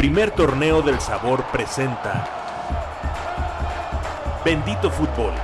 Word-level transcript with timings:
primer 0.00 0.30
torneo 0.30 0.80
del 0.80 0.98
sabor 0.98 1.44
presenta 1.52 2.26
Bendito 4.42 4.90
Fútbol. 4.90 5.34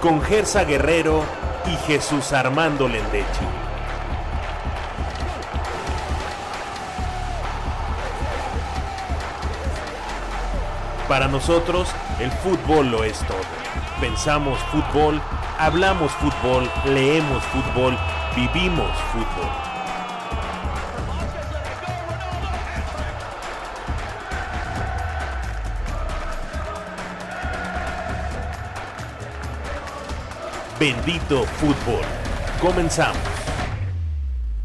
Con 0.00 0.22
Gersa 0.22 0.62
Guerrero 0.62 1.24
y 1.66 1.74
Jesús 1.88 2.32
Armando 2.32 2.86
Lendechi. 2.86 3.24
Para 11.08 11.26
nosotros, 11.26 11.88
el 12.20 12.30
fútbol 12.30 12.92
lo 12.92 13.02
es 13.02 13.18
todo. 13.26 13.38
Pensamos 14.00 14.60
fútbol, 14.70 15.20
hablamos 15.58 16.12
fútbol, 16.12 16.70
leemos 16.84 17.42
fútbol, 17.46 17.98
vivimos 18.36 18.96
fútbol. 19.12 19.75
Bendito 30.86 31.42
fútbol. 31.42 32.04
Comenzamos. 32.60 33.18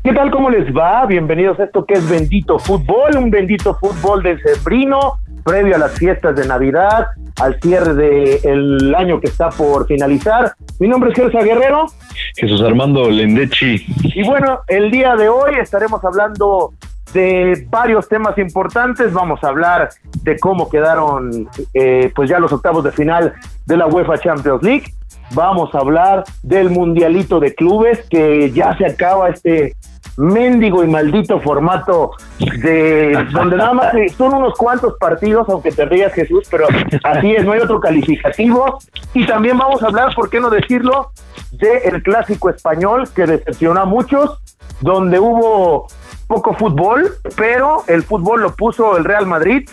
¿Qué 0.04 0.14
tal? 0.14 0.30
¿Cómo 0.30 0.52
les 0.52 0.72
va? 0.72 1.04
Bienvenidos 1.08 1.60
a 1.60 1.64
esto 1.64 1.84
que 1.84 1.96
es 1.96 2.08
Bendito 2.08 2.60
Fútbol, 2.60 3.18
un 3.18 3.32
bendito 3.32 3.74
fútbol 3.74 4.22
de 4.22 4.38
Cebrino, 4.38 5.18
previo 5.44 5.78
a 5.78 5.80
las 5.80 5.98
fiestas 5.98 6.36
de 6.36 6.46
Navidad, 6.46 7.08
al 7.42 7.60
cierre 7.60 7.96
del 7.96 8.94
año 8.94 9.20
que 9.20 9.30
está 9.30 9.50
por 9.50 9.88
finalizar. 9.88 10.54
Mi 10.80 10.88
nombre 10.88 11.10
es 11.10 11.16
Jesús 11.16 11.44
Guerrero. 11.44 11.88
Jesús 12.36 12.62
Armando 12.62 13.10
Lendechi. 13.10 13.84
Y 14.04 14.24
bueno, 14.24 14.60
el 14.68 14.92
día 14.92 15.16
de 15.16 15.28
hoy 15.28 15.56
estaremos 15.60 16.06
hablando 16.06 16.72
de 17.16 17.66
varios 17.72 18.08
temas 18.08 18.38
importantes. 18.38 19.12
Vamos 19.12 19.44
a 19.44 19.48
hablar 19.48 19.90
de 20.22 20.38
cómo 20.38 20.70
quedaron 20.70 21.50
eh, 21.74 22.12
pues 22.16 22.30
ya 22.30 22.38
los 22.38 22.54
octavos 22.54 22.84
de 22.84 22.92
final 22.92 23.34
de 23.66 23.76
la 23.76 23.88
UEFA 23.88 24.20
Champions 24.20 24.62
League. 24.62 24.86
Vamos 25.34 25.74
a 25.74 25.80
hablar 25.80 26.24
del 26.44 26.70
Mundialito 26.70 27.40
de 27.40 27.56
Clubes, 27.56 28.06
que 28.10 28.52
ya 28.52 28.78
se 28.78 28.86
acaba 28.86 29.30
este 29.30 29.76
mendigo 30.18 30.84
y 30.84 30.88
maldito 30.88 31.40
formato 31.40 32.12
de 32.40 33.28
donde 33.32 33.56
nada 33.56 33.74
más 33.74 33.94
son 34.18 34.34
unos 34.34 34.58
cuantos 34.58 34.96
partidos, 35.00 35.48
aunque 35.50 35.72
te 35.72 35.86
rías 35.86 36.14
Jesús, 36.14 36.48
pero 36.52 36.68
así 37.04 37.32
es, 37.32 37.46
no 37.46 37.54
hay 37.54 37.62
otro 37.62 37.80
calificativo. 37.80 38.80
Y 39.14 39.26
también 39.26 39.58
vamos 39.58 39.82
a 39.84 39.88
hablar, 39.88 40.14
¿por 40.16 40.30
qué 40.30 40.40
no 40.40 40.50
decirlo?, 40.50 41.12
de 41.52 41.78
el 41.80 42.02
clásico 42.02 42.50
español 42.50 43.10
que 43.14 43.26
decepcionó 43.26 43.82
a 43.82 43.86
muchos, 43.86 44.40
donde 44.80 45.20
hubo 45.20 45.88
poco 46.28 46.54
fútbol, 46.54 47.12
pero 47.36 47.84
el 47.88 48.04
fútbol 48.04 48.42
lo 48.42 48.56
puso 48.56 48.98
el 48.98 49.04
Real 49.04 49.28
Madrid, 49.28 49.70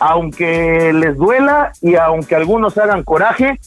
aunque 0.00 0.92
les 0.92 1.16
duela 1.16 1.72
y 1.80 1.94
aunque 1.94 2.34
algunos 2.34 2.76
hagan 2.76 3.04
coraje, 3.04 3.60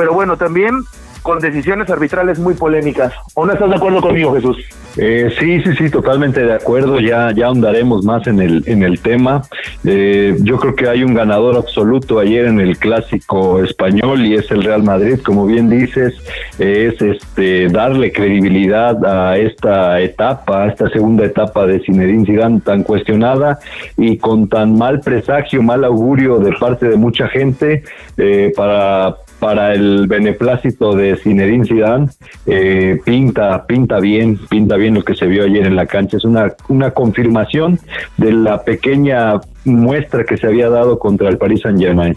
pero 0.00 0.14
bueno, 0.14 0.38
también 0.38 0.86
con 1.22 1.38
decisiones 1.40 1.90
arbitrales 1.90 2.38
muy 2.38 2.54
polémicas. 2.54 3.12
¿O 3.34 3.44
no 3.44 3.52
estás 3.52 3.68
de 3.68 3.76
acuerdo 3.76 4.00
conmigo, 4.00 4.34
Jesús? 4.34 4.56
Eh, 4.96 5.32
sí, 5.38 5.62
sí, 5.62 5.76
sí, 5.76 5.90
totalmente 5.90 6.44
de 6.44 6.52
acuerdo. 6.52 6.98
Ya, 6.98 7.30
ya 7.32 7.46
ahondaremos 7.46 8.04
más 8.04 8.26
en 8.26 8.40
el, 8.40 8.64
en 8.66 8.82
el 8.82 9.00
tema. 9.00 9.42
Eh, 9.84 10.36
yo 10.40 10.58
creo 10.58 10.74
que 10.74 10.88
hay 10.88 11.04
un 11.04 11.14
ganador 11.14 11.56
absoluto 11.56 12.18
ayer 12.18 12.46
en 12.46 12.60
el 12.60 12.78
clásico 12.78 13.62
español 13.62 14.26
y 14.26 14.34
es 14.34 14.50
el 14.50 14.62
Real 14.64 14.82
Madrid, 14.82 15.20
como 15.24 15.46
bien 15.46 15.68
dices, 15.68 16.14
es 16.58 17.00
este 17.00 17.68
darle 17.68 18.12
credibilidad 18.12 19.04
a 19.04 19.36
esta 19.38 20.00
etapa, 20.00 20.64
a 20.64 20.68
esta 20.68 20.88
segunda 20.90 21.24
etapa 21.24 21.66
de 21.66 21.80
Zinedine 21.80 22.26
Zidane 22.26 22.60
tan 22.60 22.82
cuestionada 22.82 23.58
y 23.96 24.18
con 24.18 24.48
tan 24.48 24.76
mal 24.76 25.00
presagio, 25.00 25.62
mal 25.62 25.84
augurio 25.84 26.38
de 26.38 26.52
parte 26.52 26.88
de 26.88 26.96
mucha 26.96 27.28
gente 27.28 27.84
eh, 28.16 28.52
para 28.56 29.16
para 29.40 29.74
el 29.74 30.06
beneplácito 30.06 30.94
de 30.94 31.16
Zinedine 31.16 31.64
Zidane 31.64 32.08
eh, 32.46 33.00
pinta 33.04 33.66
pinta 33.66 33.98
bien 33.98 34.38
pinta 34.48 34.76
bien 34.76 34.94
lo 34.94 35.02
que 35.02 35.14
se 35.14 35.26
vio 35.26 35.44
ayer 35.44 35.66
en 35.66 35.74
la 35.74 35.86
cancha. 35.86 36.18
Es 36.18 36.24
una 36.24 36.54
una 36.68 36.92
confirmación 36.92 37.80
de 38.18 38.32
la 38.32 38.62
pequeña 38.62 39.40
muestra 39.64 40.24
que 40.24 40.36
se 40.36 40.46
había 40.46 40.68
dado 40.68 40.98
contra 40.98 41.28
el 41.28 41.38
Paris 41.38 41.62
Saint 41.62 41.80
Germain 41.80 42.16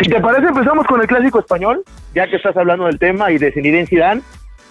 si 0.00 0.08
te 0.08 0.20
parece 0.20 0.46
empezamos 0.46 0.86
con 0.86 1.00
el 1.00 1.08
clásico 1.08 1.40
español 1.40 1.82
ya 2.14 2.28
que 2.28 2.36
estás 2.36 2.56
hablando 2.56 2.84
del 2.86 2.98
tema 2.98 3.30
y 3.30 3.38
de 3.38 3.52
Zinedine 3.52 3.86
Zidane. 3.86 4.22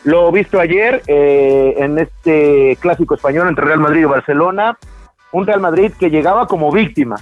Lo 0.03 0.31
visto 0.31 0.59
ayer 0.59 1.01
eh, 1.07 1.75
en 1.77 1.97
este 1.97 2.77
clásico 2.79 3.15
español 3.15 3.49
entre 3.49 3.65
Real 3.65 3.79
Madrid 3.79 4.01
y 4.01 4.05
Barcelona. 4.05 4.77
Un 5.33 5.45
Real 5.45 5.59
Madrid 5.59 5.91
que 5.99 6.09
llegaba 6.09 6.47
como 6.47 6.71
víctima 6.71 7.17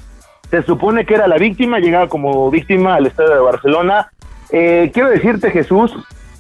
se 0.61 0.63
supone 0.63 1.05
que 1.05 1.16
era 1.16 1.27
la 1.27 1.38
víctima, 1.38 1.79
llegaba 1.79 2.07
como 2.07 2.49
víctima 2.49 2.95
al 2.95 3.07
estadio 3.07 3.31
de 3.31 3.41
Barcelona, 3.41 4.11
eh, 4.51 4.89
quiero 4.93 5.09
decirte, 5.09 5.51
Jesús, 5.51 5.91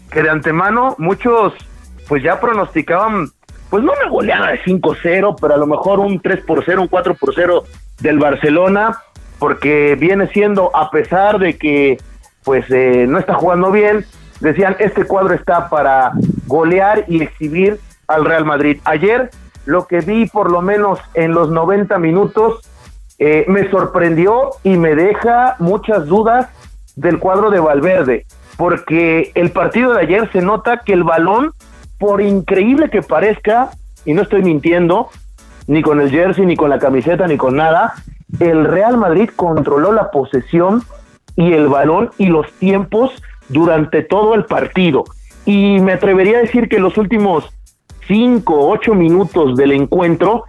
que 0.09 0.23
de 0.23 0.29
antemano 0.29 0.95
muchos 0.97 1.53
pues 2.07 2.23
ya 2.23 2.39
pronosticaban, 2.39 3.29
pues 3.69 3.83
no 3.83 3.91
una 3.91 4.09
goleada 4.09 4.51
de 4.51 4.61
5-0, 4.63 5.35
pero 5.41 5.53
a 5.53 5.57
lo 5.57 5.67
mejor 5.67 5.99
un 5.99 6.19
3 6.21 6.45
por 6.45 6.63
0, 6.63 6.83
un 6.83 6.87
4 6.87 7.15
por 7.15 7.33
0 7.33 7.63
del 7.99 8.19
Barcelona, 8.19 8.99
porque 9.39 9.97
viene 9.99 10.27
siendo, 10.27 10.73
a 10.75 10.91
pesar 10.91 11.39
de 11.39 11.57
que 11.57 11.97
pues 12.43 12.65
eh, 12.69 13.05
no 13.09 13.17
está 13.17 13.33
jugando 13.33 13.71
bien, 13.71 14.05
decían, 14.39 14.77
este 14.79 15.03
cuadro 15.05 15.33
está 15.33 15.67
para 15.69 16.11
golear 16.45 17.03
y 17.07 17.21
exhibir 17.21 17.79
al 18.07 18.23
Real 18.23 18.45
Madrid. 18.45 18.79
Ayer 18.85 19.31
lo 19.65 19.87
que 19.87 19.99
vi 20.01 20.27
por 20.27 20.51
lo 20.51 20.61
menos 20.61 20.99
en 21.15 21.33
los 21.33 21.49
90 21.49 21.97
minutos 21.97 22.61
eh, 23.17 23.45
me 23.47 23.69
sorprendió 23.69 24.51
y 24.63 24.77
me 24.77 24.95
deja 24.95 25.55
muchas 25.59 26.05
dudas 26.05 26.47
del 26.95 27.19
cuadro 27.19 27.49
de 27.49 27.59
Valverde, 27.59 28.25
porque 28.57 29.31
el 29.35 29.51
partido 29.51 29.93
de 29.93 30.01
ayer 30.01 30.29
se 30.31 30.41
nota 30.41 30.81
que 30.85 30.93
el 30.93 31.03
balón, 31.03 31.51
por 31.97 32.21
increíble 32.21 32.89
que 32.89 33.01
parezca, 33.01 33.71
y 34.05 34.13
no 34.13 34.21
estoy 34.21 34.43
mintiendo, 34.43 35.09
ni 35.67 35.81
con 35.81 35.99
el 35.99 36.11
jersey, 36.11 36.45
ni 36.45 36.55
con 36.55 36.69
la 36.69 36.79
camiseta, 36.79 37.27
ni 37.27 37.37
con 37.37 37.55
nada, 37.55 37.93
el 38.39 38.65
Real 38.65 38.97
Madrid 38.97 39.29
controló 39.35 39.91
la 39.91 40.11
posesión 40.11 40.83
y 41.35 41.53
el 41.53 41.67
balón 41.67 42.11
y 42.17 42.27
los 42.27 42.51
tiempos 42.53 43.11
durante 43.49 44.03
todo 44.03 44.35
el 44.35 44.45
partido. 44.45 45.03
Y 45.45 45.79
me 45.79 45.93
atrevería 45.93 46.37
a 46.37 46.41
decir 46.41 46.69
que 46.69 46.79
los 46.79 46.97
últimos 46.97 47.49
cinco, 48.07 48.67
ocho 48.69 48.93
minutos 48.93 49.55
del 49.55 49.71
encuentro, 49.71 50.45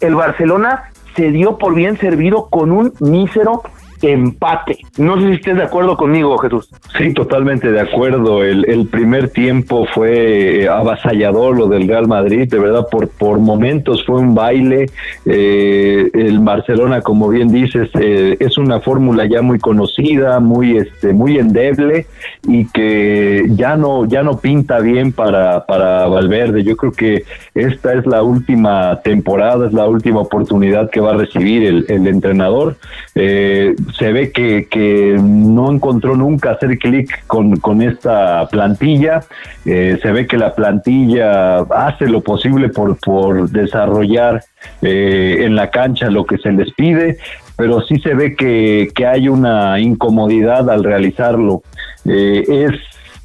el 0.00 0.14
Barcelona 0.14 0.90
se 1.18 1.32
dio 1.32 1.58
por 1.58 1.74
bien 1.74 1.98
servido 1.98 2.46
con 2.48 2.70
un 2.70 2.94
mísero 3.00 3.62
empate. 4.02 4.78
No 4.96 5.20
sé 5.20 5.28
si 5.28 5.34
estés 5.34 5.56
de 5.56 5.62
acuerdo 5.62 5.96
conmigo, 5.96 6.36
Jesús. 6.38 6.70
Sí, 6.96 7.12
totalmente 7.14 7.70
de 7.72 7.80
acuerdo. 7.80 8.42
El, 8.42 8.64
el 8.68 8.86
primer 8.86 9.30
tiempo 9.30 9.86
fue 9.94 10.62
eh, 10.62 10.68
avasallador 10.68 11.56
lo 11.56 11.66
del 11.66 11.88
Real 11.88 12.08
Madrid, 12.08 12.48
de 12.48 12.58
verdad, 12.58 12.86
por, 12.90 13.08
por 13.08 13.38
momentos 13.38 14.04
fue 14.04 14.20
un 14.20 14.34
baile. 14.34 14.86
Eh, 15.26 16.10
el 16.14 16.38
Barcelona, 16.40 17.00
como 17.00 17.28
bien 17.28 17.48
dices, 17.48 17.90
eh, 18.00 18.36
es 18.40 18.58
una 18.58 18.80
fórmula 18.80 19.26
ya 19.26 19.42
muy 19.42 19.58
conocida, 19.58 20.40
muy, 20.40 20.76
este, 20.76 21.12
muy 21.12 21.38
endeble 21.38 22.06
y 22.46 22.66
que 22.66 23.44
ya 23.50 23.76
no, 23.76 24.06
ya 24.06 24.22
no 24.22 24.38
pinta 24.38 24.80
bien 24.80 25.12
para, 25.12 25.66
para 25.66 26.06
Valverde. 26.06 26.62
Yo 26.64 26.76
creo 26.76 26.92
que 26.92 27.24
esta 27.54 27.94
es 27.94 28.06
la 28.06 28.22
última 28.22 29.00
temporada, 29.02 29.66
es 29.66 29.72
la 29.72 29.86
última 29.86 30.20
oportunidad 30.20 30.90
que 30.90 31.00
va 31.00 31.10
a 31.12 31.16
recibir 31.16 31.64
el, 31.64 31.84
el 31.88 32.06
entrenador. 32.06 32.76
Eh, 33.14 33.74
se 33.96 34.12
ve 34.12 34.32
que, 34.32 34.66
que 34.68 35.16
no 35.20 35.72
encontró 35.72 36.16
nunca 36.16 36.52
hacer 36.52 36.78
clic 36.78 37.26
con, 37.26 37.56
con, 37.56 37.82
esta 37.82 38.48
plantilla. 38.48 39.20
Eh, 39.64 39.98
se 40.02 40.12
ve 40.12 40.26
que 40.26 40.36
la 40.36 40.54
plantilla 40.54 41.58
hace 41.60 42.06
lo 42.06 42.20
posible 42.20 42.68
por, 42.68 42.98
por 42.98 43.50
desarrollar 43.50 44.42
eh, 44.82 45.38
en 45.40 45.56
la 45.56 45.70
cancha 45.70 46.10
lo 46.10 46.24
que 46.26 46.38
se 46.38 46.52
les 46.52 46.72
pide, 46.74 47.18
pero 47.56 47.80
sí 47.82 47.98
se 48.00 48.14
ve 48.14 48.36
que, 48.36 48.90
que 48.94 49.06
hay 49.06 49.28
una 49.28 49.80
incomodidad 49.80 50.70
al 50.70 50.84
realizarlo. 50.84 51.62
Eh, 52.04 52.44
es 52.46 52.72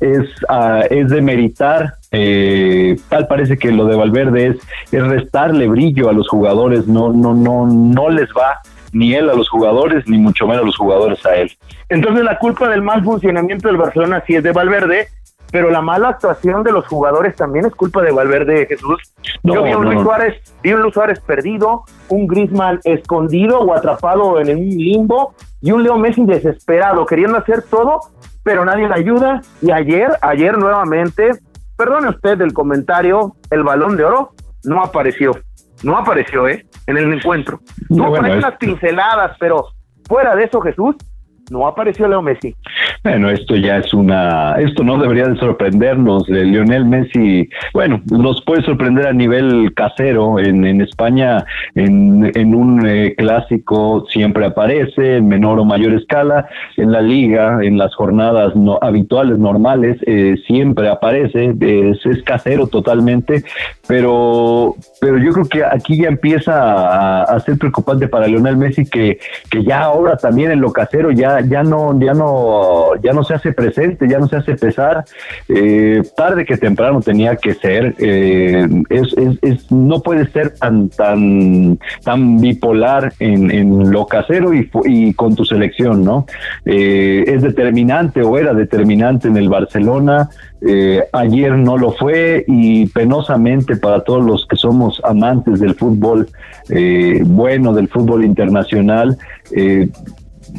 es, 0.04 0.28
uh, 0.50 0.86
es 0.90 1.10
de 1.10 1.22
meritar. 1.22 1.96
Eh, 2.12 2.98
tal 3.10 3.28
parece 3.28 3.58
que 3.58 3.72
lo 3.72 3.86
de 3.86 3.96
Valverde 3.96 4.48
es, 4.48 4.58
es 4.92 5.02
restarle 5.02 5.68
brillo 5.68 6.10
a 6.10 6.14
los 6.14 6.28
jugadores, 6.28 6.88
no, 6.88 7.12
no, 7.14 7.34
no, 7.34 7.66
no 7.66 8.10
les 8.10 8.30
va 8.30 8.60
ni 8.94 9.13
él 9.13 9.30
a 9.30 9.34
los 9.34 9.50
jugadores, 9.50 10.07
ni 10.07 10.18
mucho 10.18 10.48
menos 10.48 10.66
los 10.66 10.78
jugadores 10.78 11.25
a 11.25 11.36
él. 11.36 11.51
Entonces 11.90 12.24
la 12.24 12.40
culpa 12.40 12.69
del 12.69 12.81
mal 12.81 13.04
funcionamiento 13.04 13.68
del 13.68 13.78
Barcelona 13.78 14.24
sí 14.25 14.36
es 14.36 14.44
de 14.44 14.51
Valverde, 14.51 15.07
pero 15.51 15.69
la 15.69 15.81
mala 15.81 16.10
actuación 16.10 16.63
de 16.63 16.72
los 16.72 16.88
jugadores 16.88 17.36
también 17.36 17.66
es 17.66 17.75
culpa 17.75 18.01
de 18.01 18.12
Valverde, 18.12 18.66
Jesús. 18.66 19.13
No, 19.44 19.56
Yo 19.56 19.63
vi 19.63 19.74
un, 19.74 19.84
no. 19.84 19.92
Luis 19.92 20.04
Suárez, 20.04 20.56
vi 20.63 20.74
un 20.74 20.81
Luis 20.81 20.94
Suárez 20.94 21.19
perdido, 21.19 21.84
un 22.10 22.25
Griezmann 22.28 22.80
escondido 22.84 23.60
o 23.60 23.74
atrapado 23.74 24.40
en 24.40 24.50
un 24.57 24.69
limbo 24.69 25.36
y 25.62 25.72
un 25.72 25.84
Leo 25.84 25.98
Messi 25.98 26.25
desesperado, 26.25 27.06
queriendo 27.06 27.38
hacer 27.38 27.63
todo, 27.69 28.00
pero 28.44 28.66
nadie 28.66 28.88
le 28.88 28.96
ayuda. 28.96 29.42
Y 29.62 29.72
ayer, 29.72 30.12
ayer 30.22 30.57
nuevamente, 30.57 31.31
perdone 31.78 32.10
usted 32.10 32.42
el 32.42 32.54
comentario, 32.54 33.36
el 33.51 33.63
balón 33.63 33.96
de 33.96 34.06
oro 34.06 34.31
no 34.63 34.81
apareció. 34.81 35.34
No 35.84 35.98
apareció, 35.98 36.48
¿eh? 36.48 36.66
En 36.88 36.98
el 36.98 37.14
encuentro. 37.14 37.60
No, 37.90 38.10
bueno, 38.10 38.34
unas 38.34 38.58
pinceladas, 38.58 39.38
pero 39.40 39.68
fuera 40.08 40.36
de 40.36 40.46
eso, 40.46 40.60
Jesús, 40.62 40.96
no 41.50 41.68
apareció 41.68 42.08
Leo 42.08 42.22
Messi. 42.22 42.56
Bueno, 43.04 43.30
esto 43.30 43.58
ya 43.58 43.80
es 43.80 43.94
una, 43.94 44.56
esto 44.60 44.82
no 44.82 44.98
debería 44.98 45.28
de 45.28 45.36
sorprendernos. 45.36 46.30
Lionel 46.30 46.86
Messi, 46.86 47.50
bueno, 47.74 48.02
nos 48.10 48.42
puede 48.46 48.64
sorprender 48.64 49.08
a 49.08 49.12
nivel 49.12 49.74
casero. 49.76 50.40
En, 50.40 50.64
en 50.64 50.80
España, 50.80 51.46
en, 51.76 52.32
en 52.34 52.56
un 52.56 52.88
eh, 52.88 53.14
clásico 53.18 54.06
siempre 54.10 54.46
aparece, 54.46 55.18
en 55.18 55.28
menor 55.28 55.60
o 55.60 55.66
mayor 55.66 55.94
escala. 55.96 56.48
En 56.78 56.94
la 56.94 57.02
liga, 57.02 57.60
en 57.62 57.78
las 57.78 57.94
jornadas 57.94 58.56
no, 58.56 58.80
habituales, 58.82 59.38
normales, 59.38 59.98
eh, 60.06 60.36
siempre 60.48 60.88
aparece. 60.88 61.54
Es, 61.60 62.06
es, 62.06 62.24
casero 62.24 62.68
totalmente. 62.68 63.44
Pero, 63.86 64.76
pero 65.02 65.18
yo 65.18 65.34
creo 65.34 65.46
que 65.50 65.66
aquí 65.66 66.02
ya 66.02 66.08
empieza 66.08 66.54
a, 66.54 67.24
a 67.24 67.40
ser 67.42 67.58
preocupante 67.58 68.08
para 68.08 68.28
Lionel 68.28 68.56
Messi 68.56 68.86
que, 68.86 69.20
que 69.52 69.62
ya 69.62 69.82
ahora 69.82 70.16
también 70.16 70.52
en 70.52 70.62
lo 70.62 70.72
casero 70.72 71.12
ya, 71.12 71.42
ya 71.42 71.64
no, 71.64 72.00
ya 72.00 72.14
no 72.14 72.93
ya 73.01 73.13
no 73.13 73.24
se 73.24 73.34
hace 73.34 73.54
presente, 73.54 74.07
ya 74.07 74.19
no 74.19 74.28
se 74.28 74.38
hace 74.38 74.56
pesar. 74.56 75.06
Eh, 75.48 76.01
tarde 76.16 76.45
que 76.45 76.57
temprano 76.57 77.01
tenía 77.01 77.36
que 77.36 77.54
ser. 77.54 77.95
Eh, 77.98 78.68
es, 78.90 79.16
es, 79.42 79.72
no 79.72 80.01
puede 80.01 80.28
ser 80.31 80.51
tan, 80.51 80.90
tan, 80.90 81.80
tan 82.04 82.40
bipolar 82.40 83.13
en, 83.19 83.51
en 83.51 83.92
lo 83.92 84.06
casero 84.06 84.54
y, 84.54 84.69
y, 84.86 85.13
con 85.13 85.36
tu 85.36 85.45
selección, 85.45 86.04
¿no? 86.04 86.25
Eh, 86.66 87.24
es 87.28 87.42
determinante 87.42 88.22
o 88.22 88.38
era 88.38 88.54
determinante 88.54 89.28
en 89.28 89.38
el 89.38 89.50
Barcelona. 89.50 90.30
ayer 91.12 91.57
no 91.57 91.78
lo 91.78 91.92
fue 91.92 92.46
y 92.48 92.86
penosamente 92.88 93.75
para 93.75 94.01
todos 94.01 94.24
los 94.24 94.46
que 94.48 94.56
somos 94.56 95.01
amantes 95.04 95.60
del 95.60 95.75
fútbol 95.75 96.28
bueno, 97.25 97.74
del 97.74 97.89
fútbol 97.89 98.24
internacional, 98.24 99.18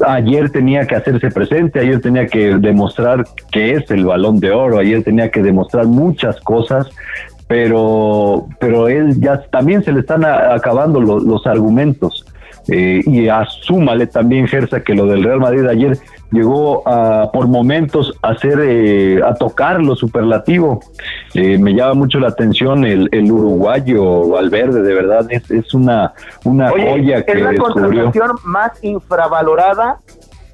ayer 0.06 0.50
tenía 0.50 0.86
que 0.86 0.96
hacerse 0.96 1.30
presente, 1.30 1.80
ayer 1.80 2.00
tenía 2.00 2.26
que 2.26 2.56
demostrar 2.56 3.24
que 3.50 3.72
es 3.72 3.90
el 3.90 4.04
balón 4.04 4.40
de 4.40 4.50
oro, 4.50 4.78
ayer 4.78 5.02
tenía 5.02 5.30
que 5.30 5.42
demostrar 5.42 5.86
muchas 5.86 6.40
cosas, 6.40 6.88
pero, 7.46 8.46
pero 8.58 8.88
él 8.88 9.20
ya 9.20 9.42
también 9.50 9.82
se 9.84 9.92
le 9.92 10.00
están 10.00 10.24
acabando 10.24 11.00
los 11.00 11.46
argumentos. 11.46 12.26
Eh, 12.68 13.02
y 13.04 13.28
asúmale 13.28 14.06
también, 14.06 14.46
Gersa, 14.48 14.82
que 14.82 14.94
lo 14.94 15.06
del 15.06 15.22
Real 15.22 15.38
Madrid 15.38 15.66
ayer 15.66 15.98
llegó 16.34 16.86
a, 16.86 17.30
por 17.32 17.48
momentos 17.48 18.12
a 18.20 18.30
hacer, 18.30 18.58
eh, 18.60 19.22
a 19.24 19.34
tocar 19.34 19.80
lo 19.80 19.96
superlativo. 19.96 20.80
Eh, 21.32 21.56
me 21.58 21.72
llama 21.72 21.94
mucho 21.94 22.18
la 22.18 22.28
atención 22.28 22.84
el, 22.84 23.08
el 23.12 23.30
uruguayo 23.30 24.28
Valverde, 24.28 24.82
de 24.82 24.94
verdad, 24.94 25.26
es, 25.30 25.50
es 25.50 25.72
una, 25.72 26.12
una 26.44 26.70
joya 26.70 27.24
que 27.24 27.32
es 27.32 27.40
la 27.40 27.54
contratación 27.54 28.32
más 28.44 28.72
infravalorada 28.82 30.00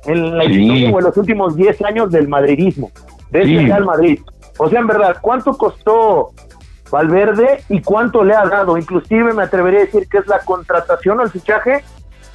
en 0.04 0.36
la 0.36 0.44
historia 0.44 0.90
o 0.90 0.98
en 0.98 1.04
los 1.04 1.16
últimos 1.16 1.56
10 1.56 1.82
años 1.82 2.10
del 2.10 2.28
madridismo, 2.28 2.90
de 3.30 3.40
este 3.42 3.66
Real 3.66 3.84
Madrid. 3.84 4.20
O 4.58 4.68
sea, 4.68 4.80
en 4.80 4.86
verdad, 4.86 5.16
¿cuánto 5.20 5.56
costó 5.56 6.30
Valverde 6.90 7.64
y 7.68 7.80
cuánto 7.80 8.22
le 8.24 8.34
ha 8.34 8.44
dado? 8.46 8.76
Inclusive 8.76 9.32
me 9.32 9.42
atrevería 9.42 9.80
a 9.80 9.84
decir 9.84 10.06
que 10.08 10.18
es 10.18 10.26
la 10.26 10.40
contratación 10.40 11.20
o 11.20 11.22
el 11.22 11.30
fichaje 11.30 11.82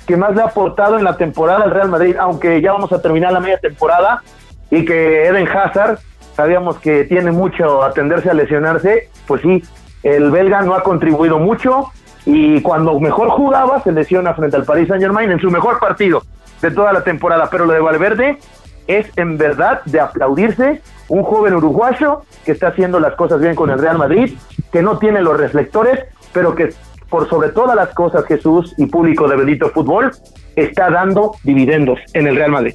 que 0.06 0.18
más 0.18 0.36
le 0.36 0.42
ha 0.42 0.46
aportado 0.46 0.98
en 0.98 1.04
la 1.04 1.18
temporada 1.18 1.63
al 1.63 1.72
Real 1.72 1.90
Madrid, 1.90 2.16
aunque 2.19 2.62
ya 2.62 2.74
vamos 2.74 2.92
a 2.92 3.02
terminar 3.02 3.31
la 3.34 3.40
media 3.40 3.57
temporada 3.57 4.22
y 4.69 4.86
que 4.86 5.28
Eden 5.28 5.48
Hazard, 5.48 6.00
sabíamos 6.36 6.80
que 6.80 7.06
tiene 7.06 7.31
mucho 7.31 7.84
a 7.84 7.92
tenderse 7.92 8.30
a 8.30 8.34
lesionarse, 8.34 9.10
pues 9.28 9.42
sí, 9.42 9.63
el 10.04 10.31
belga 10.31 10.62
no 10.62 10.75
ha 10.75 10.84
contribuido 10.84 11.40
mucho 11.40 11.92
y 12.25 12.62
cuando 12.62 13.00
mejor 13.00 13.30
jugaba 13.30 13.81
se 13.81 13.92
lesiona 13.92 14.34
frente 14.34 14.57
al 14.57 14.66
Paris 14.66 14.88
Saint 14.88 15.02
Germain 15.02 15.31
en 15.31 15.40
su 15.40 15.50
mejor 15.50 15.80
partido 15.80 16.24
de 16.62 16.72
toda 16.72 16.94
la 16.94 17.04
temporada, 17.04 17.50
pero 17.50 17.66
lo 17.66 17.74
de 17.74 17.80
Valverde 17.80 18.38
es 18.88 19.08
en 19.18 19.38
verdad 19.38 19.81
de 19.86 20.00
aplaudirse, 20.00 20.81
un 21.08 21.24
joven 21.24 21.56
uruguayo 21.56 22.22
que 22.44 22.51
está 22.51 22.68
haciendo 22.68 23.00
las 23.00 23.16
cosas 23.16 23.40
bien 23.40 23.56
con 23.56 23.69
el 23.69 23.80
Real 23.80 23.98
Madrid, 23.98 24.38
que 24.72 24.81
no 24.81 24.98
tiene 24.98 25.22
los 25.22 25.38
reflectores, 25.38 26.06
pero 26.34 26.56
que 26.56 26.74
por 27.15 27.29
sobre 27.29 27.47
todas 27.47 27.77
las 27.77 27.94
cosas, 27.94 28.25
Jesús 28.25 28.73
y 28.77 28.88
público 28.88 29.25
de 29.29 29.38
Bendito 29.38 29.69
Fútbol, 29.69 30.12
está 30.53 30.89
dando 30.89 31.31
dividendos 31.45 31.97
en 32.13 32.27
el 32.27 32.35
Real 32.35 32.51
Madrid. 32.51 32.73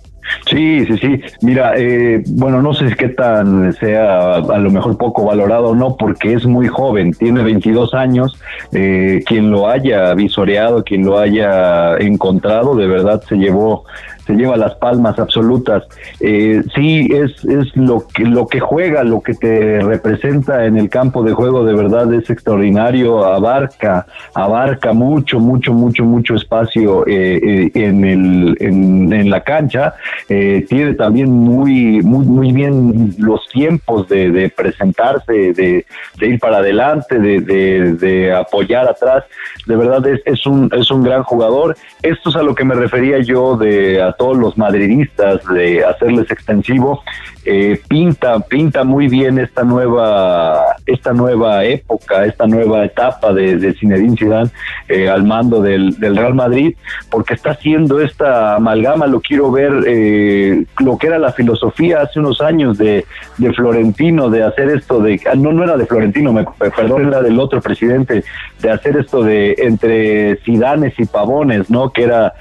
Sí, 0.49 0.87
sí, 0.87 0.97
sí. 0.97 1.21
Mira, 1.43 1.75
eh, 1.77 2.23
bueno, 2.27 2.63
no 2.63 2.73
sé 2.73 2.87
qué 2.97 3.11
tan 3.11 3.75
sea 3.75 4.37
a 4.37 4.59
lo 4.59 4.71
mejor 4.71 4.97
poco 4.97 5.27
valorado 5.27 5.71
o 5.71 5.75
no, 5.75 5.95
porque 5.99 6.33
es 6.33 6.47
muy 6.47 6.69
joven, 6.69 7.13
tiene 7.13 7.43
22 7.43 7.93
años. 7.93 8.41
Eh, 8.73 9.23
quien 9.27 9.51
lo 9.51 9.69
haya 9.69 10.15
visoreado, 10.15 10.85
quien 10.85 11.05
lo 11.05 11.19
haya 11.19 11.99
encontrado, 11.99 12.75
de 12.77 12.87
verdad 12.87 13.23
se 13.29 13.37
llevó 13.37 13.85
se 14.31 14.37
lleva 14.37 14.57
las 14.57 14.75
palmas 14.77 15.19
absolutas. 15.19 15.85
Eh, 16.21 16.63
sí, 16.75 17.09
es, 17.11 17.45
es 17.45 17.75
lo, 17.75 18.07
que, 18.07 18.25
lo 18.25 18.47
que 18.47 18.61
juega, 18.61 19.03
lo 19.03 19.21
que 19.21 19.35
te 19.35 19.81
representa 19.81 20.67
en 20.67 20.77
el 20.77 20.89
campo 20.89 21.25
de 21.25 21.33
juego, 21.33 21.65
de 21.65 21.75
verdad 21.75 22.13
es 22.15 22.31
extraordinario, 22.31 23.25
abarca, 23.25 24.07
abarca 24.35 24.93
mucho, 24.93 25.41
mucho, 25.41 25.73
mucho, 25.73 26.05
mucho 26.05 26.37
espacio 26.37 27.07
eh, 27.07 27.41
eh, 27.43 27.71
en, 27.75 28.05
el, 28.05 28.57
en, 28.61 29.31
la 29.31 29.43
cancha, 29.43 29.95
eh, 30.29 30.65
tiene 30.69 30.95
también 30.95 31.31
muy, 31.31 32.01
muy, 32.03 32.27
muy 32.27 32.53
bien 32.53 33.15
los 33.19 33.47
tiempos 33.49 34.09
de, 34.09 34.53
presentarse, 34.57 35.53
de, 35.53 35.85
ir 36.21 36.39
para 36.39 36.59
adelante, 36.59 37.19
de, 37.19 37.41
de, 37.41 38.33
apoyar 38.33 38.89
atrás, 38.89 39.25
de 39.67 39.77
verdad 39.77 40.07
es, 40.07 40.21
es, 40.25 40.47
un, 40.47 40.71
es 40.77 40.91
un 40.91 41.03
gran 41.03 41.23
jugador. 41.25 41.77
Esto 42.03 42.31
es 42.31 42.37
a 42.37 42.43
lo 42.43 42.55
que 42.55 42.65
me 42.65 42.75
refería 42.75 43.19
yo 43.19 43.57
de 43.57 44.01
todos 44.21 44.37
los 44.37 44.59
madridistas 44.59 45.41
de 45.47 45.83
hacerles 45.83 46.31
extensivo, 46.31 47.03
eh, 47.47 47.81
pinta, 47.89 48.39
pinta 48.41 48.85
muy 48.85 49.09
bien 49.09 49.39
esta 49.39 49.65
nueva, 49.65 50.77
esta 50.85 51.15
nueva 51.15 51.65
época, 51.65 52.27
esta 52.27 52.47
nueva 52.47 52.85
etapa 52.85 53.33
de, 53.33 53.57
de 53.57 53.73
Zinedine 53.73 54.15
Zidane 54.15 54.51
eh, 54.89 55.09
al 55.09 55.25
mando 55.25 55.63
del, 55.63 55.97
Real 55.99 56.35
Madrid, 56.35 56.77
porque 57.11 57.33
está 57.33 57.53
haciendo 57.53 57.99
esta 58.01 58.57
amalgama, 58.57 59.07
lo 59.07 59.21
quiero 59.21 59.51
ver, 59.51 59.73
eh, 59.87 60.67
lo 60.81 60.99
que 60.99 61.07
era 61.07 61.19
la 61.19 61.33
filosofía 61.33 62.03
hace 62.03 62.19
unos 62.19 62.43
años 62.43 62.77
de, 62.77 63.07
de 63.39 63.53
Florentino, 63.55 64.29
de 64.29 64.43
hacer 64.43 64.69
esto 64.69 65.01
de, 65.01 65.19
ah, 65.31 65.35
no, 65.35 65.51
no 65.53 65.65
era 65.65 65.79
de 65.79 65.87
Florentino, 65.87 66.35
me, 66.35 66.45
perdón, 66.45 67.07
era 67.07 67.23
del 67.23 67.41
otro 67.41 67.63
presidente, 67.63 68.23
de 68.61 68.71
hacer 68.71 68.99
esto 68.99 69.23
de 69.23 69.55
entre 69.57 70.37
Zidanes 70.45 70.93
y 70.99 71.07
Pavones, 71.07 71.71
¿no? 71.71 71.91
Que 71.91 72.03
era 72.03 72.35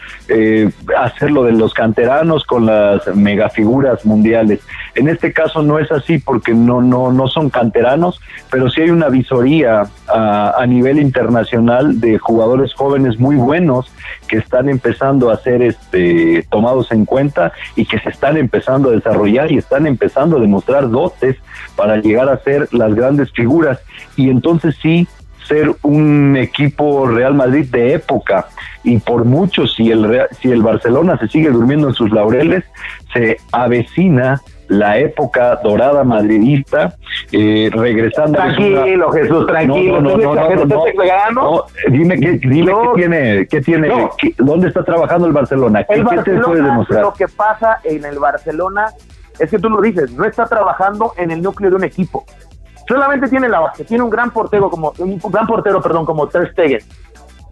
hacerlo 0.97 1.43
de 1.43 1.53
los 1.53 1.73
canteranos 1.73 2.43
con 2.43 2.65
las 2.65 3.07
megafiguras 3.15 4.05
mundiales. 4.05 4.59
En 4.95 5.07
este 5.07 5.33
caso 5.33 5.61
no 5.61 5.79
es 5.79 5.91
así 5.91 6.17
porque 6.17 6.53
no, 6.53 6.81
no, 6.81 7.11
no 7.11 7.27
son 7.27 7.49
canteranos, 7.49 8.19
pero 8.51 8.69
sí 8.69 8.81
hay 8.81 8.89
una 8.89 9.09
visoría 9.09 9.83
a, 10.07 10.53
a 10.57 10.65
nivel 10.65 10.99
internacional 10.99 11.99
de 11.99 12.17
jugadores 12.17 12.73
jóvenes 12.73 13.19
muy 13.19 13.35
buenos 13.35 13.91
que 14.27 14.37
están 14.37 14.69
empezando 14.69 15.29
a 15.31 15.37
ser 15.37 15.61
este, 15.61 16.45
tomados 16.49 16.91
en 16.91 17.05
cuenta 17.05 17.51
y 17.75 17.85
que 17.85 17.99
se 17.99 18.09
están 18.09 18.37
empezando 18.37 18.89
a 18.89 18.93
desarrollar 18.93 19.51
y 19.51 19.57
están 19.57 19.87
empezando 19.87 20.37
a 20.37 20.41
demostrar 20.41 20.89
dotes 20.89 21.37
para 21.75 21.97
llegar 21.97 22.29
a 22.29 22.37
ser 22.39 22.67
las 22.71 22.93
grandes 22.93 23.31
figuras. 23.31 23.79
Y 24.15 24.29
entonces 24.29 24.75
sí, 24.81 25.07
ser 25.47 25.71
un 25.81 26.37
equipo 26.37 27.07
Real 27.07 27.33
Madrid 27.33 27.65
de 27.69 27.95
época 27.95 28.47
y 28.83 28.97
por 28.99 29.25
mucho 29.25 29.67
si 29.67 29.91
el 29.91 30.21
si 30.39 30.51
el 30.51 30.61
Barcelona 30.61 31.17
se 31.17 31.27
sigue 31.27 31.49
durmiendo 31.49 31.89
en 31.89 31.95
sus 31.95 32.11
laureles 32.11 32.63
se 33.13 33.37
avecina 33.51 34.41
la 34.69 34.97
época 34.97 35.59
dorada 35.63 36.03
madridista, 36.03 36.95
eh, 37.31 37.69
regresando. 37.73 38.37
Tranquilo, 38.37 39.11
Jesús, 39.11 39.47
tranquilo. 39.47 39.99
No, 39.99 40.17
no, 40.17 40.35
no, 40.35 41.31
no, 41.31 41.65
dime 41.89 42.19
qué, 42.19 42.31
dime 42.33 42.71
qué 42.71 42.93
tiene, 42.95 43.47
qué 43.47 43.61
tiene, 43.61 44.09
dónde 44.37 44.67
está 44.67 44.83
trabajando 44.83 45.27
el 45.27 45.33
Barcelona. 45.33 45.83
¿Qué, 45.83 45.95
el 45.95 46.03
Barcelona, 46.03 46.41
te 46.41 46.47
puede 46.47 46.63
demostrar? 46.63 47.01
Lo 47.01 47.13
que 47.13 47.27
pasa 47.27 47.79
en 47.83 48.05
el 48.05 48.19
Barcelona 48.19 48.93
es 49.39 49.49
que 49.49 49.57
tú 49.57 49.69
lo 49.69 49.81
dices, 49.81 50.11
no 50.13 50.23
está 50.25 50.45
trabajando 50.45 51.13
en 51.17 51.31
el 51.31 51.41
núcleo 51.41 51.71
de 51.71 51.75
un 51.75 51.83
equipo. 51.83 52.25
Solamente 52.87 53.27
tiene 53.27 53.49
la 53.49 53.59
base, 53.59 53.83
tiene 53.85 54.03
un 54.03 54.09
gran 54.09 54.31
portero 54.31 54.69
como 54.69 54.93
un 54.99 55.19
gran 55.31 55.47
portero, 55.47 55.81
perdón, 55.81 56.05
como 56.05 56.27
Ter 56.27 56.51
Stegen, 56.51 56.81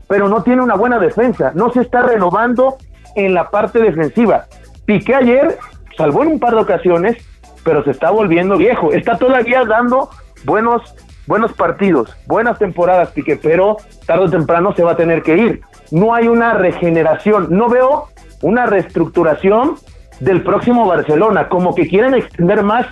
pero 0.07 0.29
no 0.29 0.43
tiene 0.43 0.61
una 0.61 0.75
buena 0.75 0.99
defensa, 0.99 1.51
no 1.55 1.71
se 1.71 1.81
está 1.81 2.03
renovando 2.03 2.77
en 3.15 3.33
la 3.33 3.49
parte 3.49 3.79
defensiva. 3.79 4.45
Piqué 4.85 5.15
ayer 5.15 5.57
salvó 5.97 6.23
en 6.23 6.29
un 6.33 6.39
par 6.39 6.53
de 6.53 6.61
ocasiones, 6.61 7.17
pero 7.63 7.83
se 7.83 7.91
está 7.91 8.11
volviendo 8.11 8.57
viejo. 8.57 8.93
Está 8.93 9.17
todavía 9.17 9.65
dando 9.65 10.09
buenos, 10.45 10.95
buenos 11.25 11.51
partidos, 11.53 12.15
buenas 12.27 12.59
temporadas, 12.59 13.09
Piqué, 13.11 13.35
pero 13.35 13.77
tarde 14.05 14.25
o 14.25 14.29
temprano 14.29 14.73
se 14.75 14.83
va 14.83 14.91
a 14.91 14.97
tener 14.97 15.23
que 15.23 15.35
ir. 15.35 15.61
No 15.91 16.13
hay 16.13 16.27
una 16.27 16.53
regeneración, 16.53 17.47
no 17.49 17.67
veo 17.67 18.07
una 18.41 18.65
reestructuración 18.67 19.75
del 20.19 20.43
próximo 20.43 20.85
Barcelona, 20.85 21.49
como 21.49 21.75
que 21.75 21.87
quieren 21.87 22.13
extender 22.13 22.63
más. 22.63 22.85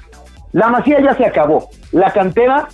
La 0.51 0.69
masía 0.69 0.99
ya 1.01 1.15
se 1.15 1.25
acabó, 1.25 1.69
la 1.91 2.11
cantera 2.11 2.67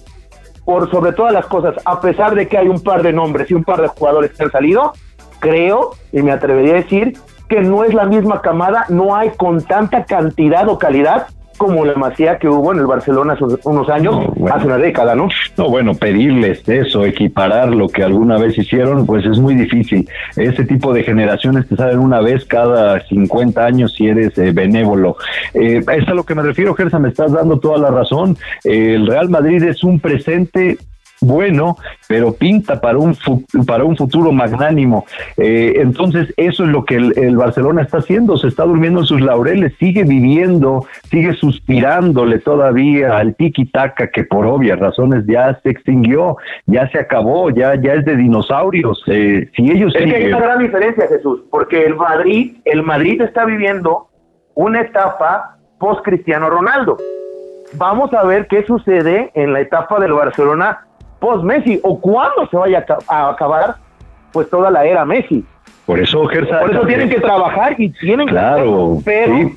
por 0.66 0.90
sobre 0.92 1.14
todas 1.14 1.34
las 1.34 1.48
cosas, 1.48 1.76
a 1.86 2.00
pesar 2.00 2.36
de 2.36 2.48
que 2.48 2.58
hay 2.58 2.68
un 2.68 2.82
par 2.82 3.02
de 3.02 3.12
nombres 3.12 3.50
y 3.50 3.56
un 3.56 3.64
par 3.64 3.82
de 3.82 3.88
jugadores 3.88 4.32
que 4.32 4.44
han 4.44 4.52
salido, 4.52 4.94
creo, 5.40 5.96
y 6.12 6.22
me 6.22 6.32
atrevería 6.32 6.74
a 6.74 6.78
decir, 6.78 7.18
que 7.52 7.60
no 7.60 7.84
es 7.84 7.94
la 7.94 8.06
misma 8.06 8.42
camada, 8.42 8.86
no 8.88 9.14
hay 9.14 9.32
con 9.32 9.62
tanta 9.62 10.06
cantidad 10.06 10.70
o 10.70 10.80
calidad 10.80 11.28
como 11.58 11.84
la 11.84 11.96
masía 11.96 12.40
que 12.40 12.48
hubo 12.48 12.72
en 12.72 12.80
el 12.80 12.88
Barcelona 12.88 13.34
hace 13.34 13.44
unos 13.66 13.90
años, 13.90 14.16
hace 14.50 14.66
una 14.68 14.78
década, 14.78 15.16
¿no? 15.16 15.28
No, 15.58 15.70
bueno, 15.70 15.94
pedirles 15.94 16.68
eso, 16.68 17.06
equiparar 17.06 17.76
lo 17.76 17.90
que 17.90 18.04
alguna 18.04 18.38
vez 18.38 18.58
hicieron, 18.58 19.06
pues 19.06 19.26
es 19.26 19.38
muy 19.38 19.54
difícil. 19.54 20.10
Ese 20.38 20.64
tipo 20.64 20.94
de 20.94 21.04
generaciones 21.04 21.68
te 21.68 21.76
salen 21.76 22.00
una 22.00 22.22
vez 22.22 22.46
cada 22.46 23.02
50 23.02 23.64
años 23.64 23.94
si 23.96 24.08
eres 24.08 24.36
eh, 24.38 24.54
benévolo. 24.54 25.18
Eh, 25.54 25.84
es 25.94 26.08
a 26.08 26.14
lo 26.14 26.24
que 26.24 26.34
me 26.34 26.42
refiero, 26.42 26.74
Gersa, 26.74 27.00
me 27.00 27.10
estás 27.10 27.34
dando 27.34 27.60
toda 27.60 27.78
la 27.78 27.92
razón. 27.92 28.38
el 28.64 29.06
Real 29.06 29.28
Madrid 29.30 29.62
es 29.62 29.84
un 29.84 30.00
presente 30.00 30.78
bueno, 31.22 31.78
pero 32.08 32.34
pinta 32.34 32.82
para 32.82 32.98
un, 32.98 33.16
para 33.68 33.84
un 33.84 33.96
futuro 33.96 34.32
magnánimo. 34.32 35.06
Eh, 35.38 35.74
entonces, 35.78 36.34
eso 36.36 36.64
es 36.64 36.70
lo 36.70 36.84
que 36.84 36.96
el, 36.96 37.38
Barcelona 37.38 37.84
está 37.84 38.00
haciendo, 38.00 38.38
se 38.38 38.48
está 38.48 38.64
durmiendo 38.64 39.02
en 39.02 39.06
sus 39.06 39.22
laureles, 39.22 39.74
sigue 39.80 40.04
viviendo, 40.04 40.86
sigue 41.10 41.34
suspirándole 41.34 42.40
todavía 42.40 43.18
al 43.18 43.36
tiki-taka 43.36 44.10
que 44.10 44.24
por 44.24 44.48
obvias 44.48 44.80
razones 44.80 45.24
ya 45.28 45.60
se 45.62 45.70
extinguió, 45.70 46.38
ya 46.66 46.90
se 46.90 46.98
acabó, 46.98 47.52
ya, 47.52 47.76
ya 47.76 47.94
es 47.94 48.06
de 48.06 48.16
dinosaurios. 48.16 49.04
Eh, 49.06 49.48
si 49.56 49.72
ellos 49.72 49.94
es 49.96 50.04
que 50.04 50.16
hay 50.16 50.26
una 50.26 50.40
gran 50.40 50.60
diferencia, 50.60 51.08
Jesús, 51.08 51.42
porque 51.52 51.86
el 51.86 51.96
Madrid, 51.96 52.58
el 52.66 52.82
Madrid 52.82 53.22
está 53.22 53.46
viviendo 53.46 54.08
una 54.56 54.82
etapa 54.82 55.58
post 55.78 56.04
Cristiano 56.04 56.50
Ronaldo. 56.50 56.98
Vamos 57.74 58.12
a 58.14 58.24
ver 58.24 58.48
qué 58.48 58.64
sucede 58.66 59.32
en 59.36 59.54
la 59.54 59.62
etapa 59.62 60.00
del 60.00 60.14
Barcelona 60.14 60.88
post 61.22 61.44
Messi 61.44 61.80
o 61.84 62.02
cuando 62.02 62.48
se 62.50 62.58
vaya 62.58 62.84
a 63.08 63.30
acabar 63.30 63.76
pues 64.34 64.50
toda 64.50 64.70
la 64.70 64.84
era 64.84 65.06
Messi. 65.06 65.46
Por 65.86 66.00
eso, 66.00 66.26
Gersa, 66.26 66.60
Por 66.60 66.72
eso 66.72 66.86
tienen 66.86 67.10
que 67.10 67.20
trabajar 67.20 67.76
y 67.78 67.90
tienen 67.90 68.28
claro, 68.28 68.98
que 68.98 69.04
pero 69.06 69.52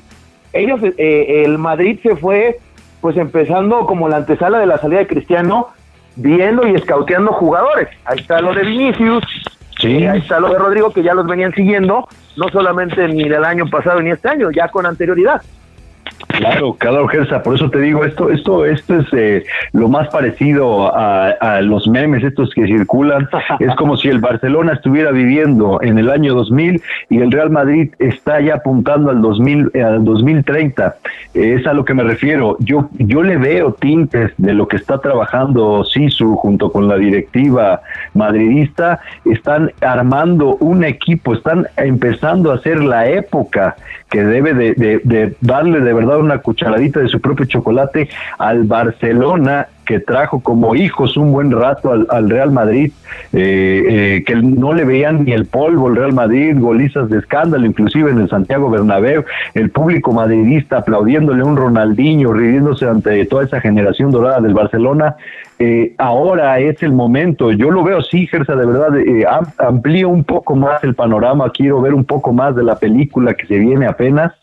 ellos 0.53 0.79
eh, 0.97 1.43
el 1.45 1.57
Madrid 1.57 1.99
se 2.01 2.15
fue 2.15 2.59
pues 3.01 3.17
empezando 3.17 3.85
como 3.85 4.07
la 4.07 4.17
antesala 4.17 4.59
de 4.59 4.65
la 4.65 4.77
salida 4.77 4.99
de 4.99 5.07
Cristiano 5.07 5.69
viendo 6.15 6.67
y 6.67 6.75
escauteando 6.75 7.33
jugadores. 7.33 7.89
Ahí 8.05 8.19
está 8.19 8.41
lo 8.41 8.53
de 8.53 8.63
Vinicius, 8.63 9.23
sí. 9.79 10.05
ahí 10.05 10.19
está 10.19 10.39
lo 10.39 10.49
de 10.49 10.57
Rodrigo 10.57 10.91
que 10.91 11.03
ya 11.03 11.13
los 11.13 11.25
venían 11.27 11.53
siguiendo, 11.53 12.07
no 12.37 12.49
solamente 12.49 13.07
ni 13.07 13.27
del 13.27 13.43
año 13.43 13.65
pasado 13.69 14.01
ni 14.01 14.11
este 14.11 14.29
año, 14.29 14.49
ya 14.51 14.67
con 14.69 14.85
anterioridad. 14.85 15.41
Claro, 16.37 16.73
claro, 16.73 17.07
Gersa, 17.07 17.41
por 17.43 17.55
eso 17.55 17.69
te 17.69 17.79
digo, 17.79 18.03
esto, 18.03 18.29
esto, 18.29 18.65
esto 18.65 18.99
es 18.99 19.07
eh, 19.13 19.45
lo 19.73 19.87
más 19.87 20.09
parecido 20.09 20.93
a, 20.95 21.61
los 21.61 21.87
memes 21.87 22.23
estos 22.23 22.53
que 22.53 22.65
circulan. 22.65 23.27
es 23.59 23.73
como 23.75 23.97
si 23.97 24.09
el 24.09 24.19
Barcelona 24.19 24.73
estuviera 24.73 25.11
viviendo 25.11 25.79
en 25.81 25.97
el 25.97 26.09
año 26.09 26.33
2000 26.33 26.81
y 27.09 27.17
el 27.19 27.31
Real 27.31 27.49
Madrid 27.49 27.93
está 27.99 28.41
ya 28.41 28.55
apuntando 28.55 29.11
al 29.11 29.21
2000, 29.21 29.71
eh, 29.73 29.83
al 29.83 30.03
2030. 30.03 30.95
es 31.33 31.65
a 31.67 31.73
lo 31.73 31.85
que 31.85 31.93
me 31.93 32.03
refiero. 32.03 32.57
Yo, 32.59 32.89
yo 32.93 33.23
le 33.23 33.37
veo 33.37 33.73
tintes 33.73 34.31
de 34.37 34.53
lo 34.53 34.67
que 34.67 34.77
está 34.77 34.99
trabajando 34.99 35.83
Sisu 35.83 36.35
junto 36.35 36.71
con 36.71 36.87
la 36.87 36.97
directiva 36.97 37.81
madridista. 38.13 38.99
Están 39.23 39.71
armando 39.81 40.57
un 40.59 40.83
equipo, 40.83 41.33
están 41.33 41.67
empezando 41.77 42.51
a 42.51 42.55
hacer 42.55 42.83
la 42.83 43.07
época 43.07 43.75
que 44.09 44.23
debe 44.23 44.53
de, 44.53 45.35
darle 45.41 45.81
de 45.81 45.93
verdad 45.93 46.19
una 46.25 46.39
cucharadita 46.39 46.99
de 46.99 47.07
su 47.07 47.21
propio 47.21 47.45
chocolate 47.45 48.09
al 48.37 48.63
Barcelona 48.63 49.67
que 49.85 49.99
trajo 49.99 50.41
como 50.41 50.75
hijos 50.75 51.15
un 51.15 51.31
buen 51.31 51.51
rato 51.51 51.91
al, 52.09 52.29
Real 52.29 52.51
Madrid, 52.51 52.91
eh, 53.31 53.83
eh, 53.87 54.23
que 54.25 54.35
no 54.35 54.73
le 54.73 54.83
veían 54.83 55.23
ni 55.23 55.31
el 55.31 55.45
polvo 55.45 55.87
el 55.87 55.95
Real 55.95 56.13
Madrid, 56.13 56.55
golizas 56.57 57.09
de 57.09 57.19
escándalo, 57.19 57.65
inclusive 57.65 58.11
en 58.11 58.19
el 58.19 58.29
Santiago 58.29 58.69
Bernabéu, 58.69 59.23
el 59.53 59.69
público 59.69 60.11
madridista 60.11 60.77
aplaudiéndole 60.77 61.41
a 61.41 61.45
un 61.45 61.55
Ronaldinho, 61.55 62.33
riéndose 62.33 62.87
ante 62.87 63.25
toda 63.25 63.45
esa 63.45 63.61
generación 63.61 64.11
dorada 64.11 64.41
del 64.41 64.53
Barcelona. 64.53 65.15
Eh, 65.57 65.93
ahora 65.97 66.59
es 66.59 66.83
el 66.83 66.91
momento, 66.91 67.51
yo 67.51 67.71
lo 67.71 67.83
veo 67.83 67.99
así, 67.99 68.27
Gersa, 68.27 68.55
de 68.55 68.65
verdad, 68.65 68.89
amplío 69.59 70.09
un 70.09 70.25
poco 70.25 70.55
más 70.55 70.83
el 70.83 70.95
panorama, 70.95 71.49
quiero 71.51 71.79
ver 71.79 71.93
un 71.93 72.03
poco 72.03 72.33
más 72.33 72.55
de 72.55 72.63
la 72.63 72.77
película 72.77 73.35
que 73.35 73.45
se 73.45 73.57
viene 73.57 73.85
apenas, 73.85 74.33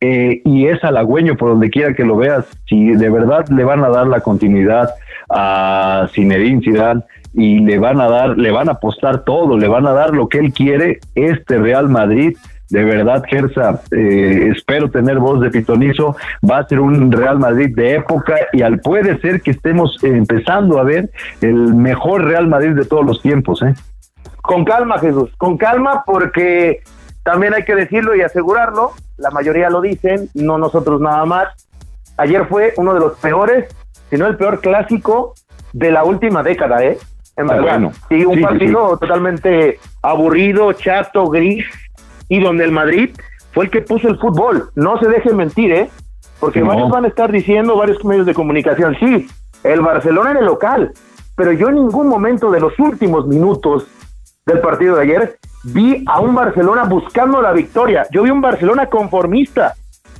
y 0.00 0.66
es 0.66 0.82
halagüeño 0.82 1.36
por 1.36 1.50
donde 1.50 1.68
quiera 1.68 1.94
que 1.94 2.04
lo 2.04 2.16
veas, 2.16 2.46
si 2.66 2.92
de 2.92 3.10
verdad 3.10 3.46
le 3.48 3.64
van 3.64 3.84
a 3.84 3.90
dar 3.90 4.06
la 4.06 4.20
continuidad 4.20 4.88
a 5.28 6.08
Zinedine 6.12 6.62
Zidane 6.62 7.02
y 7.34 7.60
le 7.60 7.78
van 7.78 8.00
a 8.00 8.08
dar, 8.08 8.36
le 8.36 8.50
van 8.50 8.68
a 8.68 8.72
apostar 8.72 9.24
todo, 9.24 9.56
le 9.56 9.68
van 9.68 9.86
a 9.86 9.92
dar 9.92 10.12
lo 10.12 10.28
que 10.28 10.38
él 10.38 10.52
quiere, 10.52 10.98
este 11.14 11.58
Real 11.58 11.88
Madrid. 11.88 12.36
De 12.70 12.84
verdad, 12.84 13.24
Gersa, 13.28 13.82
eh, 13.90 14.52
espero 14.54 14.90
tener 14.90 15.18
voz 15.18 15.40
de 15.40 15.50
pitonizo. 15.50 16.16
Va 16.48 16.58
a 16.58 16.68
ser 16.68 16.78
un 16.78 17.10
Real 17.10 17.38
Madrid 17.38 17.74
de 17.74 17.96
época 17.96 18.36
y 18.52 18.62
al 18.62 18.78
puede 18.78 19.18
ser 19.20 19.40
que 19.42 19.50
estemos 19.50 19.98
empezando 20.02 20.78
a 20.78 20.84
ver 20.84 21.10
el 21.40 21.74
mejor 21.74 22.24
Real 22.24 22.46
Madrid 22.46 22.70
de 22.70 22.84
todos 22.84 23.04
los 23.04 23.22
tiempos. 23.22 23.62
¿eh? 23.62 23.74
Con 24.40 24.64
calma, 24.64 24.98
Jesús, 24.98 25.30
con 25.36 25.56
calma, 25.58 26.04
porque 26.06 26.80
también 27.22 27.54
hay 27.54 27.64
que 27.64 27.74
decirlo 27.74 28.14
y 28.14 28.22
asegurarlo. 28.22 28.92
La 29.16 29.30
mayoría 29.30 29.70
lo 29.70 29.80
dicen, 29.80 30.28
no 30.34 30.58
nosotros 30.58 31.00
nada 31.00 31.24
más. 31.24 31.48
Ayer 32.16 32.46
fue 32.46 32.74
uno 32.76 32.94
de 32.94 33.00
los 33.00 33.18
peores 33.18 33.66
sino 34.10 34.26
el 34.26 34.36
peor 34.36 34.60
clásico 34.60 35.34
de 35.72 35.92
la 35.92 36.04
última 36.04 36.42
década, 36.42 36.84
¿eh? 36.84 36.98
En 37.36 37.48
ah, 37.48 37.54
verdad. 37.54 37.92
Y 38.10 38.24
un 38.24 38.40
partido 38.42 38.98
totalmente 38.98 39.78
aburrido, 40.02 40.72
chato, 40.72 41.28
gris, 41.28 41.64
y 42.28 42.40
donde 42.40 42.64
el 42.64 42.72
Madrid 42.72 43.10
fue 43.52 43.66
el 43.66 43.70
que 43.70 43.82
puso 43.82 44.08
el 44.08 44.18
fútbol. 44.18 44.70
No 44.74 44.98
se 44.98 45.08
dejen 45.08 45.36
mentir, 45.36 45.72
¿eh? 45.72 45.90
Porque 46.40 46.62
varios 46.62 46.90
van 46.90 47.04
a 47.04 47.08
estar 47.08 47.30
diciendo, 47.30 47.76
varios 47.76 48.04
medios 48.04 48.26
de 48.26 48.34
comunicación, 48.34 48.96
sí, 48.98 49.28
el 49.62 49.80
Barcelona 49.80 50.30
era 50.30 50.40
el 50.40 50.46
local, 50.46 50.92
pero 51.36 51.52
yo 51.52 51.68
en 51.68 51.74
ningún 51.74 52.08
momento 52.08 52.50
de 52.50 52.60
los 52.60 52.78
últimos 52.78 53.26
minutos 53.26 53.86
del 54.46 54.60
partido 54.60 54.96
de 54.96 55.02
ayer 55.02 55.38
vi 55.64 56.02
a 56.06 56.20
un 56.20 56.34
Barcelona 56.34 56.84
buscando 56.84 57.40
la 57.40 57.52
victoria. 57.52 58.06
Yo 58.10 58.22
vi 58.22 58.30
un 58.30 58.40
Barcelona 58.40 58.86
conformista. 58.86 59.74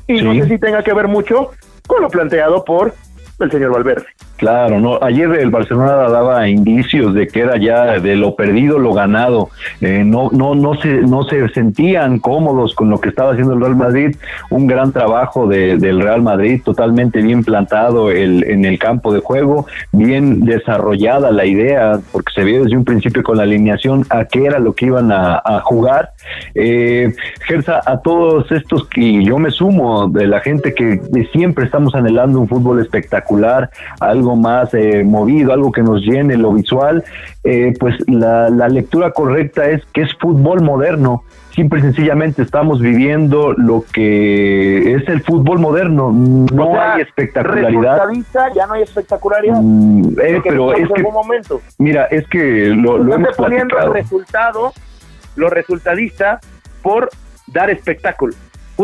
Y 0.06 0.22
no 0.22 0.34
sé 0.34 0.48
si 0.48 0.58
tenga 0.58 0.82
que 0.82 0.92
ver 0.92 1.08
mucho 1.08 1.50
con 1.86 2.02
lo 2.02 2.08
planteado 2.08 2.64
por 2.64 2.94
el 3.38 3.50
señor 3.50 3.72
Valverde. 3.72 4.06
Claro, 4.40 4.80
no. 4.80 4.98
Ayer 5.02 5.30
el 5.32 5.50
Barcelona 5.50 6.08
daba 6.08 6.48
indicios 6.48 7.12
de 7.12 7.28
que 7.28 7.40
era 7.40 7.58
ya 7.58 8.00
de 8.00 8.16
lo 8.16 8.36
perdido 8.36 8.78
lo 8.78 8.94
ganado. 8.94 9.50
Eh, 9.82 10.02
no, 10.02 10.30
no, 10.32 10.54
no 10.54 10.76
se, 10.80 11.02
no 11.02 11.24
se 11.24 11.46
sentían 11.50 12.18
cómodos 12.20 12.74
con 12.74 12.88
lo 12.88 12.98
que 13.02 13.10
estaba 13.10 13.32
haciendo 13.32 13.52
el 13.52 13.60
Real 13.60 13.76
Madrid. 13.76 14.16
Un 14.48 14.66
gran 14.66 14.92
trabajo 14.92 15.46
del 15.46 16.00
Real 16.00 16.22
Madrid, 16.22 16.62
totalmente 16.64 17.20
bien 17.20 17.44
plantado 17.44 18.10
en 18.10 18.64
el 18.64 18.78
campo 18.78 19.12
de 19.12 19.20
juego, 19.20 19.66
bien 19.92 20.40
desarrollada 20.46 21.30
la 21.32 21.44
idea, 21.44 22.00
porque 22.10 22.32
se 22.34 22.42
vio 22.42 22.64
desde 22.64 22.78
un 22.78 22.86
principio 22.86 23.22
con 23.22 23.36
la 23.36 23.42
alineación 23.42 24.06
a 24.08 24.24
qué 24.24 24.46
era 24.46 24.58
lo 24.58 24.72
que 24.72 24.86
iban 24.86 25.12
a, 25.12 25.60
jugar. 25.64 26.12
Eh, 26.54 27.12
Gersa, 27.46 27.82
a 27.84 27.98
todos 27.98 28.50
estos 28.52 28.88
que 28.88 29.22
yo 29.22 29.38
me 29.38 29.50
sumo 29.50 30.08
de 30.08 30.26
la 30.26 30.40
gente 30.40 30.72
que 30.72 30.98
siempre 31.30 31.66
estamos 31.66 31.94
anhelando 31.94 32.40
un 32.40 32.48
fútbol 32.48 32.80
espectacular, 32.80 33.68
algo 34.00 34.29
más 34.36 34.72
eh, 34.74 35.02
movido, 35.04 35.52
algo 35.52 35.72
que 35.72 35.82
nos 35.82 36.02
llene 36.02 36.36
lo 36.36 36.52
visual, 36.52 37.04
eh, 37.44 37.72
pues 37.78 37.94
la, 38.06 38.48
lectura 38.68 39.12
correcta 39.12 39.68
es 39.68 39.84
que 39.92 40.02
es 40.02 40.14
fútbol 40.18 40.62
moderno. 40.62 41.24
Simple 41.54 41.80
y 41.80 41.82
sencillamente 41.82 42.42
estamos 42.42 42.80
viviendo 42.80 43.52
lo 43.54 43.84
que 43.92 44.94
es 44.94 45.08
el 45.08 45.20
fútbol 45.22 45.58
moderno. 45.58 46.12
No 46.12 46.80
hay 46.80 47.02
espectacularidad. 47.02 48.02
ya 48.54 48.66
no 48.66 48.74
hay 48.74 48.82
espectacularidad. 48.82 49.60
Mm, 49.60 50.18
eh, 50.22 50.40
pero 50.44 50.72
es 50.74 50.88
que, 50.94 51.02
momento. 51.02 51.60
mira, 51.78 52.04
es 52.04 52.26
que 52.28 52.68
lo, 52.68 52.98
lo 52.98 53.14
hemos 53.14 53.36
poniendo 53.36 53.76
el 53.78 53.92
resultado, 53.92 54.72
lo 55.34 55.50
resultadista, 55.50 56.38
por 56.82 57.10
dar 57.48 57.68
espectáculo. 57.70 58.32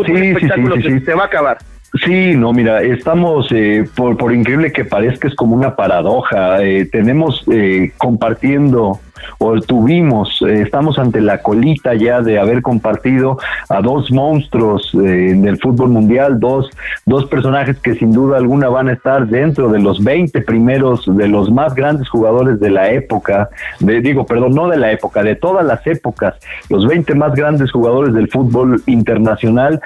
sí, 0.05 0.11
espectáculo 0.11 0.75
sí, 0.75 0.81
sí, 0.83 0.99
se 0.99 1.13
va 1.13 1.23
a 1.23 1.27
acabar. 1.27 1.57
Sí, 2.03 2.35
no, 2.35 2.51
mira, 2.51 2.81
estamos, 2.81 3.47
eh, 3.51 3.87
por, 3.95 4.17
por 4.17 4.33
increíble 4.33 4.71
que 4.71 4.85
parezca, 4.85 5.27
es 5.27 5.35
como 5.35 5.55
una 5.55 5.75
paradoja. 5.75 6.61
Eh, 6.63 6.85
tenemos 6.91 7.43
eh, 7.49 7.91
compartiendo 7.97 8.99
o 9.39 9.59
tuvimos, 9.61 10.41
eh, 10.41 10.61
estamos 10.61 10.97
ante 10.99 11.21
la 11.21 11.41
colita 11.41 11.93
ya 11.93 12.21
de 12.21 12.39
haber 12.39 12.61
compartido 12.61 13.37
a 13.69 13.81
dos 13.81 14.11
monstruos 14.11 14.91
eh, 14.93 15.33
del 15.35 15.59
fútbol 15.59 15.89
mundial, 15.89 16.39
dos, 16.39 16.69
dos 17.05 17.25
personajes 17.25 17.77
que 17.79 17.95
sin 17.95 18.11
duda 18.11 18.37
alguna 18.37 18.69
van 18.69 18.89
a 18.89 18.93
estar 18.93 19.27
dentro 19.27 19.69
de 19.69 19.79
los 19.79 20.03
20 20.03 20.41
primeros, 20.41 21.03
de 21.05 21.27
los 21.27 21.51
más 21.51 21.75
grandes 21.75 22.09
jugadores 22.09 22.59
de 22.59 22.69
la 22.69 22.89
época, 22.91 23.49
de, 23.79 24.01
digo, 24.01 24.25
perdón, 24.25 24.53
no 24.53 24.67
de 24.67 24.77
la 24.77 24.91
época, 24.91 25.23
de 25.23 25.35
todas 25.35 25.65
las 25.65 25.85
épocas, 25.85 26.35
los 26.69 26.87
20 26.87 27.15
más 27.15 27.33
grandes 27.33 27.71
jugadores 27.71 28.13
del 28.13 28.29
fútbol 28.29 28.81
internacional, 28.85 29.81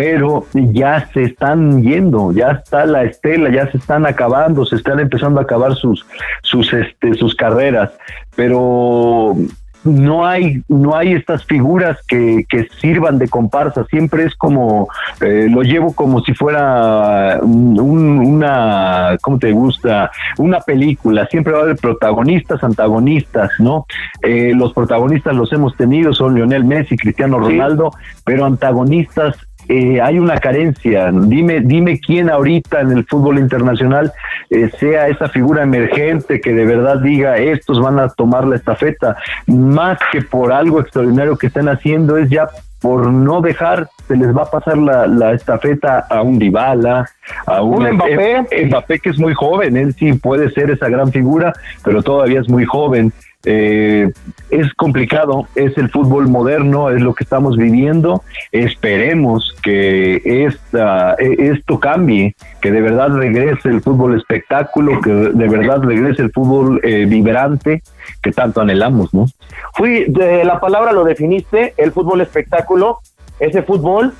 pero 0.00 0.46
ya 0.54 1.06
se 1.12 1.24
están 1.24 1.82
yendo, 1.82 2.32
ya 2.32 2.52
está 2.52 2.86
la 2.86 3.04
estela, 3.04 3.50
ya 3.50 3.70
se 3.70 3.76
están 3.76 4.06
acabando, 4.06 4.64
se 4.64 4.76
están 4.76 4.98
empezando 4.98 5.40
a 5.40 5.42
acabar 5.42 5.74
sus 5.74 6.06
sus 6.40 6.72
este 6.72 7.12
sus 7.12 7.34
carreras, 7.34 7.90
pero 8.34 9.36
no 9.84 10.26
hay 10.26 10.62
no 10.68 10.96
hay 10.96 11.12
estas 11.12 11.44
figuras 11.44 11.98
que, 12.06 12.46
que 12.48 12.66
sirvan 12.80 13.18
de 13.18 13.28
comparsa 13.28 13.84
siempre 13.86 14.24
es 14.24 14.34
como 14.36 14.88
eh, 15.20 15.48
lo 15.50 15.62
llevo 15.62 15.94
como 15.94 16.20
si 16.22 16.34
fuera 16.34 17.40
una 17.42 19.16
cómo 19.22 19.38
te 19.38 19.52
gusta 19.52 20.10
una 20.36 20.60
película 20.60 21.26
siempre 21.30 21.54
va 21.54 21.60
a 21.60 21.62
haber 21.62 21.76
protagonistas 21.76 22.62
antagonistas 22.62 23.50
no 23.58 23.86
eh, 24.22 24.52
los 24.54 24.74
protagonistas 24.74 25.34
los 25.34 25.50
hemos 25.52 25.74
tenido 25.76 26.12
son 26.12 26.34
Lionel 26.34 26.64
Messi 26.64 26.98
Cristiano 26.98 27.38
Ronaldo 27.38 27.90
pero 28.24 28.44
antagonistas 28.44 29.34
eh, 29.72 30.00
hay 30.00 30.18
una 30.18 30.38
carencia. 30.38 31.12
Dime, 31.12 31.60
dime 31.60 32.00
quién 32.00 32.28
ahorita 32.28 32.80
en 32.80 32.90
el 32.90 33.04
fútbol 33.06 33.38
internacional 33.38 34.12
eh, 34.50 34.68
sea 34.80 35.06
esa 35.06 35.28
figura 35.28 35.62
emergente 35.62 36.40
que 36.40 36.52
de 36.52 36.66
verdad 36.66 36.98
diga 36.98 37.38
estos 37.38 37.80
van 37.80 38.00
a 38.00 38.08
tomar 38.08 38.48
la 38.48 38.56
estafeta, 38.56 39.16
más 39.46 39.96
que 40.10 40.22
por 40.22 40.52
algo 40.52 40.80
extraordinario 40.80 41.38
que 41.38 41.46
están 41.46 41.68
haciendo 41.68 42.16
es 42.16 42.28
ya 42.28 42.48
por 42.80 43.12
no 43.12 43.42
dejar, 43.42 43.88
se 44.08 44.16
les 44.16 44.36
va 44.36 44.42
a 44.42 44.50
pasar 44.50 44.76
la, 44.76 45.06
la 45.06 45.34
estafeta 45.34 46.00
a 46.00 46.22
un 46.22 46.40
Dybala, 46.40 47.06
a 47.46 47.62
un, 47.62 47.88
Mbappé. 47.92 48.66
Mbappé 48.66 48.98
que 48.98 49.10
es 49.10 49.18
muy 49.18 49.34
joven, 49.34 49.76
él 49.76 49.94
sí 49.94 50.14
puede 50.14 50.50
ser 50.50 50.70
esa 50.70 50.88
gran 50.88 51.12
figura, 51.12 51.52
pero 51.84 52.02
todavía 52.02 52.40
es 52.40 52.48
muy 52.48 52.64
joven. 52.64 53.12
Eh, 53.44 54.12
es 54.50 54.74
complicado, 54.74 55.46
es 55.54 55.78
el 55.78 55.90
fútbol 55.90 56.28
moderno, 56.28 56.90
es 56.90 57.00
lo 57.00 57.14
que 57.14 57.24
estamos 57.24 57.56
viviendo. 57.56 58.22
Esperemos 58.52 59.56
que 59.62 60.20
esta, 60.24 61.14
e, 61.14 61.50
esto 61.52 61.80
cambie, 61.80 62.34
que 62.60 62.70
de 62.70 62.82
verdad 62.82 63.08
regrese 63.08 63.68
el 63.68 63.80
fútbol 63.80 64.16
espectáculo, 64.16 65.00
que 65.00 65.10
de 65.10 65.48
verdad 65.48 65.82
regrese 65.82 66.22
el 66.22 66.32
fútbol 66.32 66.80
eh, 66.82 67.06
vibrante 67.06 67.82
que 68.22 68.32
tanto 68.32 68.60
anhelamos, 68.60 69.14
¿no? 69.14 69.26
Fui, 69.74 70.06
la 70.06 70.60
palabra 70.60 70.92
lo 70.92 71.04
definiste, 71.04 71.74
el 71.78 71.92
fútbol 71.92 72.20
espectáculo, 72.20 72.98
ese 73.38 73.62
fútbol 73.62 74.12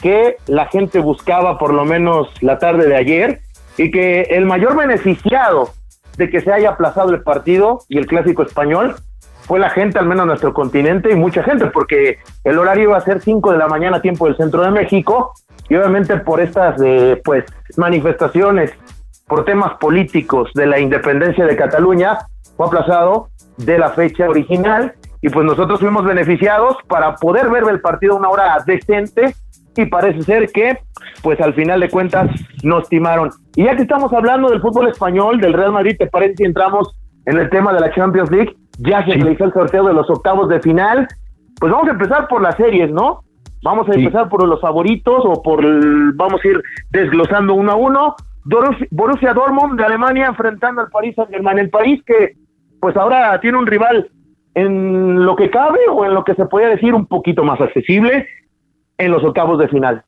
que 0.00 0.36
la 0.46 0.66
gente 0.66 1.00
buscaba 1.00 1.58
por 1.58 1.74
lo 1.74 1.84
menos 1.84 2.28
la 2.40 2.58
tarde 2.58 2.86
de 2.88 2.96
ayer 2.96 3.40
y 3.76 3.90
que 3.90 4.22
el 4.22 4.46
mayor 4.46 4.76
beneficiado 4.76 5.70
de 6.20 6.28
que 6.28 6.42
se 6.42 6.52
haya 6.52 6.70
aplazado 6.70 7.10
el 7.10 7.22
partido 7.22 7.80
y 7.88 7.96
el 7.96 8.06
clásico 8.06 8.42
español 8.42 8.94
fue 9.46 9.58
la 9.58 9.70
gente, 9.70 9.98
al 9.98 10.04
menos 10.04 10.26
nuestro 10.26 10.52
continente, 10.52 11.10
y 11.10 11.16
mucha 11.16 11.42
gente, 11.42 11.66
porque 11.68 12.18
el 12.44 12.58
horario 12.58 12.90
iba 12.90 12.98
a 12.98 13.00
ser 13.00 13.22
5 13.22 13.52
de 13.52 13.58
la 13.58 13.68
mañana, 13.68 14.02
tiempo 14.02 14.26
del 14.26 14.36
centro 14.36 14.62
de 14.62 14.70
México, 14.70 15.32
y 15.68 15.76
obviamente 15.76 16.18
por 16.18 16.40
estas 16.40 16.78
eh, 16.84 17.20
pues 17.24 17.44
manifestaciones, 17.78 18.70
por 19.26 19.46
temas 19.46 19.78
políticos 19.78 20.50
de 20.54 20.66
la 20.66 20.78
independencia 20.78 21.46
de 21.46 21.56
Cataluña, 21.56 22.18
fue 22.54 22.66
aplazado 22.66 23.30
de 23.56 23.78
la 23.78 23.88
fecha 23.88 24.28
original, 24.28 24.92
y 25.22 25.30
pues 25.30 25.46
nosotros 25.46 25.80
fuimos 25.80 26.04
beneficiados 26.04 26.76
para 26.86 27.16
poder 27.16 27.48
ver 27.48 27.64
el 27.70 27.80
partido 27.80 28.16
una 28.16 28.28
hora 28.28 28.58
decente 28.66 29.34
y 29.76 29.86
parece 29.86 30.22
ser 30.22 30.50
que, 30.52 30.78
pues 31.22 31.40
al 31.40 31.54
final 31.54 31.80
de 31.80 31.88
cuentas, 31.88 32.30
nos 32.62 32.88
timaron. 32.88 33.30
Y 33.56 33.64
ya 33.64 33.76
que 33.76 33.82
estamos 33.82 34.12
hablando 34.12 34.50
del 34.50 34.60
fútbol 34.60 34.88
español, 34.88 35.40
del 35.40 35.52
Real 35.52 35.72
Madrid, 35.72 35.96
¿te 35.98 36.06
parece 36.06 36.36
si 36.36 36.44
entramos 36.44 36.94
en 37.26 37.38
el 37.38 37.48
tema 37.50 37.72
de 37.72 37.80
la 37.80 37.92
Champions 37.92 38.30
League? 38.30 38.54
Ya 38.78 39.04
se 39.04 39.12
realizó 39.12 39.44
el 39.44 39.52
sorteo 39.52 39.84
de 39.84 39.94
los 39.94 40.08
octavos 40.10 40.48
de 40.48 40.60
final. 40.60 41.06
Pues 41.58 41.72
vamos 41.72 41.88
a 41.88 41.92
empezar 41.92 42.28
por 42.28 42.42
las 42.42 42.56
series, 42.56 42.90
¿no? 42.90 43.20
Vamos 43.62 43.88
a 43.88 43.94
empezar 43.94 44.28
por 44.28 44.46
los 44.46 44.60
favoritos 44.60 45.22
o 45.24 45.42
por, 45.42 45.62
vamos 46.14 46.40
a 46.42 46.48
ir 46.48 46.62
desglosando 46.90 47.54
uno 47.54 47.72
a 47.72 47.76
uno. 47.76 48.14
Borussia 48.90 49.34
Dortmund 49.34 49.78
de 49.78 49.84
Alemania 49.84 50.26
enfrentando 50.26 50.80
al 50.80 50.88
Paris 50.88 51.14
Saint-Germain, 51.14 51.58
el 51.58 51.68
país 51.68 52.02
que 52.06 52.36
pues 52.80 52.96
ahora 52.96 53.38
tiene 53.40 53.58
un 53.58 53.66
rival 53.66 54.10
en 54.54 55.26
lo 55.26 55.36
que 55.36 55.50
cabe 55.50 55.80
o 55.90 56.06
en 56.06 56.14
lo 56.14 56.24
que 56.24 56.34
se 56.34 56.46
podría 56.46 56.70
decir 56.70 56.94
un 56.94 57.04
poquito 57.04 57.44
más 57.44 57.60
accesible 57.60 58.26
en 59.00 59.10
los 59.10 59.24
octavos 59.24 59.58
de 59.58 59.68
final. 59.68 60.04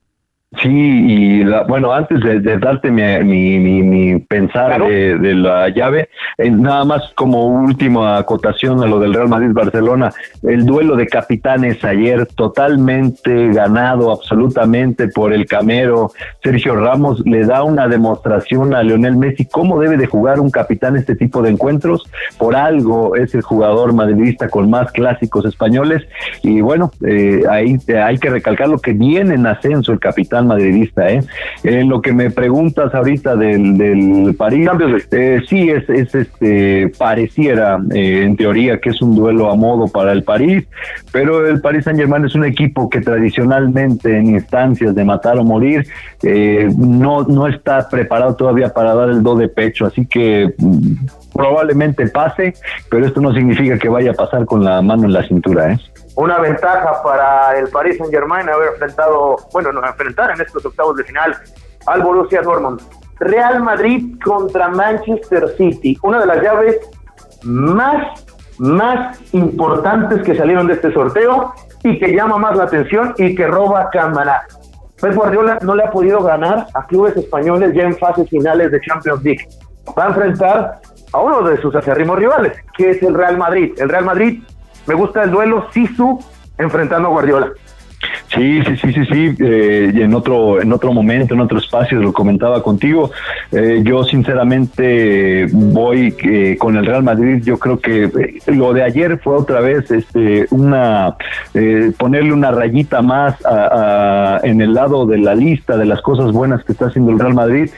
Sí, 0.60 0.68
y 0.68 1.44
bueno, 1.66 1.92
antes 1.92 2.20
de, 2.20 2.58
darte 2.58 2.90
mi, 2.90 3.58
mi, 3.58 4.18
pensar 4.20 4.86
de, 4.86 5.34
la 5.34 5.70
llave, 5.70 6.10
eh, 6.36 6.50
nada 6.50 6.84
más 6.84 7.10
como 7.14 7.46
última 7.46 8.18
acotación 8.18 8.82
a 8.82 8.86
lo 8.86 9.00
del 9.00 9.14
Real 9.14 9.28
Madrid-Barcelona, 9.28 10.12
el 10.42 10.66
duelo 10.66 10.94
de 10.96 11.06
capitanes 11.06 11.82
ayer 11.84 12.26
totalmente 12.26 13.48
ganado 13.48 14.12
absolutamente 14.12 15.08
por 15.08 15.32
el 15.32 15.46
camero 15.46 16.10
Sergio 16.42 16.76
Ramos, 16.76 17.22
le 17.24 17.46
da 17.46 17.62
una 17.62 17.88
demostración 17.88 18.74
a 18.74 18.82
Leonel 18.82 19.16
Messi 19.16 19.46
cómo 19.46 19.80
debe 19.80 19.96
de 19.96 20.06
jugar 20.06 20.38
un 20.38 20.50
capitán 20.50 20.96
este 20.96 21.16
tipo 21.16 21.40
de 21.40 21.50
encuentros, 21.50 22.04
por 22.36 22.56
algo 22.56 23.16
es 23.16 23.34
el 23.34 23.40
jugador 23.40 23.94
madridista 23.94 24.50
con 24.50 24.68
más 24.68 24.92
clásicos 24.92 25.46
españoles, 25.46 26.02
y 26.42 26.60
bueno, 26.60 26.90
eh, 27.06 27.42
ahí 27.50 27.78
hay 27.96 28.18
que 28.18 28.28
recalcar 28.28 28.68
lo 28.68 28.78
que 28.78 28.92
viene 28.92 29.34
en 29.34 29.46
ascenso 29.46 29.92
el 29.92 29.98
capitán 29.98 30.41
madridista. 30.44 31.10
¿eh? 31.10 31.20
En 31.64 31.88
lo 31.88 32.00
que 32.00 32.12
me 32.12 32.30
preguntas 32.30 32.94
ahorita 32.94 33.36
del, 33.36 33.78
del 33.78 34.34
París, 34.36 34.68
eh, 35.10 35.40
sí, 35.48 35.70
es, 35.70 35.88
es 35.88 36.14
este, 36.14 36.92
pareciera 36.98 37.80
eh, 37.92 38.22
en 38.24 38.36
teoría 38.36 38.80
que 38.80 38.90
es 38.90 39.02
un 39.02 39.14
duelo 39.14 39.50
a 39.50 39.56
modo 39.56 39.88
para 39.88 40.12
el 40.12 40.22
París, 40.22 40.64
pero 41.12 41.46
el 41.46 41.60
París 41.60 41.84
Saint 41.84 41.98
Germain 41.98 42.24
es 42.24 42.34
un 42.34 42.44
equipo 42.44 42.88
que 42.88 43.00
tradicionalmente 43.00 44.16
en 44.16 44.28
instancias 44.28 44.94
de 44.94 45.04
matar 45.04 45.38
o 45.38 45.44
morir 45.44 45.86
eh, 46.22 46.68
no, 46.76 47.22
no 47.22 47.48
está 47.48 47.88
preparado 47.88 48.36
todavía 48.36 48.72
para 48.72 48.94
dar 48.94 49.10
el 49.10 49.22
do 49.22 49.36
de 49.36 49.48
pecho, 49.48 49.86
así 49.86 50.06
que 50.06 50.54
mm, 50.58 51.06
probablemente 51.32 52.06
pase, 52.08 52.54
pero 52.90 53.06
esto 53.06 53.20
no 53.20 53.32
significa 53.34 53.78
que 53.78 53.88
vaya 53.88 54.12
a 54.12 54.14
pasar 54.14 54.44
con 54.44 54.64
la 54.64 54.80
mano 54.82 55.04
en 55.04 55.12
la 55.12 55.26
cintura, 55.26 55.72
¿eh? 55.72 55.78
Una 56.16 56.38
ventaja 56.38 57.02
para 57.02 57.58
el 57.58 57.68
Paris 57.68 57.98
Saint 57.98 58.12
Germain 58.12 58.48
haber 58.48 58.70
enfrentado, 58.70 59.36
bueno, 59.52 59.72
no 59.72 59.86
enfrentar 59.86 60.30
en 60.30 60.40
estos 60.40 60.64
octavos 60.64 60.96
de 60.96 61.04
final 61.04 61.36
al 61.86 62.02
Borussia 62.02 62.42
Dortmund. 62.42 62.80
Real 63.18 63.62
Madrid 63.62 64.18
contra 64.24 64.68
Manchester 64.68 65.48
City, 65.56 65.96
una 66.02 66.20
de 66.20 66.26
las 66.26 66.42
llaves 66.42 66.80
más, 67.44 68.24
más 68.58 69.18
importantes 69.32 70.22
que 70.22 70.36
salieron 70.36 70.66
de 70.66 70.74
este 70.74 70.92
sorteo 70.92 71.54
y 71.84 71.98
que 71.98 72.14
llama 72.14 72.38
más 72.38 72.56
la 72.56 72.64
atención 72.64 73.14
y 73.16 73.34
que 73.34 73.46
roba 73.46 73.88
cámara. 73.90 74.42
Pep 75.00 75.14
Guardiola 75.14 75.58
no 75.62 75.74
le 75.74 75.84
ha 75.84 75.90
podido 75.90 76.22
ganar 76.22 76.66
a 76.74 76.86
clubes 76.86 77.16
españoles 77.16 77.74
ya 77.74 77.82
en 77.82 77.96
fases 77.96 78.28
finales 78.28 78.70
de 78.70 78.80
Champions 78.80 79.22
League. 79.22 79.48
Va 79.98 80.04
a 80.04 80.08
enfrentar 80.08 80.80
a 81.12 81.20
uno 81.20 81.42
de 81.42 81.60
sus 81.60 81.74
acerrimos 81.74 82.18
rivales, 82.18 82.52
que 82.76 82.90
es 82.90 83.02
el 83.02 83.14
Real 83.14 83.36
Madrid. 83.36 83.72
El 83.78 83.88
Real 83.88 84.04
Madrid 84.04 84.42
me 84.86 84.94
gusta 84.94 85.22
el 85.22 85.30
duelo 85.30 85.68
Sisu 85.72 86.18
enfrentando 86.58 87.08
a 87.08 87.10
Guardiola. 87.10 87.52
Sí, 88.28 88.62
sí, 88.62 88.76
sí, 88.76 88.92
sí, 88.92 89.04
sí. 89.04 89.34
Eh, 89.40 89.92
en 89.94 90.14
otro, 90.14 90.60
en 90.60 90.72
otro 90.72 90.92
momento, 90.92 91.34
en 91.34 91.40
otro 91.40 91.58
espacio 91.58 92.00
lo 92.00 92.12
comentaba 92.12 92.62
contigo. 92.62 93.10
Eh, 93.50 93.82
yo 93.84 94.04
sinceramente 94.04 95.46
voy 95.52 96.14
eh, 96.22 96.56
con 96.58 96.76
el 96.76 96.86
Real 96.86 97.02
Madrid. 97.02 97.42
Yo 97.44 97.58
creo 97.58 97.78
que 97.78 98.10
lo 98.46 98.72
de 98.72 98.82
ayer 98.82 99.18
fue 99.18 99.36
otra 99.36 99.60
vez, 99.60 99.90
este, 99.90 100.46
una 100.50 101.16
ponerle 101.98 102.32
una 102.32 102.50
rayita 102.50 103.02
más 103.02 103.36
en 104.42 104.60
el 104.60 104.74
lado 104.74 105.06
de 105.06 105.18
la 105.18 105.34
lista 105.34 105.76
de 105.76 105.84
las 105.84 106.00
cosas 106.00 106.32
buenas 106.32 106.64
que 106.64 106.72
está 106.72 106.86
haciendo 106.86 107.12
el 107.12 107.18
Real 107.18 107.34
Madrid 107.34 107.70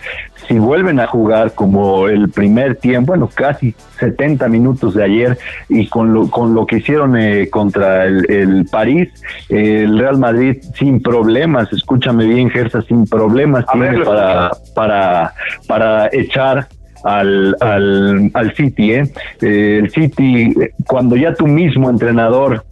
si 0.49 0.59
vuelven 0.59 1.01
a 1.01 1.07
jugar 1.07 1.55
como 1.55 2.09
el 2.09 2.31
primer 2.31 2.77
tiempo, 2.77 3.13
bueno, 3.13 3.31
casi 3.33 3.75
70 3.99 4.49
minutos 4.49 4.95
de 4.95 5.05
ayer 5.05 5.39
y 5.69 5.89
con 5.89 6.13
lo, 6.13 6.31
con 6.31 6.55
lo 6.55 6.67
que 6.67 6.79
hicieron 6.79 7.17
eh, 7.17 7.49
contra 7.51 8.07
el, 8.07 8.67
París, 8.71 9.11
el 9.49 9.99
Real 9.99 10.14
Madrid 10.19 10.63
sin 10.75 11.03
problemas, 11.03 11.73
escúchame 11.73 12.25
bien, 12.27 12.51
Gersa, 12.51 12.83
sin 12.83 13.07
problemas 13.07 13.65
tiene 13.73 14.05
para, 14.05 14.51
para, 14.75 15.35
para 15.67 16.09
echar 16.13 16.67
al, 17.05 17.57
al, 17.61 18.31
al 18.35 18.55
City. 18.55 18.93
¿eh? 18.93 19.13
eh 19.41 19.81
el 19.83 19.91
City, 19.91 20.55
cuando 20.87 21.17
ya 21.17 21.35
tu 21.35 21.47
mismo 21.47 21.91
entrenador 21.91 22.65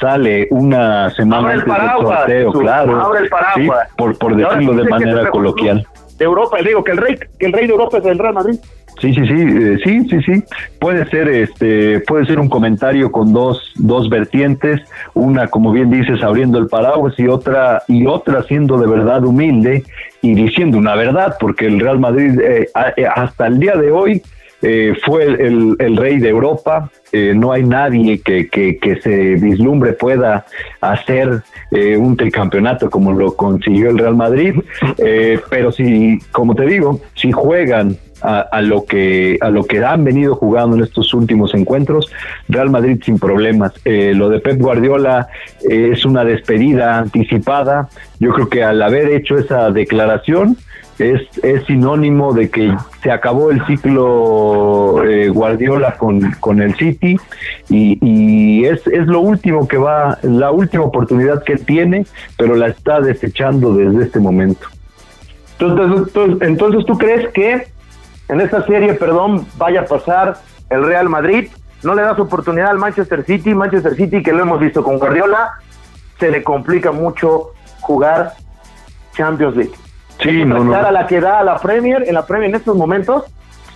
sale 0.00 0.48
una 0.50 1.10
semana 1.10 1.52
antes 1.52 1.66
del 1.66 1.92
sorteo, 1.92 2.52
claro, 2.52 3.12
por, 3.96 4.18
por 4.18 4.36
decirlo 4.36 4.74
de 4.74 4.84
manera 4.84 5.30
coloquial 5.30 5.86
de 6.18 6.24
Europa, 6.24 6.58
digo 6.64 6.84
que 6.84 6.92
el 6.92 6.98
rey, 6.98 7.18
que 7.38 7.46
el 7.46 7.52
rey 7.52 7.66
de 7.66 7.72
Europa 7.72 7.98
es 7.98 8.04
el 8.04 8.18
Real 8.18 8.34
Madrid. 8.34 8.58
Sí, 9.00 9.12
sí, 9.12 9.26
sí, 9.26 9.34
eh, 9.34 9.78
sí, 9.84 10.08
sí, 10.08 10.22
sí. 10.22 10.44
Puede 10.78 11.04
ser, 11.06 11.28
este, 11.28 12.00
puede 12.00 12.26
ser 12.26 12.38
un 12.38 12.48
comentario 12.48 13.10
con 13.10 13.32
dos, 13.32 13.72
dos 13.76 14.08
vertientes, 14.08 14.80
una, 15.14 15.48
como 15.48 15.72
bien 15.72 15.90
dices, 15.90 16.22
abriendo 16.22 16.58
el 16.58 16.68
paraguas 16.68 17.14
y 17.18 17.26
otra, 17.26 17.82
y 17.88 18.06
otra 18.06 18.42
siendo 18.44 18.78
de 18.78 18.86
verdad 18.86 19.24
humilde 19.24 19.84
y 20.22 20.34
diciendo 20.34 20.78
una 20.78 20.94
verdad, 20.94 21.36
porque 21.40 21.66
el 21.66 21.80
Real 21.80 21.98
Madrid 21.98 22.38
eh, 22.40 22.68
eh, 22.96 23.06
hasta 23.06 23.46
el 23.46 23.58
día 23.58 23.76
de 23.76 23.90
hoy 23.90 24.22
eh, 24.66 24.94
fue 25.04 25.24
el, 25.24 25.96
rey 25.98 26.18
de 26.20 26.30
Europa, 26.30 26.90
eh, 27.12 27.34
no 27.36 27.52
hay 27.52 27.64
nadie 27.64 28.22
que, 28.22 28.48
que, 28.48 29.00
se 29.02 29.34
vislumbre 29.34 29.92
pueda 29.92 30.46
hacer 30.80 31.42
eh, 31.70 31.98
un 31.98 32.16
tricampeonato 32.16 32.88
como 32.88 33.12
lo 33.12 33.36
consiguió 33.36 33.90
el 33.90 33.98
Real 33.98 34.16
Madrid, 34.16 34.54
pero 35.50 35.70
si, 35.70 36.18
como 36.32 36.54
te 36.54 36.64
digo, 36.64 36.98
si 37.14 37.30
juegan 37.30 37.98
a, 38.24 38.62
lo 38.62 38.84
que 38.84 39.38
a 39.40 39.50
lo 39.50 39.64
que 39.64 39.84
han 39.84 40.04
venido 40.04 40.34
jugando 40.34 40.76
en 40.76 40.82
estos 40.82 41.12
últimos 41.12 41.54
encuentros, 41.54 42.10
Real 42.48 42.70
Madrid 42.70 43.00
sin 43.04 43.18
problemas. 43.18 43.72
lo 43.84 44.28
de 44.28 44.40
Pep 44.40 44.60
Guardiola 44.60 45.28
es 45.62 46.04
una 46.04 46.24
despedida 46.24 46.98
anticipada. 46.98 47.88
Yo 48.18 48.32
creo 48.32 48.48
que 48.48 48.62
al 48.62 48.82
haber 48.82 49.10
hecho 49.10 49.36
esa 49.36 49.70
declaración, 49.70 50.56
es, 50.98 51.22
es 51.42 51.64
sinónimo 51.66 52.32
de 52.32 52.50
que 52.50 52.74
se 53.02 53.10
acabó 53.10 53.50
el 53.50 53.64
ciclo 53.66 55.02
eh, 55.04 55.28
Guardiola 55.28 55.96
con, 55.96 56.32
con 56.40 56.62
el 56.62 56.74
City 56.76 57.16
y, 57.68 57.98
y, 58.00 58.64
es, 58.64 58.86
es 58.86 59.06
lo 59.06 59.20
último 59.20 59.66
que 59.66 59.76
va, 59.76 60.18
la 60.22 60.50
última 60.50 60.84
oportunidad 60.84 61.42
que 61.42 61.56
tiene, 61.56 62.06
pero 62.36 62.54
la 62.54 62.68
está 62.68 63.00
desechando 63.00 63.74
desde 63.74 64.04
este 64.04 64.20
momento. 64.20 64.68
Entonces, 65.58 66.14
entonces 66.40 66.84
¿tú 66.84 66.98
crees 66.98 67.28
que 67.32 67.66
en 68.28 68.40
esta 68.40 68.64
serie, 68.64 68.94
perdón, 68.94 69.46
vaya 69.56 69.82
a 69.82 69.84
pasar 69.84 70.36
el 70.70 70.84
Real 70.84 71.08
Madrid? 71.08 71.50
No 71.82 71.94
le 71.94 72.02
das 72.02 72.18
oportunidad 72.18 72.70
al 72.70 72.78
Manchester 72.78 73.24
City, 73.24 73.54
Manchester 73.54 73.94
City 73.94 74.22
que 74.22 74.32
lo 74.32 74.42
hemos 74.42 74.60
visto 74.60 74.82
con 74.82 74.98
Guardiola, 74.98 75.54
se 76.18 76.30
le 76.30 76.42
complica 76.42 76.92
mucho 76.92 77.52
jugar 77.80 78.32
Champions 79.14 79.56
League. 79.56 79.74
Sí, 80.20 80.44
no, 80.44 80.64
no. 80.64 80.74
A 80.74 80.90
la 80.90 81.06
que 81.06 81.20
da 81.20 81.40
a 81.40 81.44
la 81.44 81.58
Premier, 81.58 82.04
en 82.06 82.14
la 82.14 82.24
Premier 82.24 82.50
en 82.50 82.56
estos 82.56 82.76
momentos, 82.76 83.24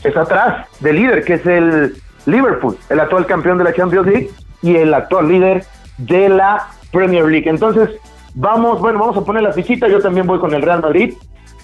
está 0.03 0.23
atrás 0.23 0.67
del 0.81 0.97
líder, 0.97 1.25
que 1.25 1.35
es 1.35 1.47
el 1.47 1.97
Liverpool, 2.27 2.79
el 2.89 3.01
actual 3.01 3.27
campeón 3.27 3.59
de 3.59 3.65
la 3.65 3.75
Champions 3.75 4.07
League 4.07 4.31
y 4.63 4.77
el 4.77 4.95
actual 4.95 5.29
líder 5.29 5.65
de 5.99 6.29
la 6.29 6.69
Premier 6.93 7.27
League. 7.27 7.49
Entonces, 7.49 7.91
vamos, 8.35 8.81
bueno, 8.81 8.99
vamos 8.99 9.17
a 9.17 9.23
poner 9.23 9.43
la 9.43 9.53
fichita. 9.53 9.89
Yo 9.89 10.01
también 10.01 10.27
voy 10.27 10.39
con 10.39 10.55
el 10.55 10.63
Real 10.63 10.81
Madrid 10.81 11.15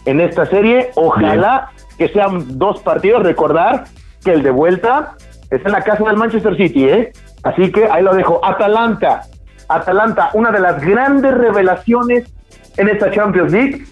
en 0.05 0.21
esta 0.21 0.47
serie. 0.47 0.91
Ojalá 0.97 1.71
que 1.99 2.09
sean 2.09 2.59
dos 2.59 2.81
partidos. 2.81 3.23
Recordar 3.23 3.85
que 4.25 4.33
el 4.33 4.43
de 4.43 4.51
vuelta 4.51 5.17
está 5.51 5.69
en 5.69 5.73
la 5.73 5.83
casa 5.83 6.05
del 6.05 6.17
Manchester 6.17 6.57
City, 6.57 6.89
¿eh? 6.89 7.13
Así 7.43 7.71
que 7.71 7.87
ahí 7.87 8.03
lo 8.03 8.15
dejo. 8.15 8.45
Atalanta. 8.45 9.23
Atalanta, 9.69 10.31
una 10.35 10.51
de 10.51 10.61
las 10.61 10.81
grandes 10.85 11.35
revelaciones 11.35 12.33
en 12.77 12.89
esta 12.89 13.11
Champions 13.11 13.53
League 13.53 13.85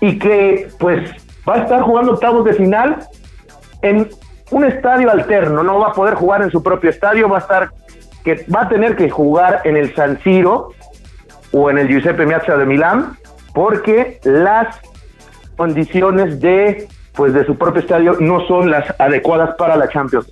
y 0.00 0.18
que 0.18 0.68
pues 0.78 1.10
va 1.48 1.54
a 1.54 1.58
estar 1.58 1.82
jugando 1.82 2.12
octavos 2.12 2.44
de 2.44 2.52
final 2.52 2.98
en 3.82 4.08
un 4.50 4.64
estadio 4.64 5.10
alterno, 5.10 5.62
no 5.62 5.80
va 5.80 5.88
a 5.88 5.92
poder 5.92 6.14
jugar 6.14 6.42
en 6.42 6.50
su 6.50 6.62
propio 6.62 6.90
estadio, 6.90 7.28
va 7.28 7.38
a 7.38 7.40
estar 7.40 7.70
que 8.24 8.44
va 8.54 8.62
a 8.62 8.68
tener 8.68 8.96
que 8.96 9.08
jugar 9.08 9.60
en 9.64 9.76
el 9.76 9.94
San 9.94 10.20
Siro 10.22 10.70
o 11.52 11.70
en 11.70 11.78
el 11.78 11.88
Giuseppe 11.88 12.26
Meazza 12.26 12.56
de 12.56 12.66
Milán 12.66 13.16
porque 13.54 14.20
las 14.24 14.80
condiciones 15.56 16.40
de 16.40 16.88
pues 17.16 17.32
de 17.32 17.44
su 17.46 17.56
propio 17.56 17.80
estadio 17.80 18.16
no 18.20 18.46
son 18.46 18.70
las 18.70 18.94
adecuadas 19.00 19.54
para 19.56 19.76
la 19.76 19.88
Champions. 19.88 20.28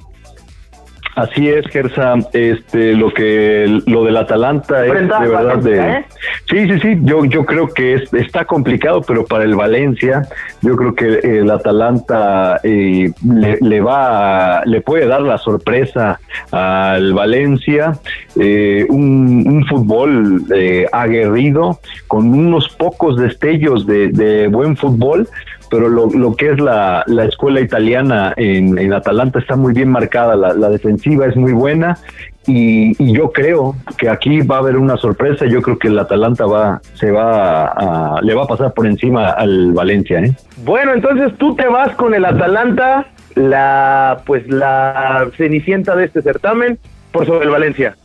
Así 1.17 1.49
es, 1.49 1.65
Gersa, 1.69 2.15
este, 2.33 2.95
lo 2.95 3.13
que 3.15 3.83
lo 3.87 4.05
del 4.05 4.17
Atalanta 4.17 4.85
es 4.85 4.93
de 4.93 5.29
verdad 5.29 5.59
de 5.59 5.79
¿eh? 5.79 6.05
Sí, 6.51 6.67
sí, 6.69 6.81
sí, 6.81 6.99
yo 7.03 7.25
yo 7.25 7.45
creo 7.45 7.69
que 7.69 7.95
es, 7.95 8.13
está 8.13 8.45
complicado, 8.45 9.01
pero 9.01 9.25
para 9.25 9.45
el 9.45 9.55
Valencia, 9.55 10.23
yo 10.61 10.75
creo 10.75 10.95
que 10.97 11.21
el 11.23 11.49
Atalanta 11.53 12.59
eh, 12.65 13.13
le, 13.23 13.81
va 13.81 14.63
le 14.65 14.81
puede 14.81 15.07
dar 15.07 15.23
la 15.23 15.39
sorpresa 15.39 16.19
al 16.51 17.15
Valencia, 17.15 17.93
eh, 18.41 18.85
un, 18.89 19.45
un, 19.47 19.65
fútbol 19.67 20.45
aguerrido 20.91 21.79
con 22.09 22.35
unos 22.35 22.69
pocos 22.71 23.17
destellos 23.17 23.87
de, 23.87 24.09
de 24.09 24.49
buen 24.49 24.77
fútbol, 24.77 25.29
pero 25.75 25.89
lo, 25.89 26.09
lo 26.09 26.37
que 26.37 26.53
es 26.53 26.61
la, 26.61 27.03
la 27.09 27.25
escuela 27.25 27.61
italiana 27.61 28.33
en, 28.37 28.79
en, 28.79 28.93
Atalanta 28.93 29.41
está 29.41 29.57
muy 29.57 29.73
bien 29.73 29.89
marcada, 29.89 30.37
la, 30.37 30.55
la 30.55 30.69
defensiva 30.69 31.27
es 31.27 31.35
muy 31.35 31.53
buena 31.53 31.99
y, 32.47 33.13
yo 33.13 33.33
creo 33.33 33.75
que 33.99 34.09
aquí 34.09 34.43
va 34.43 34.55
a 34.55 34.59
haber 34.61 34.77
una 34.77 34.97
sorpresa, 34.97 35.47
yo 35.47 35.63
creo 35.63 35.77
que 35.77 35.89
el 35.89 35.99
Atalanta 35.99 36.47
va, 36.47 36.81
se 36.95 37.11
va 37.11 37.67
a, 37.67 38.21
le 38.23 38.35
va 38.35 38.45
a 38.45 38.47
pasar 38.47 38.73
por 38.73 38.87
encima 38.87 39.31
al 39.31 39.73
Valencia. 39.73 40.21
¿eh? 40.21 40.37
Bueno, 40.59 40.93
entonces 40.93 41.37
tú 41.39 41.57
te 41.57 41.67
vas 41.67 41.93
con 41.97 42.15
el 42.15 42.25
Atalanta, 42.25 43.07
la 43.35 44.21
pues 44.25 44.47
la 44.47 45.29
cenicienta 45.37 45.97
de 45.97 46.05
este 46.05 46.23
certamen, 46.23 46.79
por 47.11 47.27
sobre 47.27 47.47
el 47.47 47.51
Valencia. 47.51 47.97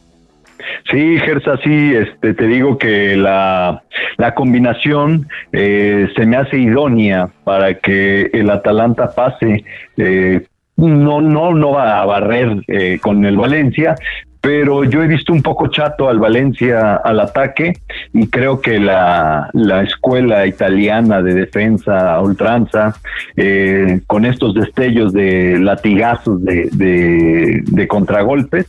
Sí, 0.89 1.17
Gersa, 1.19 1.57
sí, 1.63 1.93
este, 1.95 2.33
te 2.33 2.47
digo 2.47 2.77
que 2.77 3.15
la, 3.15 3.83
la 4.17 4.35
combinación 4.35 5.27
eh, 5.51 6.07
se 6.15 6.25
me 6.25 6.37
hace 6.37 6.57
idónea 6.57 7.29
para 7.43 7.75
que 7.75 8.29
el 8.33 8.49
Atalanta 8.49 9.13
pase. 9.15 9.63
Eh, 9.97 10.45
no, 10.75 11.21
no, 11.21 11.53
no 11.53 11.71
va 11.71 12.01
a 12.01 12.05
barrer 12.05 12.63
eh, 12.67 12.99
con 13.01 13.25
el 13.25 13.37
Valencia, 13.37 13.95
pero 14.41 14.85
yo 14.85 15.03
he 15.03 15.07
visto 15.07 15.33
un 15.33 15.41
poco 15.41 15.67
chato 15.67 16.07
al 16.07 16.19
Valencia 16.19 16.95
al 16.95 17.19
ataque 17.19 17.73
y 18.13 18.27
creo 18.27 18.61
que 18.61 18.79
la, 18.79 19.49
la 19.53 19.83
escuela 19.83 20.47
italiana 20.47 21.21
de 21.21 21.33
defensa 21.33 22.13
a 22.15 22.21
ultranza, 22.21 22.95
eh, 23.35 23.99
con 24.07 24.25
estos 24.25 24.53
destellos 24.53 25.11
de 25.11 25.59
latigazos 25.59 26.41
de, 26.43 26.69
de, 26.71 27.87
contragolpes, 27.87 28.67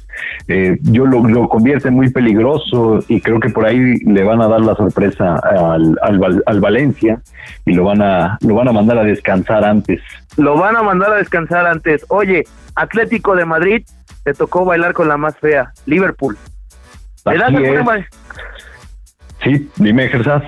eh, 0.49 0.79
yo 0.83 1.07
lo, 1.07 1.27
lo 1.29 1.49
convierte 1.49 1.91
muy 1.91 2.11
peligroso 2.11 3.01
y 3.09 3.21
creo 3.21 3.39
que 3.39 3.51
por 3.51 3.67
ahí 3.67 3.99
le 4.01 4.25
van 4.25 4.43
a 4.43 4.49
dar 4.49 4.61
la 4.61 4.75
sorpresa 4.75 5.37
al, 5.37 5.97
al, 6.03 6.43
al 6.45 6.61
Valencia 6.61 7.21
y 7.65 7.73
lo 7.73 7.85
van 7.85 8.03
a 8.03 8.39
lo 8.41 8.55
van 8.55 8.69
a 8.69 8.73
mandar 8.73 8.99
a 8.99 9.05
descansar 9.05 9.65
antes. 9.65 10.01
Lo 10.37 10.57
van 10.57 10.77
a 10.77 10.83
mandar 10.83 11.13
a 11.13 11.17
descansar 11.17 11.67
antes. 11.67 12.05
Oye, 12.09 12.45
Atlético 12.75 13.37
de 13.37 13.45
Madrid 13.45 13.83
te 14.25 14.35
tocó 14.35 14.65
bailar 14.65 14.93
con 14.93 15.09
la 15.09 15.17
más 15.17 15.37
fea, 15.39 15.73
Liverpool. 15.87 16.37
¿Me 17.27 17.39
das 17.39 17.53
Sí, 19.43 19.71
dime, 19.77 20.09
Gersa. 20.09 20.43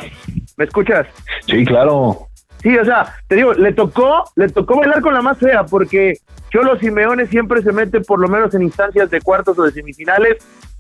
¿Me 0.57 0.65
escuchas? 0.65 1.07
Sí, 1.47 1.65
claro. 1.65 2.29
Sí, 2.63 2.77
o 2.77 2.85
sea, 2.85 3.15
te 3.27 3.37
digo, 3.37 3.55
le 3.55 3.73
tocó, 3.73 4.25
le 4.37 4.49
tocó 4.49 4.77
bailar 4.77 5.01
con 5.01 5.15
la 5.15 5.23
más 5.23 5.39
fea 5.39 5.65
porque 5.65 6.19
Cholo 6.51 6.79
Simeone 6.79 7.27
siempre 7.27 7.63
se 7.63 7.73
mete 7.73 8.01
por 8.01 8.21
lo 8.21 8.29
menos 8.29 8.55
en 8.55 8.63
instancias 8.63 9.11
de 9.11 9.21
cuartos 9.21 9.59
o 9.59 9.65
de 9.65 9.73
semifinales. 9.73 10.37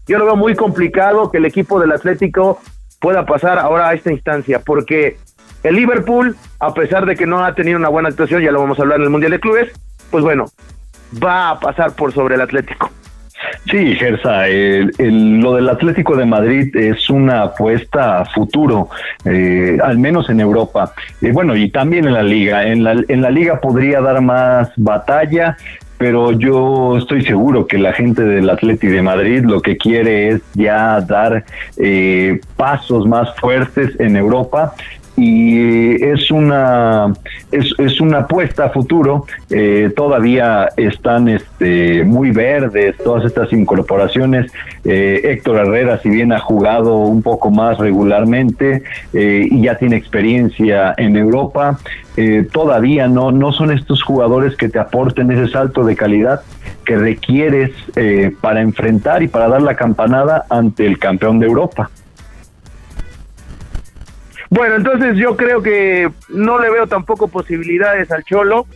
Yo 0.06 0.18
lo 0.18 0.26
veo 0.26 0.36
muy 0.36 0.54
complicado 0.54 1.30
que 1.30 1.38
el 1.38 1.46
equipo 1.46 1.80
del 1.80 1.92
Atlético 1.92 2.60
pueda 3.00 3.26
pasar 3.26 3.58
ahora 3.58 3.88
a 3.88 3.94
esta 3.94 4.12
instancia 4.12 4.60
porque 4.60 5.16
el 5.62 5.76
Liverpool, 5.76 6.36
a 6.60 6.74
pesar 6.74 7.06
de 7.06 7.16
que 7.16 7.26
no 7.26 7.44
ha 7.44 7.54
tenido 7.54 7.78
una 7.78 7.88
buena 7.88 8.10
actuación, 8.10 8.42
ya 8.42 8.52
lo 8.52 8.60
vamos 8.60 8.78
a 8.78 8.82
hablar 8.82 8.98
en 8.98 9.04
el 9.04 9.10
Mundial 9.10 9.32
de 9.32 9.40
Clubes, 9.40 9.72
pues 10.10 10.22
bueno, 10.22 10.46
va 11.22 11.50
a 11.50 11.60
pasar 11.60 11.94
por 11.94 12.12
sobre 12.12 12.34
el 12.34 12.40
Atlético. 12.40 12.90
Sí, 13.70 13.94
Gersa, 13.96 14.46
lo 14.98 15.54
del 15.54 15.68
Atlético 15.68 16.16
de 16.16 16.26
Madrid 16.26 16.74
es 16.76 17.10
una 17.10 17.42
apuesta 17.42 18.20
a 18.20 18.24
futuro, 18.24 18.88
eh, 19.24 19.78
al 19.82 19.98
menos 19.98 20.30
en 20.30 20.40
Europa. 20.40 20.92
Eh, 21.20 21.32
bueno, 21.32 21.56
y 21.56 21.70
también 21.70 22.06
en 22.06 22.14
la 22.14 22.22
liga. 22.22 22.66
En 22.66 22.84
la, 22.84 22.92
en 23.06 23.22
la 23.22 23.30
liga 23.30 23.60
podría 23.60 24.00
dar 24.00 24.20
más 24.20 24.70
batalla, 24.76 25.56
pero 25.98 26.32
yo 26.32 26.98
estoy 26.98 27.24
seguro 27.24 27.66
que 27.66 27.78
la 27.78 27.92
gente 27.92 28.22
del 28.22 28.50
Atlético 28.50 28.92
de 28.92 29.02
Madrid 29.02 29.44
lo 29.44 29.60
que 29.60 29.76
quiere 29.76 30.30
es 30.30 30.42
ya 30.54 31.00
dar 31.00 31.44
eh, 31.76 32.40
pasos 32.56 33.06
más 33.06 33.34
fuertes 33.36 33.98
en 34.00 34.16
Europa 34.16 34.74
y 35.16 36.02
es 36.02 36.30
una 36.30 37.12
es, 37.50 37.74
es 37.78 38.00
una 38.00 38.20
apuesta 38.20 38.66
a 38.66 38.70
futuro. 38.70 39.26
Eh, 39.50 39.92
todavía 39.94 40.68
están 40.76 41.28
este 41.28 42.04
muy 42.04 42.30
verdes 42.30 42.96
todas 42.98 43.24
estas 43.26 43.52
incorporaciones. 43.52 44.50
Eh, 44.84 45.20
Héctor 45.24 45.58
Herrera 45.58 45.98
si 45.98 46.08
bien 46.08 46.32
ha 46.32 46.40
jugado 46.40 46.96
un 46.96 47.22
poco 47.22 47.50
más 47.50 47.78
regularmente 47.78 48.82
eh, 49.12 49.46
y 49.50 49.62
ya 49.62 49.76
tiene 49.76 49.96
experiencia 49.96 50.94
en 50.96 51.16
Europa 51.16 51.78
todavía 52.52 53.08
no 53.08 53.32
no 53.32 53.52
son 53.52 53.72
estos 53.72 54.02
jugadores 54.02 54.54
que 54.56 54.68
te 54.68 54.78
aporten 54.78 55.30
ese 55.30 55.50
salto 55.50 55.82
de 55.82 55.96
calidad 55.96 56.42
que 56.84 56.96
requieres 56.98 57.70
para 58.42 58.60
enfrentar 58.60 59.22
y 59.22 59.28
para 59.28 59.48
dar 59.48 59.62
la 59.62 59.76
campanada 59.76 60.44
ante 60.50 60.84
el 60.84 60.98
campeón 60.98 61.38
de 61.38 61.46
Europa 61.46 61.90
bueno, 64.52 64.74
entonces 64.76 65.16
yo 65.16 65.34
creo 65.34 65.62
que 65.62 66.10
no 66.28 66.58
le 66.58 66.68
veo 66.68 66.86
tampoco 66.86 67.28
posibilidades 67.28 68.10
al 68.12 68.22
Cholo. 68.22 68.66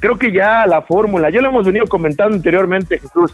Creo 0.00 0.18
que 0.18 0.32
ya 0.32 0.66
la 0.66 0.82
fórmula, 0.82 1.30
ya 1.30 1.40
lo 1.40 1.48
hemos 1.48 1.64
venido 1.64 1.86
comentando 1.86 2.34
anteriormente, 2.34 2.98
Jesús, 2.98 3.32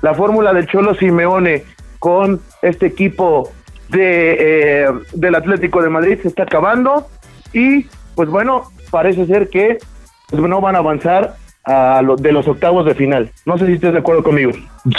la 0.00 0.14
fórmula 0.14 0.54
del 0.54 0.66
Cholo 0.66 0.94
Simeone 0.94 1.64
con 1.98 2.40
este 2.62 2.86
equipo 2.86 3.52
de, 3.90 4.36
eh, 4.84 4.88
del 5.12 5.34
Atlético 5.34 5.82
de 5.82 5.90
Madrid 5.90 6.18
se 6.22 6.28
está 6.28 6.44
acabando 6.44 7.06
y 7.52 7.84
pues 8.14 8.30
bueno, 8.30 8.70
parece 8.90 9.26
ser 9.26 9.50
que 9.50 9.76
pues, 10.30 10.40
no 10.40 10.62
van 10.62 10.74
a 10.74 10.78
avanzar 10.78 11.36
a 11.66 12.00
lo, 12.00 12.16
de 12.16 12.32
los 12.32 12.46
octavos 12.46 12.86
de 12.86 12.94
final. 12.94 13.30
No 13.44 13.58
sé 13.58 13.66
si 13.66 13.72
estás 13.72 13.92
de 13.92 13.98
acuerdo 13.98 14.22
conmigo. 14.22 14.52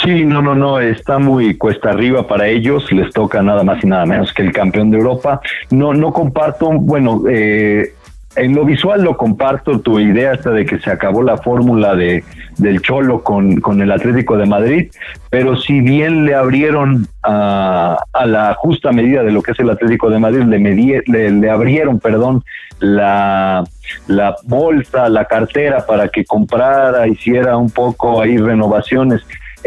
Sí, 0.04 0.24
no, 0.26 0.42
no, 0.42 0.54
no, 0.54 0.78
está 0.78 1.18
muy 1.18 1.56
cuesta 1.56 1.90
arriba 1.90 2.26
para 2.26 2.46
ellos, 2.46 2.92
les 2.92 3.10
toca 3.12 3.42
nada 3.42 3.64
más 3.64 3.82
y 3.82 3.86
nada 3.86 4.04
menos 4.04 4.34
que 4.34 4.42
el 4.42 4.52
campeón 4.52 4.90
de 4.90 4.98
Europa. 4.98 5.40
No, 5.70 5.94
no 5.94 6.12
comparto, 6.12 6.70
bueno, 6.70 7.22
eh, 7.28 7.94
en 8.36 8.54
lo 8.54 8.64
visual 8.64 9.02
lo 9.02 9.16
comparto, 9.16 9.80
tu 9.80 9.98
idea 9.98 10.32
hasta 10.32 10.50
de 10.50 10.66
que 10.66 10.78
se 10.78 10.90
acabó 10.90 11.22
la 11.22 11.38
fórmula 11.38 11.94
de, 11.94 12.24
del 12.58 12.80
Cholo 12.82 13.22
con, 13.22 13.60
con, 13.60 13.80
el 13.80 13.90
Atlético 13.90 14.36
de 14.36 14.46
Madrid, 14.46 14.90
pero 15.30 15.56
si 15.56 15.80
bien 15.80 16.24
le 16.24 16.34
abrieron 16.34 17.08
a, 17.22 17.98
a, 18.12 18.26
la 18.26 18.54
justa 18.54 18.92
medida 18.92 19.22
de 19.22 19.32
lo 19.32 19.42
que 19.42 19.52
es 19.52 19.60
el 19.60 19.70
Atlético 19.70 20.10
de 20.10 20.18
Madrid, 20.18 20.42
le, 20.42 20.58
le, 21.06 21.30
le 21.30 21.50
abrieron, 21.50 21.98
perdón, 21.98 22.44
la, 22.80 23.64
la 24.06 24.36
bolsa, 24.44 25.08
la 25.08 25.24
cartera 25.24 25.84
para 25.86 26.08
que 26.08 26.24
comprara, 26.24 27.08
hiciera 27.08 27.56
un 27.56 27.70
poco 27.70 28.20
ahí 28.20 28.36
renovaciones 28.36 29.22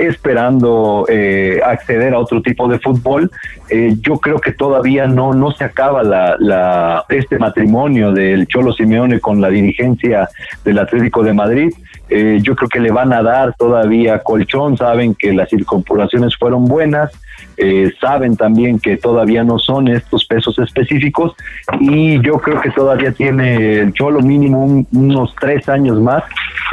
esperando 0.06 1.06
eh, 1.10 1.60
acceder 1.66 2.14
a 2.14 2.20
otro 2.20 2.42
tipo 2.42 2.68
de 2.68 2.80
fútbol. 2.80 3.32
Eh, 3.70 3.96
yo 4.02 4.18
creo 4.20 4.40
que 4.40 4.52
todavía 4.52 5.08
no, 5.08 5.34
no 5.34 5.52
se 5.52 5.64
acaba 5.64 6.04
la, 6.04 6.36
la, 6.40 7.06
este 7.10 7.38
matrimonio 7.40 8.12
del 8.12 8.48
Cholo 8.48 8.74
Simeone 8.74 9.20
con 9.20 9.40
la 9.42 9.50
dirigencia 9.50 10.30
del 10.64 10.80
Atlético 10.80 11.24
de 11.24 11.34
Madrid. 11.34 11.74
Eh, 12.14 12.40
yo 12.42 12.58
creo 12.58 12.68
que 12.68 12.82
le 12.82 12.92
van 12.92 13.14
a 13.14 13.24
dar 13.24 13.56
todavía 13.56 14.20
colchón, 14.20 14.76
saben 14.76 15.16
que 15.16 15.32
las 15.32 15.54
incorporaciones 15.54 16.36
fueron 16.36 16.66
buenas, 16.66 17.10
eh, 17.56 17.90
saben 18.02 18.36
también 18.36 18.80
que 18.80 18.98
todavía 18.98 19.46
no 19.46 19.58
son 19.58 19.88
estos 19.88 20.26
pesos 20.26 20.60
específicos 20.60 21.34
y 21.80 22.22
yo 22.22 22.34
creo 22.34 22.60
que 22.60 22.70
todavía 22.72 23.14
tiene 23.14 23.80
el 23.80 23.94
Cholo 23.94 24.20
mínimo 24.20 24.86
unos 24.92 25.34
tres 25.40 25.70
años 25.70 26.02
más 26.02 26.24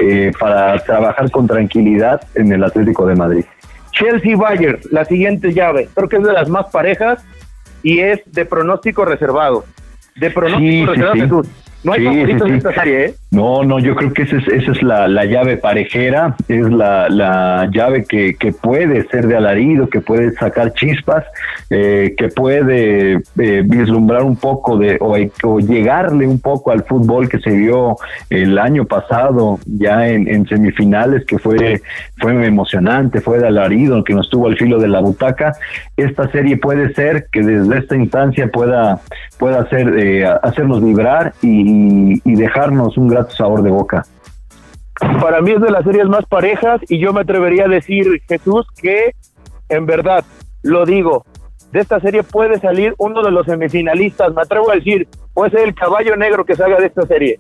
eh, 0.01 0.33
para 0.41 0.77
trabajar 0.81 1.31
con 1.31 1.47
tranquilidad 1.47 2.21
en 2.35 2.51
el 2.53 2.65
Atlético 2.65 3.07
de 3.07 3.15
Madrid. 3.15 3.45
Chelsea 3.93 4.37
Bayern, 4.37 4.81
la 4.91 5.05
siguiente 5.05 5.55
llave, 5.55 5.89
creo 5.95 6.09
que 6.09 6.17
es 6.17 6.25
de 6.25 6.33
las 6.33 6.49
más 6.49 6.67
parejas 6.73 7.25
y 7.85 8.01
es 8.01 8.23
de 8.27 8.45
pronóstico 8.45 9.05
reservado. 9.05 9.65
De 10.17 10.33
pronóstico 10.33 10.95
reservado, 10.95 11.43
no 11.85 11.93
hay 11.93 12.05
favoritos 12.05 12.49
en 12.49 12.55
esta 12.57 12.75
serie, 12.75 13.05
¿eh? 13.05 13.15
No, 13.31 13.63
no, 13.63 13.79
yo 13.79 13.95
creo 13.95 14.13
que 14.15 14.23
esa 14.23 14.37
es, 14.37 14.49
esa 14.49 14.73
es 14.73 14.83
la, 14.83 15.07
la 15.07 15.27
llave 15.27 15.59
parejera, 15.59 16.35
es 16.49 16.69
la, 16.71 17.11
la 17.11 17.69
llave 17.71 18.05
que, 18.05 18.35
que, 18.35 18.53
puede 18.53 19.07
ser 19.09 19.27
de 19.27 19.37
alarido, 19.37 19.89
que 19.91 20.01
puede 20.01 20.33
sacar 20.33 20.73
chispas, 20.73 21.25
eh, 21.69 22.15
que 22.17 22.29
puede 22.29 23.21
eh, 23.39 23.63
vislumbrar 23.67 24.23
un 24.23 24.37
poco 24.37 24.79
de, 24.79 24.97
o, 25.01 25.15
o, 25.45 25.61
llegarle 25.61 26.27
un 26.27 26.41
poco 26.41 26.71
al 26.71 26.85
fútbol 26.85 27.29
que 27.29 27.39
se 27.39 27.51
vio 27.51 27.97
el 28.31 28.59
año 28.59 28.87
pasado, 28.87 29.59
ya 29.67 30.09
en, 30.09 30.27
en, 30.27 30.49
semifinales, 30.49 31.27
que 31.27 31.39
fue, 31.39 31.83
fue 32.17 32.47
emocionante, 32.47 33.21
fue 33.21 33.39
de 33.39 33.47
alarido, 33.47 34.03
que 34.05 34.15
nos 34.15 34.31
tuvo 34.31 34.47
al 34.47 34.57
filo 34.57 34.79
de 34.79 34.89
la 34.89 35.01
butaca. 35.01 35.53
Esta 35.99 36.31
serie 36.33 36.57
puede 36.57 36.95
ser 36.95 37.27
que 37.31 37.43
desde 37.43 37.79
esta 37.79 37.95
instancia 37.95 38.49
pueda, 38.49 39.01
pueda 39.39 39.61
hacer, 39.61 39.99
eh, 39.99 40.27
hacernos 40.43 40.83
vibrar 40.83 41.35
y, 41.43 41.68
y 42.25 42.35
dejarnos 42.35 42.97
un 42.97 43.09
gran 43.09 43.29
sabor 43.31 43.63
de 43.63 43.71
boca. 43.71 44.05
Para 45.21 45.41
mí 45.41 45.53
es 45.53 45.61
de 45.61 45.71
las 45.71 45.85
series 45.85 46.07
más 46.07 46.25
parejas 46.27 46.81
y 46.89 46.99
yo 46.99 47.13
me 47.13 47.21
atrevería 47.21 47.67
a 47.67 47.69
decir, 47.69 48.21
Jesús, 48.29 48.67
que 48.81 49.13
en 49.69 49.87
verdad, 49.87 50.25
lo 50.63 50.85
digo, 50.85 51.25
de 51.73 51.81
esta 51.81 52.01
serie 52.01 52.23
puede 52.23 52.59
salir 52.59 52.95
uno 52.99 53.23
de 53.23 53.31
los 53.31 53.47
semifinalistas, 53.47 54.35
me 54.35 54.43
atrevo 54.43 54.71
a 54.71 54.75
decir, 54.75 55.07
puede 55.35 55.51
ser 55.51 55.69
el 55.69 55.75
caballo 55.75 56.17
negro 56.17 56.45
que 56.45 56.57
salga 56.57 56.79
de 56.79 56.87
esta 56.87 57.07
serie. 57.07 57.39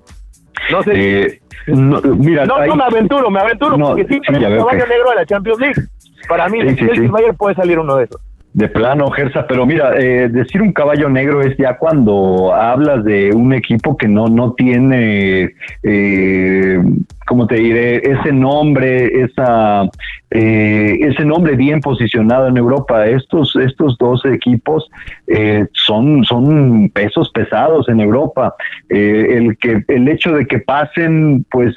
No 0.71 0.83
sé. 0.83 0.93
Eh, 0.95 1.43
no, 1.67 2.01
mira, 2.01 2.47
no, 2.47 2.57
hay... 2.57 2.69
no, 2.69 2.77
me 2.77 2.85
aventuro, 2.85 3.31
me 3.31 3.41
aventuro, 3.41 3.77
No, 3.77 3.89
porque 3.89 4.05
sí, 4.05 4.21
sí, 4.27 4.35
el 4.35 4.57
caballo 4.57 4.87
negro 4.87 5.11
de 5.11 5.17
la 5.17 5.27
Champions 5.27 5.61
League. 5.61 5.83
Para 6.29 6.49
mí, 6.49 6.61
Sí, 6.61 6.85
el 6.85 7.09
sí, 7.09 7.33
puede 7.37 7.55
salir 7.55 7.79
uno 7.79 7.97
de 7.97 8.05
esos. 8.05 8.21
De 8.59 8.69
plano, 8.69 9.09
Gersa, 9.13 9.47
pero 9.47 9.65
mira, 9.67 9.97
eh, 9.97 10.29
decir 10.29 10.61
un 10.63 10.73
caballo 10.73 11.09
negro 11.09 11.43
es 11.43 11.57
ya 11.59 11.79
cuando 11.79 12.53
hablas 12.53 13.05
de 13.05 13.33
un 13.33 13.53
equipo 13.53 13.97
que 13.97 14.09
no, 14.09 14.27
no 14.27 14.55
tiene, 14.55 15.55
eh, 15.85 16.83
¿cómo 17.25 17.47
te 17.47 17.55
diré? 17.55 17.99
Ese 17.99 18.33
nombre, 18.33 19.23
esa, 19.23 19.85
eh, 20.33 20.99
ese 21.03 21.25
nombre 21.25 21.55
bien 21.55 21.81
posicionado 21.81 22.49
en 22.49 22.57
Europa. 22.57 23.07
Estos, 23.07 23.55
estos 23.55 23.97
dos 23.97 24.25
equipos 24.25 24.91
eh, 25.29 25.69
son, 25.75 26.25
son 26.25 26.91
pesos 26.91 27.31
pesados 27.33 27.89
en 27.89 28.01
Europa. 28.01 28.57
Eh, 28.89 29.37
el, 29.37 29.57
que, 29.57 29.85
el 29.87 30.09
hecho 30.09 30.33
de 30.33 30.47
que 30.49 30.59
pasen, 30.59 31.47
pues, 31.49 31.77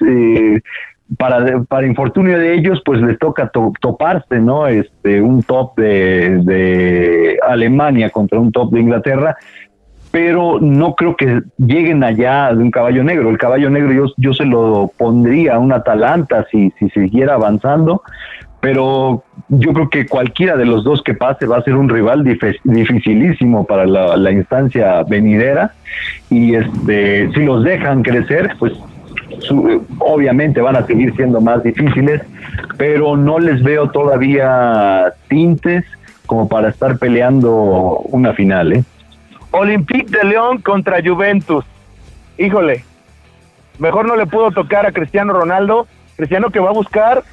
para, 1.17 1.62
para 1.63 1.88
infortunio 1.88 2.38
de 2.38 2.54
ellos, 2.54 2.82
pues 2.86 3.02
les 3.02 3.17
toca 3.19 3.50
to- 3.50 3.74
toparse, 3.82 4.39
¿no? 4.39 4.67
Este, 4.67 5.21
un 5.21 5.43
top 5.43 5.78
de, 5.78 6.39
de 6.43 7.38
Alemania 7.47 8.10
contra 8.10 8.39
un 8.39 8.52
top 8.52 8.71
de 8.71 8.80
Inglaterra, 8.80 9.36
pero 10.12 10.60
no 10.60 10.95
creo 10.95 11.15
que 11.15 11.41
lleguen 11.58 12.04
allá 12.04 12.54
de 12.54 12.62
un 12.63 12.71
caballo 12.71 13.04
negro. 13.04 13.30
El 13.30 13.38
caballo 13.38 13.69
negro 13.69 13.93
yo, 13.93 14.06
yo 14.17 14.34
se 14.34 14.45
lo 14.45 14.91
pondría 14.97 15.56
a 15.56 15.60
un 15.60 15.71
Atalanta 15.71 16.45
si, 16.52 16.71
si 16.80 16.89
siguiera 16.89 17.36
avanzando, 17.36 18.02
pero 18.60 19.24
yo 19.47 19.74
creo 19.74 19.89
que 19.89 20.06
cualquiera 20.08 20.56
de 20.56 20.65
los 20.65 20.84
dos 20.84 21.02
que 21.02 21.13
pase 21.13 21.47
va 21.47 21.58
a 21.58 21.63
ser 21.63 21.76
un 21.76 21.89
rival 21.89 22.24
dif- 22.24 22.60
dificilísimo 22.63 23.65
para 23.65 23.86
la, 23.86 24.15
la 24.17 24.32
instancia 24.32 25.02
venidera 25.04 25.71
y 26.30 26.56
este 26.56 27.32
si 27.34 27.43
los 27.43 27.63
dejan 27.63 28.04
crecer, 28.04 28.52
pues 28.60 28.74
su- 29.39 29.86
obviamente 30.00 30.62
van 30.62 30.76
a 30.76 30.86
seguir 30.86 31.15
siendo 31.15 31.41
más 31.41 31.63
difíciles, 31.63 32.22
pero 32.78 33.15
no 33.17 33.39
les 33.39 33.62
veo 33.63 33.89
todavía 33.89 35.13
tintes 35.30 35.86
como 36.26 36.48
para 36.48 36.70
estar 36.70 36.98
peleando 36.98 37.52
una 38.10 38.34
final, 38.34 38.74
¿eh? 38.74 38.84
Olympique 39.52 40.17
de 40.17 40.24
León 40.26 40.62
contra 40.62 41.02
Juventus. 41.04 41.65
Híjole, 42.38 42.86
mejor 43.80 44.06
no 44.08 44.15
le 44.15 44.26
pudo 44.26 44.52
tocar 44.52 44.86
a 44.86 44.91
Cristiano 44.91 45.34
Ronaldo. 45.34 45.88
Cristiano 46.15 46.50
que 46.50 46.60
va 46.60 46.70
a 46.70 46.74
buscar, 46.74 47.24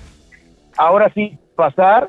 ahora 0.76 1.10
sí, 1.14 1.38
pasar 1.54 2.06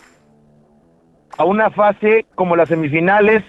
a 1.38 1.43
una 1.43 1.69
fase 1.69 2.25
como 2.36 2.56
las 2.56 2.69
semifinales. 2.69 3.43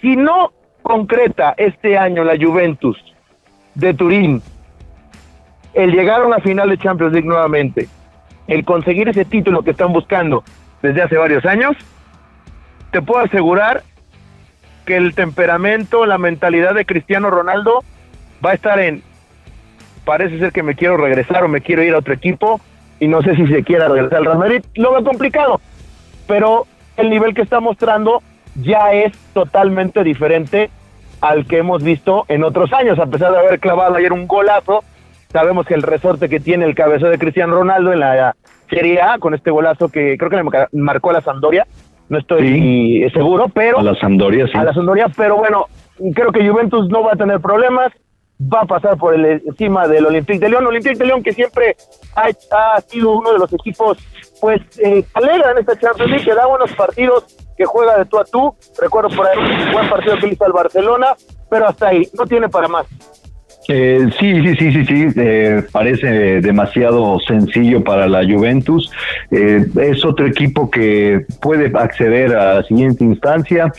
Si 0.00 0.14
no 0.16 0.52
concreta 0.82 1.54
este 1.56 1.98
año 1.98 2.22
la 2.24 2.36
Juventus 2.40 2.96
de 3.74 3.94
Turín, 3.94 4.42
el 5.74 5.92
llegar 5.92 6.22
a 6.22 6.26
una 6.26 6.38
final 6.38 6.68
de 6.68 6.78
Champions 6.78 7.12
League 7.12 7.28
nuevamente, 7.28 7.88
el 8.46 8.64
conseguir 8.64 9.08
ese 9.08 9.24
título 9.24 9.62
que 9.62 9.70
están 9.70 9.92
buscando 9.92 10.42
desde 10.82 11.02
hace 11.02 11.16
varios 11.16 11.44
años, 11.44 11.76
te 12.90 13.02
puedo 13.02 13.20
asegurar 13.20 13.82
que 14.84 14.96
el 14.96 15.14
temperamento, 15.14 16.06
la 16.06 16.18
mentalidad 16.18 16.74
de 16.74 16.84
Cristiano 16.84 17.30
Ronaldo 17.30 17.84
va 18.44 18.50
a 18.50 18.54
estar 18.54 18.80
en, 18.80 19.02
parece 20.04 20.38
ser 20.38 20.52
que 20.52 20.62
me 20.62 20.74
quiero 20.74 20.96
regresar 20.96 21.44
o 21.44 21.48
me 21.48 21.60
quiero 21.60 21.82
ir 21.82 21.94
a 21.94 21.98
otro 21.98 22.14
equipo 22.14 22.60
y 22.98 23.06
no 23.06 23.22
sé 23.22 23.36
si 23.36 23.46
se 23.46 23.62
quiera 23.62 23.88
regresar 23.88 24.18
al 24.18 24.24
Real 24.24 24.38
Madrid, 24.38 24.64
lo 24.74 24.92
veo 24.92 25.04
complicado, 25.04 25.60
pero 26.26 26.66
el 26.96 27.10
nivel 27.10 27.34
que 27.34 27.42
está 27.42 27.60
mostrando 27.60 28.22
ya 28.56 28.92
es 28.92 29.16
totalmente 29.32 30.02
diferente 30.02 30.70
al 31.20 31.46
que 31.46 31.58
hemos 31.58 31.82
visto 31.82 32.24
en 32.28 32.44
otros 32.44 32.72
años, 32.72 32.98
a 32.98 33.06
pesar 33.06 33.32
de 33.32 33.38
haber 33.38 33.60
clavado 33.60 33.96
ayer 33.96 34.12
un 34.12 34.26
golazo, 34.26 34.82
sabemos 35.32 35.66
que 35.66 35.74
el 35.74 35.82
resorte 35.82 36.28
que 36.28 36.40
tiene 36.40 36.64
el 36.64 36.74
cabezón 36.74 37.10
de 37.10 37.18
Cristiano 37.18 37.54
Ronaldo 37.54 37.92
en 37.92 38.00
la 38.00 38.36
Serie 38.68 39.00
A, 39.00 39.18
con 39.18 39.34
este 39.34 39.50
golazo 39.50 39.88
que 39.88 40.16
creo 40.16 40.30
que 40.30 40.36
le 40.36 40.80
marcó 40.80 41.10
a 41.10 41.14
la 41.14 41.20
Sampdoria, 41.20 41.66
no 42.08 42.18
estoy 42.18 43.08
seguro, 43.14 43.48
pero 43.48 43.78
A 43.78 43.82
la 43.82 43.94
Sampdoria, 43.94 44.46
sí. 44.46 44.56
a 44.56 44.64
la 44.64 44.74
Sampdoria, 44.74 45.06
pero 45.16 45.36
bueno, 45.36 45.66
creo 46.14 46.32
que 46.32 46.48
Juventus 46.48 46.88
no 46.88 47.04
va 47.04 47.12
a 47.12 47.16
tener 47.16 47.40
problemas, 47.40 47.92
va 48.40 48.62
a 48.62 48.66
pasar 48.66 48.96
por 48.96 49.14
el 49.14 49.42
encima 49.46 49.86
del 49.86 50.06
Olympique 50.06 50.40
de 50.40 50.48
León, 50.48 50.66
Olympique 50.66 50.98
de 50.98 51.06
León 51.06 51.22
que 51.22 51.32
siempre 51.32 51.76
ha, 52.16 52.28
ha 52.28 52.80
sido 52.80 53.12
uno 53.12 53.32
de 53.32 53.38
los 53.38 53.52
equipos 53.52 53.98
pues 54.40 54.60
eh, 54.78 55.04
alegra 55.14 55.52
en 55.52 55.58
esta 55.58 55.78
Champions 55.78 56.10
League, 56.10 56.24
que 56.24 56.34
da 56.34 56.46
buenos 56.46 56.72
partidos, 56.72 57.36
que 57.56 57.64
juega 57.64 57.98
de 57.98 58.06
tú 58.06 58.18
a 58.18 58.24
tú, 58.24 58.54
recuerdo 58.80 59.10
por 59.14 59.26
ahí 59.26 59.38
un 59.38 59.72
buen 59.72 59.88
partido 59.90 60.16
que 60.18 60.28
hizo 60.28 60.44
al 60.44 60.52
Barcelona, 60.52 61.14
pero 61.50 61.68
hasta 61.68 61.88
ahí, 61.88 62.08
no 62.14 62.26
tiene 62.26 62.48
para 62.48 62.68
más. 62.68 62.86
Eh, 63.68 64.08
sí, 64.18 64.40
sí, 64.42 64.56
sí, 64.56 64.72
sí, 64.72 64.84
sí, 64.86 65.06
eh, 65.16 65.62
parece 65.70 66.40
demasiado 66.40 67.20
sencillo 67.20 67.84
para 67.84 68.08
la 68.08 68.24
Juventus. 68.24 68.90
Eh, 69.30 69.66
es 69.80 70.04
otro 70.04 70.26
equipo 70.26 70.70
que 70.70 71.26
puede 71.40 71.70
acceder 71.78 72.34
a 72.34 72.54
la 72.54 72.62
siguiente 72.64 73.04
instancia, 73.04 73.72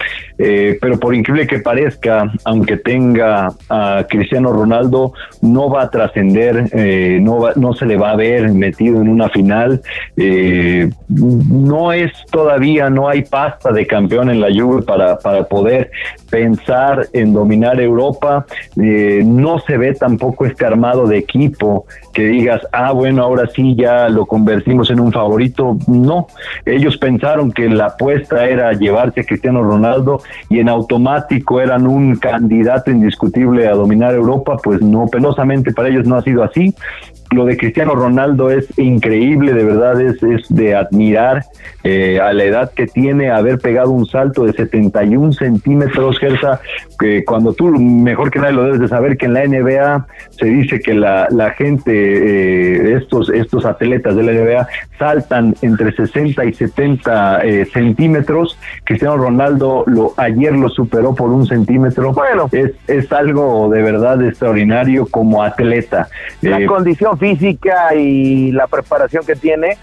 eh, 0.43 0.77
pero 0.81 0.99
por 0.99 1.15
increíble 1.15 1.47
que 1.47 1.59
parezca, 1.59 2.31
aunque 2.43 2.77
tenga 2.77 3.49
a 3.69 4.05
Cristiano 4.09 4.51
Ronaldo, 4.51 5.13
no 5.41 5.69
va 5.69 5.83
a 5.83 5.89
trascender, 5.89 6.65
eh, 6.73 7.19
no, 7.21 7.39
va- 7.39 7.53
no 7.55 7.73
se 7.73 7.85
le 7.85 7.95
va 7.97 8.11
a 8.11 8.15
ver 8.15 8.51
metido 8.51 9.01
en 9.01 9.07
una 9.09 9.29
final. 9.29 9.81
Eh, 10.17 10.89
no 11.09 11.91
es 11.93 12.11
todavía, 12.31 12.89
no 12.89 13.07
hay 13.07 13.23
pasta 13.23 13.71
de 13.71 13.87
campeón 13.87 14.29
en 14.29 14.39
la 14.41 14.47
Juve 14.53 14.81
para, 14.83 15.17
para 15.17 15.43
poder 15.47 15.89
pensar 16.29 17.07
en 17.13 17.33
dominar 17.33 17.79
Europa. 17.79 18.45
Eh, 18.81 19.21
no 19.25 19.57
se 19.59 19.71
se 19.71 19.77
ve 19.77 19.93
tampoco 19.93 20.45
este 20.45 20.65
armado 20.65 21.07
de 21.07 21.17
equipo 21.17 21.85
que 22.13 22.23
digas, 22.23 22.61
ah, 22.71 22.91
bueno, 22.91 23.23
ahora 23.23 23.47
sí 23.53 23.75
ya 23.75 24.09
lo 24.09 24.25
convertimos 24.25 24.89
en 24.89 24.99
un 24.99 25.11
favorito. 25.11 25.77
No, 25.87 26.27
ellos 26.65 26.97
pensaron 26.97 27.51
que 27.51 27.69
la 27.69 27.87
apuesta 27.87 28.45
era 28.47 28.73
llevarse 28.73 29.21
a 29.21 29.23
Cristiano 29.23 29.63
Ronaldo 29.63 30.21
y 30.49 30.59
en 30.59 30.69
automático 30.69 31.61
eran 31.61 31.87
un 31.87 32.15
candidato 32.15 32.91
indiscutible 32.91 33.67
a 33.67 33.71
dominar 33.71 34.13
Europa, 34.13 34.57
pues 34.63 34.81
no, 34.81 35.07
penosamente 35.07 35.71
para 35.71 35.89
ellos 35.89 36.05
no 36.05 36.15
ha 36.15 36.21
sido 36.21 36.43
así 36.43 36.73
lo 37.31 37.45
de 37.45 37.57
Cristiano 37.57 37.95
Ronaldo 37.95 38.51
es 38.51 38.67
increíble, 38.77 39.53
de 39.53 39.63
verdad 39.63 39.99
es, 40.01 40.21
es 40.21 40.47
de 40.49 40.75
admirar 40.75 41.45
eh, 41.83 42.19
a 42.19 42.33
la 42.33 42.43
edad 42.43 42.71
que 42.73 42.87
tiene 42.87 43.31
haber 43.31 43.57
pegado 43.57 43.91
un 43.91 44.05
salto 44.05 44.43
de 44.43 44.53
71 44.53 45.31
centímetros, 45.33 46.19
Gersa, 46.19 46.59
que 46.99 47.23
cuando 47.23 47.53
tú 47.53 47.69
mejor 47.69 48.31
que 48.31 48.39
nadie 48.39 48.53
lo 48.53 48.63
debes 48.65 48.81
de 48.81 48.87
saber 48.87 49.17
que 49.17 49.25
en 49.27 49.33
la 49.33 49.47
NBA 49.47 50.07
se 50.31 50.45
dice 50.45 50.79
que 50.81 50.93
la, 50.93 51.27
la 51.31 51.51
gente, 51.51 51.91
eh, 51.91 52.97
estos, 52.97 53.29
estos 53.29 53.65
atletas 53.65 54.15
de 54.15 54.23
la 54.23 54.33
NBA 54.33 54.67
saltan 54.99 55.55
entre 55.61 55.93
60 55.93 56.43
y 56.45 56.53
70 56.53 57.45
eh, 57.45 57.65
centímetros, 57.65 58.59
Cristiano 58.83 59.17
Ronaldo 59.17 59.83
lo, 59.87 60.13
ayer 60.17 60.53
lo 60.53 60.69
superó 60.69 61.15
por 61.15 61.29
un 61.29 61.47
centímetro, 61.47 62.13
bueno, 62.13 62.49
es, 62.51 62.73
es 62.87 63.11
algo 63.11 63.69
de 63.69 63.81
verdad 63.81 64.21
extraordinario 64.21 65.07
como 65.07 65.41
atleta. 65.41 66.09
La 66.41 66.65
condición 66.65 67.17
física 67.21 67.93
y 67.93 68.51
la 68.51 68.65
preparación 68.65 69.23
que 69.23 69.35
tiene 69.35 69.77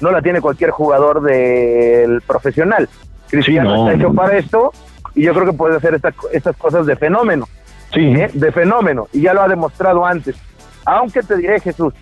no 0.00 0.10
la 0.10 0.22
tiene 0.22 0.40
cualquier 0.40 0.70
jugador 0.70 1.20
del 1.20 2.22
profesional. 2.22 2.88
Cristiano 3.28 3.86
está 3.86 3.94
hecho 3.94 4.14
para 4.14 4.38
esto 4.38 4.72
y 5.14 5.24
yo 5.24 5.34
creo 5.34 5.44
que 5.44 5.52
puede 5.52 5.76
hacer 5.76 6.00
estas 6.32 6.56
cosas 6.56 6.86
de 6.86 6.96
fenómeno. 6.96 7.46
Sí. 7.92 8.00
¿eh? 8.00 8.30
De 8.32 8.50
fenómeno. 8.52 9.06
Y 9.12 9.20
ya 9.20 9.34
lo 9.34 9.42
ha 9.42 9.48
demostrado 9.48 10.06
antes. 10.06 10.34
Aunque 10.86 11.22
te 11.22 11.36
diré, 11.36 11.60
Jesús, 11.60 11.92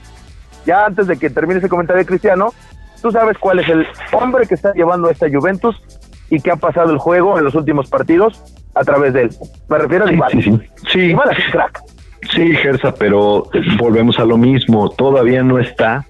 ya 0.64 0.86
antes 0.86 1.08
de 1.08 1.16
que 1.16 1.30
termine 1.30 1.58
ese 1.58 1.68
comentario 1.68 1.98
de 1.98 2.06
Cristiano, 2.06 2.54
tú 3.02 3.10
sabes 3.10 3.36
cuál 3.38 3.58
es 3.58 3.68
el 3.68 3.86
hombre 4.12 4.46
que 4.46 4.54
está 4.54 4.72
llevando 4.72 5.08
a 5.08 5.12
esta 5.12 5.26
Juventus 5.28 5.76
y 6.30 6.40
que 6.40 6.52
ha 6.52 6.56
pasado 6.56 6.92
el 6.92 6.98
juego 6.98 7.38
en 7.38 7.44
los 7.44 7.56
últimos 7.56 7.90
partidos 7.90 8.40
a 8.76 8.84
través 8.84 9.14
de 9.14 9.22
él. 9.22 9.30
Me 9.68 9.78
refiero 9.78 10.04
a 10.04 10.08
Dybala. 10.08 10.30
Sí, 10.30 10.42
sí, 10.42 10.60
sí. 10.92 11.00
Dybala 11.08 11.32
es 11.32 11.50
crack. 11.50 11.95
Sí, 12.32 12.54
Gersa, 12.54 12.94
pero 12.94 13.48
volvemos 13.78 14.18
a 14.18 14.24
lo 14.24 14.36
mismo, 14.36 14.88
todavía 14.90 15.42
no 15.42 15.58
está, 15.58 16.06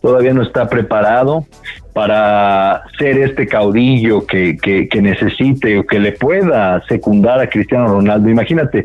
todavía 0.00 0.34
no 0.34 0.42
está 0.42 0.68
preparado 0.68 1.46
para 1.92 2.82
ser 2.98 3.18
este 3.18 3.46
caudillo 3.46 4.26
que, 4.26 4.56
que, 4.56 5.02
necesite 5.02 5.78
o 5.78 5.86
que 5.86 5.98
le 5.98 6.12
pueda 6.12 6.82
secundar 6.86 7.40
a 7.40 7.48
Cristiano 7.48 7.88
Ronaldo. 7.88 8.28
Imagínate, 8.28 8.84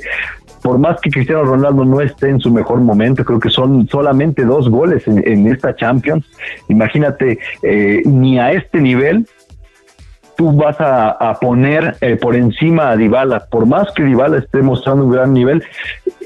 por 0.61 0.79
más 0.79 0.99
que 0.99 1.11
Cristiano 1.11 1.43
Ronaldo 1.43 1.85
no 1.85 2.01
esté 2.01 2.29
en 2.29 2.39
su 2.39 2.51
mejor 2.51 2.81
momento, 2.81 3.23
creo 3.23 3.39
que 3.39 3.49
son 3.49 3.87
solamente 3.87 4.43
dos 4.43 4.69
goles 4.69 5.07
en, 5.07 5.47
esta 5.47 5.75
Champions. 5.75 6.25
Imagínate, 6.67 7.37
eh, 7.61 8.01
ni 8.05 8.39
a 8.39 8.51
este 8.51 8.81
nivel 8.81 9.27
tú 10.35 10.51
vas 10.51 10.75
a, 10.79 11.37
poner 11.39 11.95
eh, 12.01 12.15
por 12.15 12.35
encima 12.35 12.91
a 12.91 12.97
Dybala, 12.97 13.45
por 13.49 13.65
más 13.65 13.91
que 13.93 14.03
Dybala 14.03 14.37
esté 14.37 14.61
mostrando 14.61 15.05
un 15.05 15.11
gran 15.11 15.33
nivel, 15.33 15.63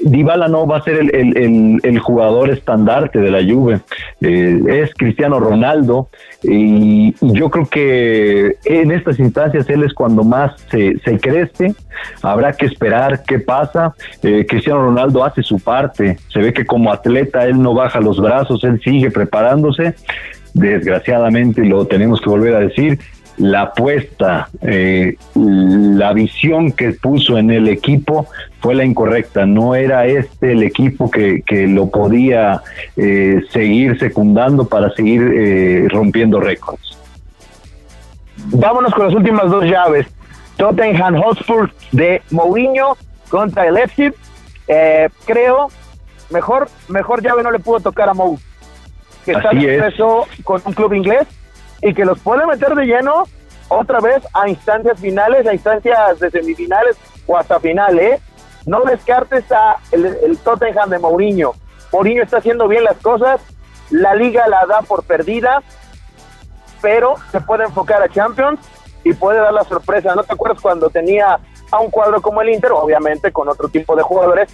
Dybala 0.02 0.48
no 0.48 0.66
va 0.66 0.78
a 0.78 0.82
ser 0.82 0.98
el, 1.14 1.98
jugador 2.00 2.50
estandarte 2.50 3.18
de 3.18 3.30
la 3.30 3.42
Juve, 3.42 3.80
eh, 4.20 4.60
es 4.68 4.94
Cristiano 4.94 5.38
Ronaldo 5.38 6.08
y, 6.42 7.14
yo 7.20 7.50
creo 7.50 7.66
que 7.66 8.56
en 8.64 8.90
estas 8.90 9.18
instancias 9.18 9.68
él 9.68 9.82
es 9.84 9.92
cuando 9.92 10.24
más 10.24 10.52
se, 10.70 10.98
crece, 11.20 11.74
habrá 12.22 12.52
que 12.52 12.66
esperar 12.66 13.22
qué 13.26 13.38
pasa, 13.38 13.94
eh, 14.22 14.46
Cristiano 14.48 14.82
Ronaldo 14.82 15.24
hace 15.24 15.42
su 15.42 15.58
parte, 15.58 16.18
se 16.32 16.40
ve 16.40 16.52
que 16.52 16.66
como 16.66 16.92
atleta 16.92 17.46
él 17.46 17.60
no 17.60 17.74
baja 17.74 18.00
los 18.00 18.20
brazos, 18.20 18.64
él 18.64 18.80
sigue 18.82 19.10
preparándose, 19.10 19.94
desgraciadamente 20.54 21.64
lo 21.64 21.86
tenemos 21.86 22.20
que 22.20 22.30
volver 22.30 22.54
a 22.54 22.60
decir, 22.60 22.98
la 23.40 23.62
apuesta, 23.62 24.50
eh, 24.60 25.16
la 25.34 26.12
visión 26.12 26.72
que 26.72 26.92
puso 26.92 27.38
en 27.38 27.50
el 27.50 27.68
equipo 27.68 28.26
fue 28.60 28.74
la 28.74 28.84
incorrecta. 28.84 29.46
No 29.46 29.74
era 29.74 30.06
este 30.06 30.52
el 30.52 30.62
equipo 30.62 31.10
que, 31.10 31.42
lo 31.66 31.88
podía 31.88 32.60
eh, 32.96 33.40
seguir 33.50 33.98
secundando 33.98 34.68
para 34.68 34.90
seguir 34.90 35.22
eh, 35.34 35.88
rompiendo 35.88 36.38
récords. 36.38 36.98
Vámonos 38.52 38.92
con 38.92 39.06
las 39.06 39.14
últimas 39.14 39.50
dos 39.50 39.64
llaves. 39.64 40.06
Tottenham 40.56 41.16
Hotspur 41.16 41.70
de 41.92 42.20
Mourinho 42.30 42.96
contra 43.30 43.66
el 43.66 43.74
Leipzig. 43.74 44.12
creo, 45.24 45.68
mejor, 46.28 46.68
mejor 46.88 47.22
llave 47.22 47.42
no 47.42 47.50
le 47.50 47.58
pudo 47.58 47.80
tocar 47.80 48.10
a 48.10 48.14
Mou, 48.14 48.38
que 49.24 49.32
está 49.32 49.50
en 49.52 49.92
con 50.44 50.60
un 50.62 50.72
club 50.74 50.92
inglés 50.92 51.26
y 51.82 51.94
que 51.94 52.04
los 52.04 52.18
puede 52.20 52.46
meter 52.46 52.74
de 52.74 52.84
lleno 52.84 53.24
otra 53.68 54.00
vez 54.00 54.22
a 54.34 54.48
instancias 54.48 54.98
finales, 54.98 55.46
a 55.46 55.54
instancias 55.54 56.18
de 56.18 56.30
semifinales 56.30 56.96
o 57.26 57.36
hasta 57.36 57.60
finales. 57.60 58.18
¿eh? 58.18 58.22
No 58.66 58.82
descartes 58.82 59.50
a 59.52 59.76
el, 59.92 60.38
Tottenham 60.38 60.90
de 60.90 60.98
Mourinho. 60.98 61.52
Mourinho 61.92 62.22
está 62.22 62.38
haciendo 62.38 62.68
bien 62.68 62.84
las 62.84 62.96
cosas, 62.98 63.40
la 63.90 64.14
liga 64.14 64.46
la 64.48 64.66
da 64.66 64.82
por 64.82 65.04
perdida, 65.04 65.62
pero 66.82 67.14
se 67.30 67.40
puede 67.40 67.64
enfocar 67.64 68.02
a 68.02 68.08
Champions 68.08 68.60
y 69.04 69.12
puede 69.12 69.38
dar 69.38 69.52
la 69.52 69.64
sorpresa. 69.64 70.14
¿No 70.14 70.24
te 70.24 70.34
acuerdas 70.34 70.60
cuando 70.60 70.90
tenía 70.90 71.38
a 71.70 71.78
un 71.78 71.90
cuadro 71.90 72.20
como 72.20 72.42
el 72.42 72.50
Inter, 72.50 72.72
obviamente 72.72 73.32
con 73.32 73.48
otro 73.48 73.68
tipo 73.68 73.96
de 73.96 74.02
jugadores, 74.02 74.52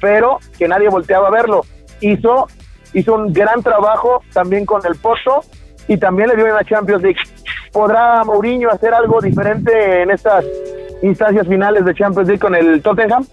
pero 0.00 0.38
que 0.58 0.68
nadie 0.68 0.88
volteaba 0.88 1.28
a 1.28 1.30
verlo? 1.30 1.62
Hizo, 2.00 2.48
hizo 2.92 3.14
un 3.14 3.32
gran 3.32 3.62
trabajo 3.62 4.22
también 4.32 4.66
con 4.66 4.84
el 4.84 4.96
Porto 4.96 5.42
y 5.88 5.96
también 5.96 6.28
le 6.28 6.36
dio 6.36 6.46
en 6.46 6.54
la 6.54 6.64
Champions 6.64 7.02
League. 7.02 7.20
¿Podrá 7.72 8.24
Mourinho 8.24 8.70
hacer 8.70 8.94
algo 8.94 9.20
diferente 9.20 10.02
en 10.02 10.10
estas 10.10 10.44
instancias 11.02 11.46
finales 11.46 11.84
de 11.84 11.94
Champions 11.94 12.28
League 12.28 12.40
con 12.40 12.54
el 12.54 12.82
Tottenham? 12.82 13.26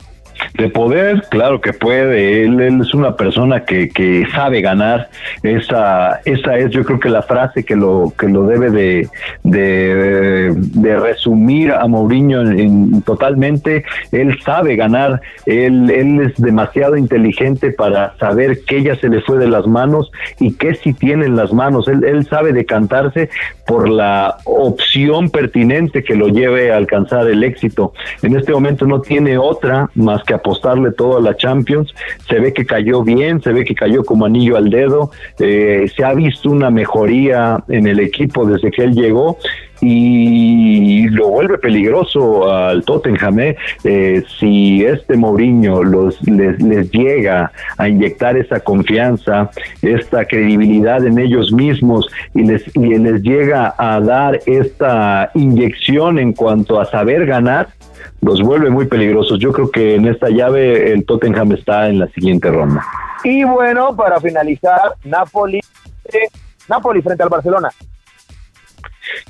De 0.55 0.69
poder, 0.69 1.23
claro 1.29 1.61
que 1.61 1.73
puede. 1.73 2.43
Él, 2.43 2.59
es 2.81 2.93
una 2.93 3.15
persona 3.15 3.65
que, 3.65 3.89
que, 3.89 4.25
sabe 4.33 4.61
ganar. 4.61 5.09
Esa, 5.41 6.21
esa 6.25 6.57
es, 6.57 6.71
yo 6.71 6.83
creo 6.83 6.99
que 6.99 7.09
la 7.09 7.21
frase 7.21 7.63
que 7.63 7.75
lo 7.75 8.13
que 8.17 8.27
lo 8.27 8.45
debe 8.45 8.69
de, 8.69 9.09
de, 9.43 10.99
resumir 10.99 11.71
a 11.71 11.87
Mourinho 11.87 12.41
en, 12.41 13.01
totalmente. 13.01 13.83
Él 14.11 14.37
sabe 14.43 14.75
ganar. 14.75 15.21
Él, 15.45 15.89
él 15.89 16.21
es 16.21 16.35
demasiado 16.37 16.97
inteligente 16.97 17.71
para 17.71 18.15
saber 18.17 18.59
que 18.65 18.83
ya 18.83 18.95
se 18.95 19.09
le 19.09 19.21
fue 19.21 19.37
de 19.37 19.47
las 19.47 19.67
manos 19.67 20.11
y 20.39 20.53
que 20.53 20.75
si 20.75 20.93
tiene 20.93 21.25
en 21.25 21.35
las 21.35 21.51
manos. 21.51 21.87
Él, 21.87 22.03
él 22.03 22.25
sabe 22.27 22.53
decantarse 22.53 23.29
por 23.65 23.89
la 23.89 24.37
opción 24.45 25.29
pertinente 25.29 26.03
que 26.03 26.15
lo 26.15 26.27
lleve 26.27 26.71
a 26.71 26.77
alcanzar 26.77 27.27
el 27.27 27.43
éxito. 27.43 27.93
En 28.21 28.35
este 28.35 28.51
momento 28.51 28.85
no 28.85 29.01
tiene 29.01 29.37
otra 29.37 29.89
más 29.95 30.22
que 30.23 30.33
apostarle 30.33 30.91
todo 30.91 31.17
a 31.17 31.21
la 31.21 31.35
Champions. 31.35 31.93
Se 32.27 32.39
ve 32.39 32.53
que 32.53 32.65
cayó 32.65 33.03
bien, 33.03 33.41
se 33.41 33.51
ve 33.51 33.63
que 33.63 33.75
cayó 33.75 34.03
como 34.03 34.25
anillo 34.25 34.57
al 34.57 34.69
dedo. 34.69 35.11
Eh, 35.39 35.89
se 35.95 36.03
ha 36.03 36.13
visto 36.13 36.49
una 36.49 36.69
mejoría 36.69 37.63
en 37.69 37.87
el 37.87 37.99
equipo 37.99 38.45
desde 38.45 38.71
que 38.71 38.83
él 38.83 38.93
llegó 38.93 39.37
y 39.83 41.09
lo 41.09 41.29
vuelve 41.29 41.57
peligroso 41.57 42.49
al 42.49 42.83
Tottenham. 42.85 43.39
¿eh? 43.39 43.57
Eh, 43.83 44.23
si 44.39 44.83
este 44.85 45.17
Mourinho 45.17 45.83
los, 45.83 46.21
les, 46.27 46.61
les, 46.61 46.89
llega 46.91 47.51
a 47.77 47.89
inyectar 47.89 48.37
esa 48.37 48.59
confianza, 48.61 49.49
esta 49.81 50.25
credibilidad 50.25 51.05
en 51.05 51.19
ellos 51.19 51.51
mismos 51.51 52.07
y 52.33 52.43
les, 52.43 52.63
y 52.75 52.97
les 52.97 53.21
llega 53.21 53.75
a 53.77 53.99
dar 53.99 54.39
esta 54.45 55.31
inyección 55.33 56.17
en 56.17 56.33
cuanto 56.33 56.79
a 56.79 56.85
saber 56.85 57.25
ganar, 57.25 57.67
los 58.23 58.41
vuelve 58.41 58.69
muy 58.69 58.85
peligrosos. 58.85 59.39
Yo 59.39 59.51
creo 59.51 59.69
que 59.69 59.95
en 59.95 60.07
esta 60.07 60.29
llave 60.29 60.91
el 60.91 61.05
Tottenham 61.05 61.51
está 61.53 61.89
en 61.89 61.99
la 61.99 62.07
siguiente 62.07 62.49
ronda. 62.49 62.85
Y 63.23 63.43
bueno, 63.43 63.95
para 63.95 64.19
finalizar, 64.19 64.95
Napoli, 65.03 65.59
eh, 66.05 66.27
Napoli 66.67 67.01
frente 67.01 67.23
al 67.23 67.29
Barcelona. 67.29 67.69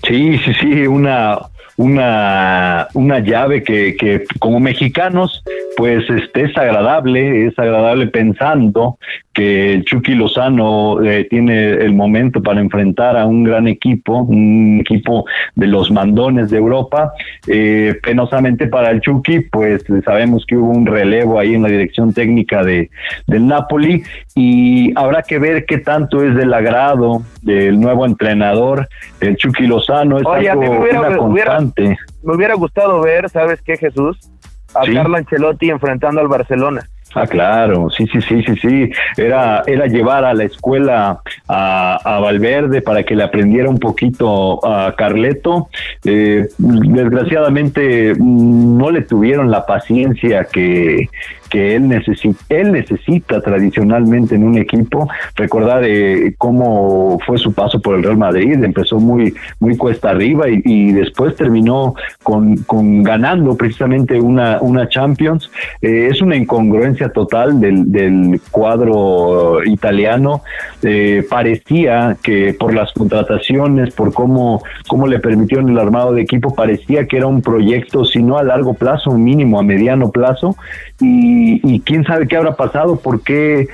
Sí, 0.08 0.38
sí, 0.40 0.54
sí, 0.60 0.88
una, 0.88 1.40
una, 1.78 2.88
una 2.94 3.20
llave 3.20 3.64
que, 3.64 3.96
que 3.96 4.26
como 4.40 4.60
mexicanos 4.60 5.44
pues 5.76 6.10
este 6.10 6.46
es 6.46 6.58
agradable, 6.58 7.48
es 7.48 7.58
agradable 7.58 8.08
pensando 8.08 8.98
que 9.34 9.74
el 9.74 9.86
Chucky 9.86 10.14
Lozano 10.14 11.04
eh, 11.04 11.26
tiene 11.30 11.72
el 11.72 11.94
momento 11.94 12.42
para 12.42 12.60
enfrentar 12.60 13.18
a 13.18 13.26
un 13.26 13.44
gran 13.44 13.68
equipo, 13.68 14.20
un 14.22 14.80
equipo 14.82 15.26
de 15.56 15.68
los 15.68 15.90
mandones 15.92 16.52
de 16.52 16.58
Europa. 16.58 17.14
Eh, 17.48 18.00
penosamente 18.04 18.68
para 18.68 18.92
el 18.92 19.02
Chucky, 19.02 19.40
pues 19.42 19.84
sabemos 20.06 20.46
que 20.46 20.56
hubo 20.56 20.70
un 20.70 20.86
relevo 20.86 21.40
ahí 21.40 21.56
en 21.56 21.64
la 21.64 21.70
dirección 21.70 22.14
técnica 22.14 22.64
de 22.64 22.90
del 23.28 23.48
Napoli 23.48 24.04
y 24.36 24.98
habrá 24.98 25.24
que 25.24 25.40
ver 25.40 25.66
qué 25.66 25.80
tanto 25.80 26.24
es 26.24 26.36
del 26.36 26.54
agrado 26.54 27.24
del 27.42 27.80
nuevo 27.80 28.06
entrenador, 28.06 28.88
el 29.20 29.36
Chucky 29.38 29.66
Lozano. 29.66 30.20
Es 30.20 30.26
algo, 30.26 30.62
me 30.62 30.98
una 30.98 31.18
constante. 31.18 31.98
me 32.24 32.36
hubiera 32.36 32.54
gustado 32.56 33.02
ver, 33.02 33.30
¿sabes 33.30 33.62
qué, 33.62 33.78
Jesús? 33.78 34.33
A 34.76 34.86
Carlo 34.94 35.18
Ancelotti 35.18 35.70
enfrentando 35.70 36.22
al 36.22 36.28
Barcelona. 36.28 36.88
Ah, 37.16 37.28
claro, 37.28 37.90
sí, 37.92 38.08
sí, 38.08 38.22
sí, 38.22 38.44
sí, 38.44 38.56
sí. 38.56 38.92
Era, 39.18 39.64
era 39.68 39.86
llevar 39.86 40.26
a 40.26 40.34
la 40.34 40.46
escuela 40.46 41.22
a, 41.48 42.00
a 42.04 42.20
Valverde 42.20 42.82
para 42.82 43.04
que 43.04 43.16
le 43.16 43.24
aprendiera 43.24 43.70
un 43.70 43.78
poquito 43.78 44.66
a 44.66 44.96
Carleto. 44.96 45.70
Eh, 46.04 46.48
desgraciadamente 46.58 48.16
mm, 48.16 48.78
no 48.78 48.90
le 48.90 49.02
tuvieron 49.04 49.52
la 49.52 49.66
paciencia 49.66 50.46
que, 50.46 51.10
que 51.54 51.76
él 51.76 51.88
necesita, 51.88 52.44
él 52.50 52.72
necesita 52.72 53.40
tradicionalmente 53.40 54.34
en 54.34 54.44
un 54.44 54.58
equipo. 54.58 55.08
Recordar 55.36 55.84
eh, 55.86 56.34
cómo 56.40 57.20
fue 57.28 57.38
su 57.38 57.54
paso 57.54 57.80
por 57.80 57.96
el 57.96 58.02
Real 58.02 58.18
Madrid, 58.18 58.64
empezó 58.64 59.00
muy, 59.00 59.36
muy 59.60 59.78
cuesta 59.78 60.10
arriba 60.10 60.46
y, 60.50 60.92
después 60.94 61.36
terminó 61.36 61.94
con, 62.24 62.58
con, 62.64 63.04
ganando 63.04 63.56
precisamente 63.56 64.20
una, 64.20 64.60
una 64.62 64.90
Champions. 64.90 65.52
Eh, 65.80 66.08
es 66.10 66.24
una 66.24 66.36
incongruencia 66.36 67.10
total 67.10 67.60
del, 67.60 67.92
del 67.92 68.42
cuadro 68.50 69.64
italiano. 69.64 70.42
Eh, 70.82 71.24
parecía 71.30 72.18
que 72.24 72.56
por 72.60 72.74
las 72.74 72.92
contrataciones, 72.94 73.94
por 73.94 74.12
cómo, 74.12 74.64
cómo 74.88 75.06
le 75.06 75.20
permitieron 75.20 75.70
el 75.70 75.78
armado 75.78 76.14
de 76.14 76.24
equipo, 76.24 76.56
parecía 76.56 77.06
que 77.08 77.18
era 77.18 77.28
un 77.28 77.44
proyecto, 77.44 78.06
si 78.06 78.24
no 78.24 78.40
a 78.40 78.44
largo 78.44 78.74
plazo, 78.74 79.12
un 79.12 79.24
mínimo 79.24 79.60
a 79.60 79.64
mediano 79.64 80.10
plazo. 80.10 80.56
Y 81.00 81.43
y, 81.44 81.80
quién 81.82 82.04
sabe 82.04 82.28
qué 82.28 82.38
habrá 82.38 82.56
pasado, 82.56 83.00
por 83.00 83.22
qué, 83.22 83.68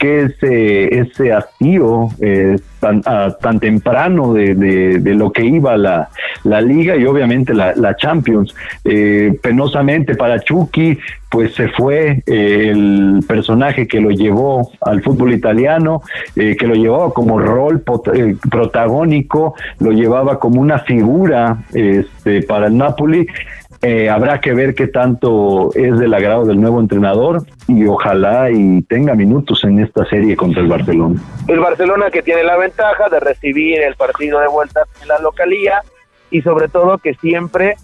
ese, 0.00 0.98
ese 0.98 1.32
hastío 1.32 2.08
eh, 2.20 2.58
tan, 2.80 3.02
tan 3.02 3.60
temprano 3.60 4.32
de, 4.34 4.54
de, 4.54 5.14
lo 5.14 5.32
que 5.32 5.44
iba 5.44 5.76
la, 5.76 6.10
la 6.44 6.60
liga 6.60 6.96
y 6.96 7.04
obviamente 7.04 7.54
la, 7.54 7.74
la 7.74 7.96
Champions. 7.96 8.54
Eh, 8.84 9.38
penosamente 9.42 10.14
para 10.14 10.40
Chucky, 10.40 10.98
pues 11.30 11.54
se 11.54 11.68
fue 11.68 12.22
eh, 12.26 12.68
el 12.70 13.24
personaje 13.26 13.86
que 13.86 14.00
lo 14.00 14.10
llevó 14.10 14.70
al 14.82 15.02
fútbol 15.02 15.32
italiano, 15.32 16.02
que 16.34 16.66
lo 16.66 16.74
llevaba 16.74 17.12
como 17.12 17.38
rol 17.38 17.82
protagónico, 18.50 19.54
lo 19.78 19.92
llevaba 19.92 20.38
como 20.38 20.60
una 20.60 20.80
figura 20.80 21.64
este, 21.72 22.42
para 22.42 22.66
el 22.66 22.76
Napoli 22.76 23.26
eh, 23.82 24.08
habrá 24.08 24.40
que 24.40 24.54
ver 24.54 24.76
qué 24.76 24.86
tanto 24.86 25.70
es 25.74 25.98
del 25.98 26.14
agrado 26.14 26.44
del 26.44 26.60
nuevo 26.60 26.78
entrenador 26.78 27.42
y 27.66 27.84
ojalá 27.86 28.48
y 28.48 28.80
tenga 28.82 29.14
minutos 29.14 29.64
en 29.64 29.80
esta 29.80 30.04
serie 30.06 30.36
contra 30.36 30.62
el 30.62 30.68
Barcelona. 30.68 31.20
El 31.48 31.58
Barcelona 31.58 32.08
que 32.12 32.22
tiene 32.22 32.44
la 32.44 32.56
ventaja 32.56 33.08
de 33.08 33.18
recibir 33.18 33.80
el 33.80 33.96
partido 33.96 34.38
de 34.38 34.46
vuelta 34.46 34.82
en 35.02 35.08
la 35.08 35.18
localía 35.18 35.82
y 36.30 36.42
sobre 36.42 36.68
todo 36.68 36.98
que 36.98 37.14
siempre 37.14 37.74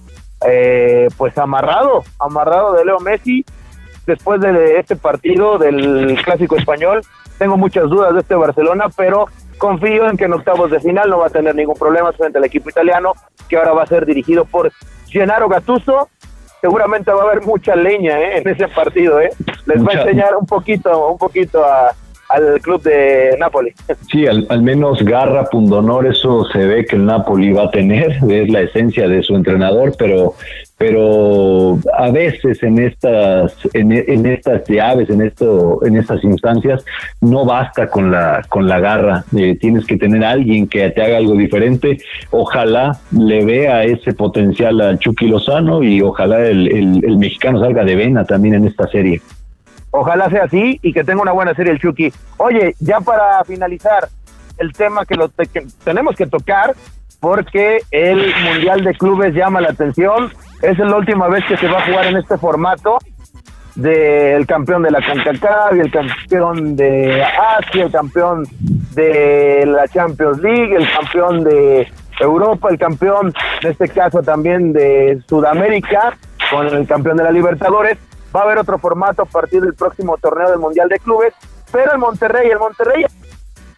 eh, 0.47 1.09
pues 1.17 1.37
amarrado, 1.37 2.05
amarrado 2.21 2.75
de 2.75 2.85
Leo 2.85 3.01
Messi 3.01 3.45
después 4.07 4.41
de 4.41 4.79
este 4.79 4.95
partido 4.95 5.59
del 5.59 6.17
clásico 6.25 6.57
español. 6.57 7.01
Tengo 7.39 7.57
muchas 7.57 7.89
dudas 7.89 8.15
de 8.15 8.21
este 8.21 8.37
Barcelona, 8.37 8.87
pero 8.97 9.27
confío 9.59 10.09
en 10.09 10.17
que 10.17 10.27
en 10.27 10.33
octavos 10.33 10.71
de 10.71 10.79
final 10.79 11.11
no 11.11 11.19
va 11.19 11.27
a 11.27 11.31
tener 11.31 11.57
ningún 11.57 11.77
problema 11.77 12.13
frente 12.13 12.39
al 12.39 12.45
equipo 12.45 12.71
italiano, 12.71 13.15
que 13.49 13.57
ahora 13.57 13.73
va 13.73 13.83
a 13.83 13.87
ser 13.87 14.07
dirigido 14.07 14.45
por 14.45 14.71
Gennaro 15.11 15.49
Gattuso, 15.49 16.09
seguramente 16.61 17.11
va 17.11 17.23
a 17.23 17.31
haber 17.31 17.43
mucha 17.43 17.75
leña 17.77 18.19
¿eh? 18.19 18.39
en 18.39 18.49
ese 18.49 18.69
partido, 18.69 19.21
¿eh? 19.21 19.31
Les 19.67 19.85
va 19.85 19.93
a 19.93 20.03
enseñar 20.03 20.37
un 20.37 20.47
poquito, 20.47 21.09
un 21.09 21.19
poquito 21.19 21.65
al 22.29 22.61
club 22.61 22.83
de 22.83 23.37
Napoli. 23.39 23.73
Sí, 24.11 24.27
al, 24.27 24.47
al, 24.49 24.63
menos 24.63 25.03
garra, 25.03 25.45
pundonor, 25.45 26.07
eso 26.07 26.45
se 26.47 26.59
ve 26.59 26.85
que 26.85 26.97
el 26.97 27.07
Napoli 27.07 27.53
va 27.53 27.65
a 27.65 27.71
tener, 27.71 28.19
es 28.29 28.51
la 28.51 28.61
esencia 28.63 29.09
de 29.09 29.23
su 29.23 29.35
entrenador, 29.35 29.95
pero 29.99 30.35
pero 30.79 31.81
a 31.99 32.11
veces 32.11 32.63
en 32.63 32.79
estas 32.79 33.53
en, 33.75 33.93
estas 34.27 34.63
llaves 34.69 35.11
en 35.11 35.23
esto 35.23 35.85
en 35.85 35.97
estas 35.97 36.23
instancias 36.23 36.85
no 37.21 37.45
basta 37.45 37.89
con 37.89 38.13
la 38.13 38.43
con 38.49 38.69
la 38.69 38.79
garra. 38.79 39.25
Eh, 39.37 39.57
tienes 39.61 39.85
que 39.85 39.97
tener 39.97 40.25
a 40.25 40.31
alguien 40.31 40.69
que 40.69 40.89
te 40.91 41.03
haga 41.03 41.17
algo 41.17 41.35
diferente. 41.35 41.99
Ojalá 42.31 42.97
le 43.11 43.45
vea 43.45 43.83
ese 43.83 44.15
potencial 44.15 44.81
a 44.81 44.97
Chucky 44.97 45.27
Lozano 45.27 45.83
y 45.83 46.01
ojalá 46.01 46.47
el, 46.47 46.69
el, 47.05 47.19
mexicano 47.19 47.59
salga 47.59 47.85
de 47.85 47.97
vena 47.97 48.25
también 48.25 48.55
en 48.55 48.67
esta 48.67 48.87
serie. 48.87 49.21
Ojalá 49.91 50.31
sea 50.31 50.45
así 50.45 50.79
y 50.83 50.93
que 50.93 51.03
tenga 51.03 51.23
una 51.23 51.33
buena 51.33 51.55
serie 51.55 51.73
el 51.73 51.81
Chucky. 51.81 52.13
Oye 52.37 52.77
ya 52.79 53.01
para 53.01 53.43
finalizar 53.45 54.09
el 54.59 54.73
tema 54.73 55.05
que, 55.05 55.17
lo 55.17 55.29
que 55.29 55.67
tenemos 55.83 56.15
que 56.15 56.27
tocar 56.27 56.77
porque 57.19 57.79
el 57.91 58.33
mundial 58.45 58.85
de 58.85 58.95
clubes 58.95 59.35
llama 59.35 59.61
la 59.61 59.71
atención 59.71 60.31
es 60.63 60.79
la 60.79 60.97
última 60.97 61.29
vez 61.29 61.45
que 61.47 61.57
se 61.57 61.69
va 61.69 61.79
a 61.79 61.87
jugar 61.87 62.07
en 62.07 62.17
este 62.17 62.37
formato 62.37 62.99
del 63.75 64.45
campeón 64.47 64.83
de 64.83 64.91
la 64.91 65.01
CONCACAF 65.01 65.77
y 65.77 65.81
el 65.81 65.91
campeón 65.93 66.75
de 66.75 67.23
Asia, 67.23 67.85
el 67.85 67.93
campeón 67.93 68.45
de 68.61 69.65
la 69.67 69.87
Champions 69.87 70.39
League, 70.41 70.75
el 70.75 70.91
campeón 70.91 71.45
de 71.45 71.87
Europa, 72.19 72.69
el 72.71 72.79
campeón, 72.79 73.33
en 73.63 73.71
este 73.71 73.89
caso 73.89 74.21
también 74.23 74.73
de 74.73 75.23
Sudamérica, 75.29 76.17
con 76.51 76.67
el 76.67 76.87
campeón 76.89 77.19
de 77.19 77.25
la 77.25 77.31
Libertadores. 77.31 77.99
Va 78.35 78.41
a 78.41 78.43
haber 78.43 78.59
otro 78.59 78.79
formato 78.79 79.23
a 79.23 79.27
partir 79.27 79.63
del 79.63 79.75
próximo 79.75 80.17
torneo 80.19 80.51
del 80.51 80.59
Mundial 80.59 80.89
de 80.89 80.99
Clubes, 80.99 81.33
pero 81.71 81.93
el 81.93 81.99
Monterrey, 81.99 82.51
el 82.51 82.59
Monterrey, 82.59 83.05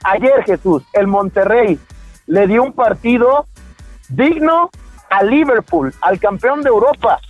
ayer 0.04 0.44
Jesús, 0.46 0.82
el 0.94 1.06
Monterrey 1.06 1.78
le 2.26 2.46
dio 2.46 2.62
un 2.62 2.72
partido 2.72 3.44
digno 4.08 4.70
a 5.10 5.22
Liverpool, 5.22 5.92
al 6.00 6.18
campeón 6.18 6.62
de 6.62 6.68
Europa, 6.68 7.20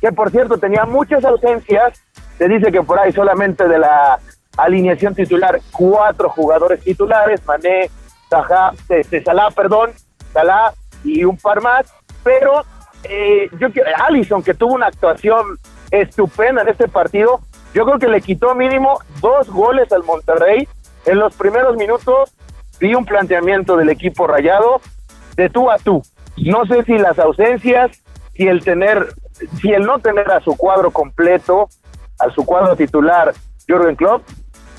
que 0.00 0.12
por 0.12 0.30
cierto 0.30 0.56
tenía 0.58 0.84
muchas 0.84 1.24
ausencias. 1.24 2.00
Se 2.38 2.48
dice 2.48 2.72
que 2.72 2.82
por 2.82 2.98
ahí 2.98 3.12
solamente 3.12 3.68
de 3.68 3.78
la 3.78 4.18
alineación 4.56 5.14
titular, 5.14 5.60
cuatro 5.72 6.30
jugadores 6.30 6.80
titulares, 6.80 7.44
Mané, 7.44 7.90
Salah, 8.30 8.72
Salah, 9.24 9.50
perdón, 9.50 9.92
Salah 10.32 10.72
y 11.02 11.24
un 11.24 11.36
par 11.36 11.60
más, 11.60 11.92
pero 12.22 12.64
eh, 13.04 13.50
yo 13.58 13.68
Allison, 14.06 14.42
que 14.42 14.54
tuvo 14.54 14.74
una 14.74 14.86
actuación 14.86 15.58
estupenda 15.90 16.62
en 16.62 16.68
este 16.68 16.88
partido, 16.88 17.40
yo 17.74 17.84
creo 17.84 17.98
que 17.98 18.08
le 18.08 18.20
quitó 18.20 18.54
mínimo 18.54 19.00
dos 19.20 19.50
goles 19.50 19.92
al 19.92 20.04
Monterrey. 20.04 20.68
En 21.06 21.18
los 21.18 21.34
primeros 21.34 21.76
minutos 21.76 22.32
vi 22.78 22.94
un 22.94 23.04
planteamiento 23.04 23.76
del 23.76 23.90
equipo 23.90 24.26
rayado 24.26 24.80
de 25.36 25.50
tú 25.50 25.70
a 25.70 25.78
tú. 25.78 26.02
No 26.36 26.66
sé 26.66 26.82
si 26.84 26.98
las 26.98 27.18
ausencias, 27.18 28.02
si 28.34 28.46
el 28.48 28.62
tener, 28.62 29.08
si 29.60 29.72
el 29.72 29.84
no 29.84 29.98
tener 29.98 30.30
a 30.30 30.40
su 30.40 30.56
cuadro 30.56 30.90
completo, 30.90 31.68
a 32.18 32.30
su 32.30 32.44
cuadro 32.44 32.76
titular, 32.76 33.32
Jürgen 33.66 33.96
Klopp, 33.96 34.22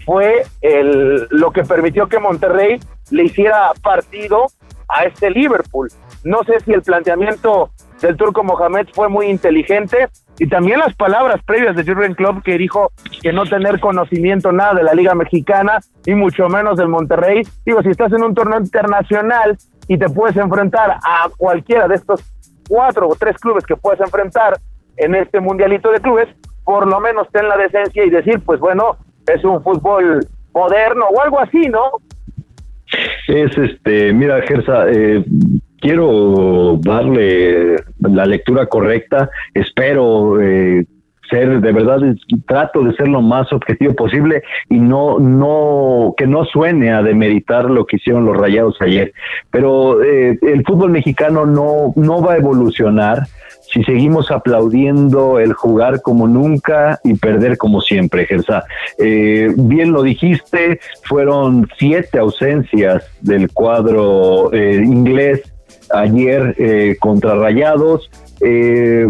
fue 0.05 0.43
el, 0.61 1.27
lo 1.31 1.51
que 1.51 1.63
permitió 1.63 2.07
que 2.07 2.19
Monterrey 2.19 2.79
le 3.09 3.23
hiciera 3.23 3.71
partido 3.81 4.45
a 4.87 5.05
este 5.05 5.29
Liverpool. 5.31 5.89
No 6.23 6.43
sé 6.43 6.59
si 6.59 6.73
el 6.73 6.81
planteamiento 6.81 7.71
del 8.01 8.17
turco 8.17 8.43
Mohamed 8.43 8.87
fue 8.93 9.09
muy 9.09 9.27
inteligente 9.27 10.09
y 10.37 10.47
también 10.47 10.79
las 10.79 10.95
palabras 10.95 11.41
previas 11.43 11.75
de 11.75 11.83
Jürgen 11.83 12.13
Klopp 12.13 12.43
que 12.43 12.57
dijo 12.57 12.91
que 13.21 13.31
no 13.31 13.45
tener 13.45 13.79
conocimiento 13.79 14.51
nada 14.51 14.73
de 14.73 14.83
la 14.83 14.93
Liga 14.93 15.15
Mexicana 15.15 15.79
y 16.05 16.13
mucho 16.13 16.49
menos 16.49 16.77
del 16.77 16.89
Monterrey. 16.89 17.43
Digo, 17.65 17.81
si 17.81 17.89
estás 17.89 18.11
en 18.11 18.23
un 18.23 18.35
torneo 18.35 18.59
internacional 18.59 19.57
y 19.87 19.97
te 19.97 20.09
puedes 20.09 20.35
enfrentar 20.37 20.91
a 20.91 21.29
cualquiera 21.37 21.87
de 21.87 21.95
estos 21.95 22.23
cuatro 22.67 23.07
o 23.07 23.15
tres 23.15 23.37
clubes 23.37 23.65
que 23.65 23.75
puedes 23.75 23.99
enfrentar 23.99 24.57
en 24.97 25.15
este 25.15 25.39
mundialito 25.39 25.91
de 25.91 25.99
clubes, 25.99 26.27
por 26.63 26.87
lo 26.87 26.99
menos 26.99 27.27
ten 27.31 27.47
la 27.47 27.57
decencia 27.57 28.03
y 28.03 28.09
decir, 28.09 28.41
pues 28.45 28.59
bueno, 28.59 28.97
es 29.27 29.43
un 29.43 29.61
fútbol 29.61 30.25
moderno 30.53 31.05
o 31.07 31.21
algo 31.21 31.39
así, 31.39 31.67
¿no? 31.67 31.91
Es 33.27 33.57
este, 33.57 34.13
mira, 34.13 34.41
Gersa, 34.43 34.89
eh, 34.89 35.23
quiero 35.79 36.77
darle 36.81 37.75
la 37.99 38.25
lectura 38.25 38.67
correcta, 38.67 39.29
espero 39.53 40.41
eh, 40.41 40.85
ser 41.29 41.61
de 41.61 41.71
verdad 41.71 41.99
trato 42.45 42.83
de 42.83 42.95
ser 42.95 43.07
lo 43.07 43.21
más 43.21 43.51
objetivo 43.51 43.93
posible 43.93 44.43
y 44.69 44.79
no 44.79 45.19
no 45.19 46.13
que 46.17 46.27
no 46.27 46.45
suene 46.45 46.91
a 46.91 47.01
demeritar 47.01 47.69
lo 47.69 47.85
que 47.85 47.97
hicieron 47.97 48.25
los 48.25 48.37
Rayados 48.37 48.81
ayer 48.81 49.13
pero 49.51 50.03
eh, 50.03 50.37
el 50.41 50.63
fútbol 50.63 50.91
mexicano 50.91 51.45
no 51.45 51.93
no 51.95 52.21
va 52.21 52.33
a 52.33 52.37
evolucionar 52.37 53.23
si 53.71 53.83
seguimos 53.83 54.31
aplaudiendo 54.31 55.39
el 55.39 55.53
jugar 55.53 56.01
como 56.01 56.27
nunca 56.27 56.99
y 57.03 57.15
perder 57.15 57.57
como 57.57 57.81
siempre, 57.81 58.25
Gersa. 58.25 58.63
Eh, 58.97 59.53
bien 59.57 59.91
lo 59.91 60.03
dijiste, 60.03 60.79
fueron 61.03 61.67
siete 61.77 62.19
ausencias 62.19 63.03
del 63.21 63.51
cuadro 63.51 64.53
eh, 64.53 64.81
inglés 64.83 65.41
ayer 65.93 66.55
eh, 66.57 66.95
contra 66.99 67.35
Rayados. 67.35 68.09
Eh, 68.41 69.07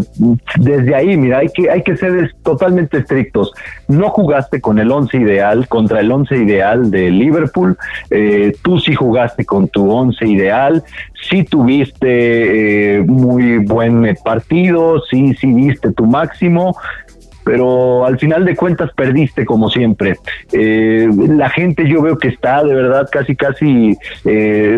desde 0.59 0.93
ahí, 0.93 1.17
mira, 1.17 1.39
hay 1.39 1.49
que, 1.49 1.69
hay 1.69 1.81
que 1.81 1.97
ser 1.97 2.35
totalmente 2.43 2.99
estrictos. 2.99 3.51
No 3.87 4.09
jugaste 4.09 4.61
con 4.61 4.77
el 4.77 4.91
once 4.91 5.17
ideal, 5.17 5.67
contra 5.67 5.99
el 5.99 6.11
once 6.11 6.37
ideal 6.37 6.91
de 6.91 7.09
Liverpool, 7.09 7.75
eh, 8.11 8.55
tú 8.61 8.79
sí 8.79 8.93
jugaste 8.93 9.43
con 9.43 9.67
tu 9.67 9.89
once 9.91 10.27
ideal, 10.27 10.83
sí 11.27 11.43
tuviste 11.43 13.03
muy 13.07 13.57
buen 13.57 14.15
partido, 14.23 15.01
sí, 15.09 15.33
sí 15.33 15.51
diste 15.53 15.91
tu 15.91 16.05
máximo, 16.05 16.77
pero 17.45 18.05
al 18.05 18.17
final 18.17 18.43
de 18.43 18.55
cuentas 18.55 18.91
perdiste 18.93 19.45
como 19.45 19.69
siempre. 19.69 20.17
Eh, 20.51 21.07
la 21.29 21.49
gente 21.49 21.87
yo 21.87 22.01
veo 22.01 22.17
que 22.17 22.29
está 22.29 22.63
de 22.63 22.73
verdad 22.73 23.07
casi, 23.09 23.35
casi 23.35 23.95
eh, 24.25 24.77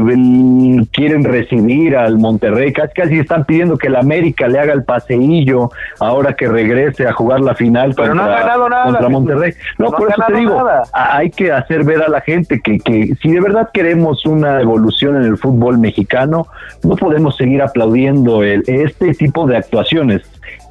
quieren 0.91 1.23
recibir 1.23 1.95
al 1.95 2.17
Monterrey, 2.17 2.73
casi, 2.73 2.93
casi 2.93 3.19
están 3.19 3.45
pidiendo 3.45 3.77
que 3.77 3.87
el 3.87 3.95
América 3.95 4.47
le 4.49 4.59
haga 4.59 4.73
el 4.73 4.83
paseillo 4.83 5.71
ahora 5.99 6.33
que 6.33 6.47
regrese 6.47 7.07
a 7.07 7.13
jugar 7.13 7.39
la 7.39 7.55
final 7.55 7.93
pero 7.95 8.09
contra, 8.09 8.25
no 8.25 8.31
ha 8.31 8.39
ganado 8.39 8.69
nada, 8.69 8.83
contra 8.83 9.09
Monterrey. 9.09 9.53
No, 9.77 9.89
por 9.91 10.09
eso 10.11 10.21
te 10.27 10.33
digo, 10.33 10.61
hay 10.93 11.29
que 11.29 11.51
hacer 11.51 11.85
ver 11.85 12.01
a 12.01 12.09
la 12.09 12.19
gente 12.19 12.59
que, 12.59 12.79
que 12.79 13.15
si 13.21 13.31
de 13.31 13.39
verdad 13.39 13.69
queremos 13.73 14.25
una 14.25 14.59
evolución 14.59 15.15
en 15.15 15.23
el 15.23 15.37
fútbol 15.37 15.77
mexicano, 15.77 16.47
no 16.83 16.95
podemos 16.97 17.37
seguir 17.37 17.61
aplaudiendo 17.61 18.43
el, 18.43 18.63
este 18.67 19.13
tipo 19.13 19.47
de 19.47 19.55
actuaciones. 19.55 20.23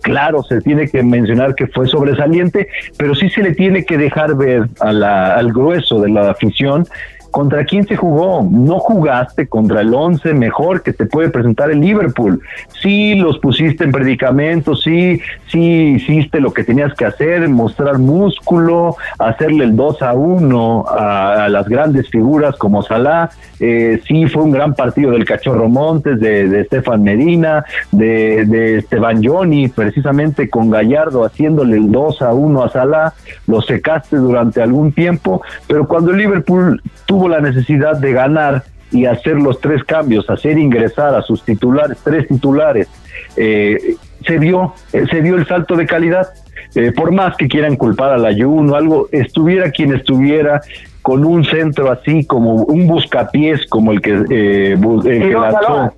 Claro, 0.02 0.42
se 0.42 0.60
tiene 0.60 0.88
que 0.88 1.02
mencionar 1.02 1.54
que 1.54 1.66
fue 1.66 1.86
sobresaliente, 1.86 2.68
pero 2.96 3.14
sí 3.14 3.28
se 3.30 3.42
le 3.42 3.54
tiene 3.54 3.84
que 3.84 3.98
dejar 3.98 4.36
ver 4.36 4.68
a 4.80 4.92
la, 4.92 5.34
al 5.34 5.52
grueso 5.52 6.00
de 6.00 6.10
la 6.10 6.30
afición 6.30 6.86
¿Contra 7.30 7.64
quién 7.64 7.86
se 7.86 7.96
jugó? 7.96 8.46
No 8.50 8.78
jugaste 8.78 9.46
contra 9.46 9.80
el 9.80 9.92
11 9.92 10.34
mejor 10.34 10.82
que 10.82 10.92
te 10.92 11.06
puede 11.06 11.28
presentar 11.28 11.70
el 11.70 11.80
Liverpool. 11.80 12.40
Sí, 12.80 13.14
los 13.14 13.38
pusiste 13.38 13.84
en 13.84 13.92
predicamentos, 13.92 14.82
sí, 14.82 15.20
sí 15.48 15.96
hiciste 15.96 16.40
lo 16.40 16.52
que 16.52 16.64
tenías 16.64 16.94
que 16.94 17.04
hacer, 17.04 17.48
mostrar 17.48 17.98
músculo, 17.98 18.96
hacerle 19.18 19.64
el 19.64 19.76
2 19.76 20.02
a 20.02 20.14
1 20.14 20.84
a, 20.88 21.48
las 21.48 21.68
grandes 21.68 22.08
figuras 22.08 22.56
como 22.56 22.82
Salah. 22.82 23.30
Eh, 23.58 24.00
sí, 24.06 24.26
fue 24.26 24.42
un 24.42 24.50
gran 24.50 24.74
partido 24.74 25.12
del 25.12 25.24
Cachorro 25.24 25.68
Montes, 25.68 26.20
de, 26.20 26.48
de 26.48 26.60
Estefan 26.60 27.02
Medina, 27.02 27.64
de, 27.90 28.44
de 28.44 28.78
Esteban 28.78 29.22
Johnny, 29.24 29.68
precisamente 29.68 30.48
con 30.50 30.70
Gallardo 30.70 31.24
haciéndole 31.24 31.76
el 31.76 31.90
2 31.90 32.22
a 32.22 32.32
1 32.32 32.62
a 32.62 32.68
Salah. 32.70 33.12
Lo 33.46 33.62
secaste 33.62 34.16
durante 34.16 34.62
algún 34.62 34.92
tiempo, 34.92 35.42
pero 35.66 35.86
cuando 35.88 36.10
el 36.10 36.18
Liverpool 36.18 36.82
tuvo 37.06 37.15
la 37.28 37.40
necesidad 37.40 37.96
de 37.96 38.12
ganar 38.12 38.64
y 38.90 39.06
hacer 39.06 39.36
los 39.36 39.60
tres 39.60 39.82
cambios, 39.84 40.28
hacer 40.30 40.58
ingresar 40.58 41.14
a 41.14 41.22
sus 41.22 41.42
titulares, 41.42 41.98
tres 42.04 42.28
titulares, 42.28 42.88
eh, 43.36 43.96
se 44.24 44.38
dio, 44.38 44.74
eh, 44.92 45.04
se 45.10 45.22
dio 45.22 45.36
el 45.36 45.46
salto 45.46 45.76
de 45.76 45.86
calidad. 45.86 46.28
Eh, 46.74 46.92
por 46.92 47.10
más 47.10 47.36
que 47.36 47.48
quieran 47.48 47.76
culpar 47.76 48.12
al 48.12 48.26
ayuno, 48.26 48.74
algo, 48.74 49.08
estuviera 49.10 49.70
quien 49.70 49.94
estuviera 49.94 50.60
con 51.00 51.24
un 51.24 51.44
centro 51.44 51.90
así 51.90 52.26
como 52.26 52.54
un 52.54 52.86
buscapiés 52.86 53.66
como 53.66 53.92
el 53.92 54.02
que, 54.02 54.10
el 54.10 54.26
que 54.28 55.32
lanzó. 55.32 55.92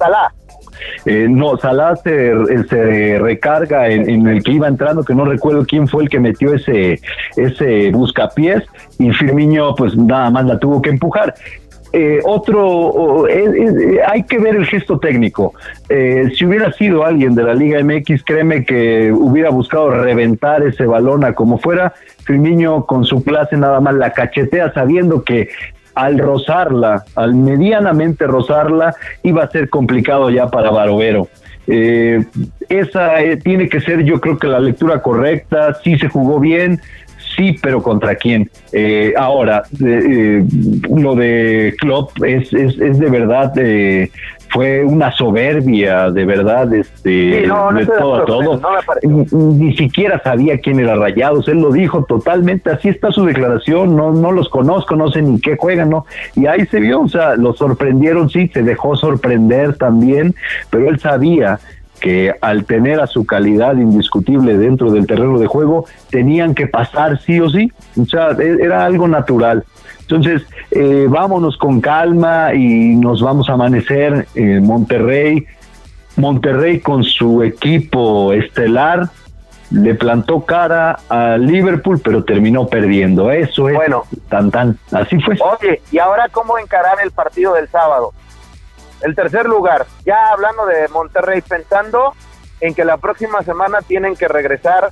Eh, 1.05 1.26
no, 1.29 1.57
Salah 1.57 1.97
se, 1.97 2.33
se 2.68 3.18
recarga 3.18 3.89
en, 3.89 4.26
el 4.26 4.43
que 4.43 4.53
iba 4.53 4.68
entrando, 4.68 5.05
que 5.05 5.14
no 5.14 5.24
recuerdo 5.24 5.64
quién 5.64 5.89
fue 5.89 6.05
el 6.05 6.09
que 6.09 6.20
metió 6.20 6.55
ese, 6.55 7.01
ese 7.37 7.91
buscapiés, 7.91 8.64
y 8.99 9.11
Firmino 9.12 9.74
pues 9.74 9.97
nada 9.97 10.31
más 10.31 10.45
la 10.47 10.59
tuvo 10.59 10.83
que 10.83 10.91
empujar. 10.91 11.35
Eh, 11.93 12.20
otro, 12.24 13.24
hay 14.07 14.22
que 14.24 14.39
ver 14.39 14.57
el 14.57 14.66
gesto 14.66 14.99
técnico. 14.99 15.55
Eh, 15.89 16.31
si 16.37 16.45
hubiera 16.45 16.70
sido 16.72 17.05
alguien 17.05 17.35
de 17.35 17.45
la 17.45 17.55
Liga 17.55 17.83
MX, 17.83 18.24
créeme 18.24 18.64
que 18.64 19.11
hubiera 19.11 19.49
buscado 19.51 19.91
reventar 19.91 20.62
ese 20.62 20.85
balón 20.85 21.24
a 21.24 21.33
como 21.33 21.59
fuera. 21.59 21.95
Firmino 22.24 22.85
con 22.85 23.05
su 23.05 23.24
clase 23.24 23.57
nada 23.57 23.81
más 23.81 23.95
la 23.95 24.12
cachetea 24.12 24.72
sabiendo 24.74 25.24
que 25.24 25.49
al 25.99 26.16
rozarla, 26.16 27.05
al 27.16 27.34
medianamente 27.34 28.26
rozarla, 28.26 28.94
iba 29.24 29.42
a 29.42 29.51
ser 29.51 29.68
complicado 29.68 30.30
ya 30.30 30.46
para 30.46 30.70
Barovero. 30.70 31.28
Eh, 31.66 32.24
esa 32.68 33.20
eh, 33.20 33.36
tiene 33.36 33.68
que 33.68 33.80
ser 33.80 34.05
yo 34.05 34.20
creo 34.20 34.38
que 34.38 34.46
la 34.46 34.61
lectura 34.61 35.03
correcta, 35.03 35.74
sí 35.82 35.99
se 35.99 36.09
jugó 36.09 36.38
bien, 36.38 36.80
sí, 37.36 37.59
pero 37.61 37.82
¿contra 37.82 38.14
quién? 38.14 38.49
Eh, 38.72 39.12
ahora, 39.16 39.64
lo 39.80 41.14
de 41.16 41.74
Klopp 41.80 42.22
es, 42.24 42.53
es, 42.53 42.78
es 42.78 42.99
de 43.01 43.11
verdad 43.11 43.53
fue 44.51 44.84
una 44.84 45.12
soberbia 45.12 46.11
de 46.11 46.24
verdad 46.24 46.72
este 46.74 47.09
de 47.09 47.86
todo, 47.99 48.24
todo. 48.24 48.61
ni, 49.03 49.76
siquiera 49.76 50.20
sabía 50.22 50.59
quién 50.59 50.80
era 50.80 50.96
Rayados 50.96 51.49
él 51.49 51.61
lo 51.61 51.72
dijo 51.72 52.05
totalmente 52.05 52.70
así 52.70 52.88
está 52.88 53.11
su 53.11 53.24
declaración 53.24 53.96
no 53.96 54.12
no 54.12 54.32
los 54.32 54.49
conozco 54.49 54.96
no 54.96 55.11
sé 55.11 55.22
ni 55.22 55.40
qué 55.40 55.57
juegan 55.57 55.90
no 55.90 56.07
y 56.34 56.46
ahí 56.46 56.66
se 56.66 56.80
vio 56.80 57.03
o 57.03 57.09
sea 57.09 57.36
lo 57.36 57.53
sorprendieron 57.55 58.30
sí 58.30 58.49
se 58.49 58.62
dejó 58.62 58.96
sorprender 58.96 59.76
también 59.76 60.34
pero 60.70 60.88
él 60.88 60.99
sabía 60.99 61.59
que 62.01 62.32
al 62.40 62.64
tener 62.64 63.01
a 63.01 63.07
su 63.07 63.26
calidad 63.26 63.76
indiscutible 63.76 64.57
dentro 64.57 64.90
del 64.90 65.07
terreno 65.07 65.38
de 65.38 65.46
juego 65.46 65.86
tenían 66.11 66.55
que 66.55 66.66
pasar 66.66 67.20
sí 67.20 67.40
o 67.40 67.51
sí 67.51 67.72
o 68.01 68.05
sea 68.05 68.30
e, 68.38 68.62
era 68.62 68.84
algo 68.84 69.09
natural 69.09 69.64
entonces, 70.09 70.43
eh, 70.71 71.05
vámonos 71.07 71.59
con 71.59 71.83
calma 71.83 72.55
y 72.55 72.97
nos 72.97 73.21
vamos 73.21 73.51
a 73.51 73.53
amanecer 73.53 74.27
en 74.35 74.67
Monterrey. 74.67 75.47
Monterrey 76.17 76.81
con 76.81 77.05
su 77.05 77.43
equipo 77.43 78.33
estelar 78.33 79.11
le 79.71 79.95
plantó 79.95 80.47
cara 80.47 80.99
a 81.11 81.37
Liverpool, 81.37 82.01
pero 82.03 82.25
terminó 82.25 82.67
perdiendo. 82.69 83.31
Eso 83.31 83.69
es 83.69 83.75
bueno, 83.75 84.05
tan 84.31 84.51
tan. 84.51 84.79
Así 84.93 85.21
fue. 85.21 85.37
Oye, 85.41 85.83
¿y 85.93 85.99
ahora 85.99 86.31
cómo 86.31 86.59
encarar 86.59 86.97
el 87.05 87.11
partido 87.11 87.53
del 87.53 87.69
sábado? 87.69 88.15
El 89.03 89.15
tercer 89.15 89.45
lugar, 89.45 89.85
ya 90.07 90.31
hablando 90.33 90.65
de 90.65 90.89
Monterrey, 90.89 91.43
pensando 91.43 92.15
en 92.63 92.75
que 92.75 92.87
la 92.87 92.97
próxima 92.97 93.43
semana 93.43 93.83
tienen 93.83 94.17
que 94.17 94.27
regresar 94.27 94.91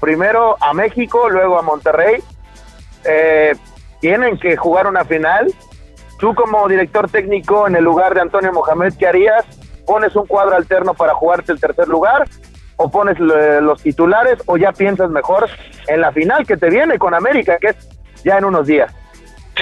primero 0.00 0.56
a 0.60 0.74
México, 0.74 1.28
luego 1.30 1.60
a 1.60 1.62
Monterrey. 1.62 2.20
Eh, 3.04 3.54
tienen 4.00 4.38
que 4.38 4.56
jugar 4.56 4.86
una 4.86 5.04
final. 5.04 5.52
Tú 6.18 6.34
como 6.34 6.66
director 6.68 7.08
técnico 7.08 7.68
en 7.68 7.76
el 7.76 7.84
lugar 7.84 8.14
de 8.14 8.20
Antonio 8.20 8.52
Mohamed, 8.52 8.94
¿qué 8.98 9.06
harías? 9.06 9.44
¿Pones 9.86 10.14
un 10.16 10.26
cuadro 10.26 10.56
alterno 10.56 10.94
para 10.94 11.14
jugarte 11.14 11.52
el 11.52 11.60
tercer 11.60 11.88
lugar? 11.88 12.28
¿O 12.76 12.90
pones 12.90 13.18
los 13.18 13.82
titulares? 13.82 14.42
¿O 14.46 14.56
ya 14.56 14.72
piensas 14.72 15.10
mejor 15.10 15.48
en 15.86 16.00
la 16.00 16.12
final 16.12 16.46
que 16.46 16.56
te 16.56 16.70
viene 16.70 16.98
con 16.98 17.14
América, 17.14 17.58
que 17.58 17.68
es 17.68 17.88
ya 18.24 18.38
en 18.38 18.44
unos 18.44 18.66
días? 18.66 18.92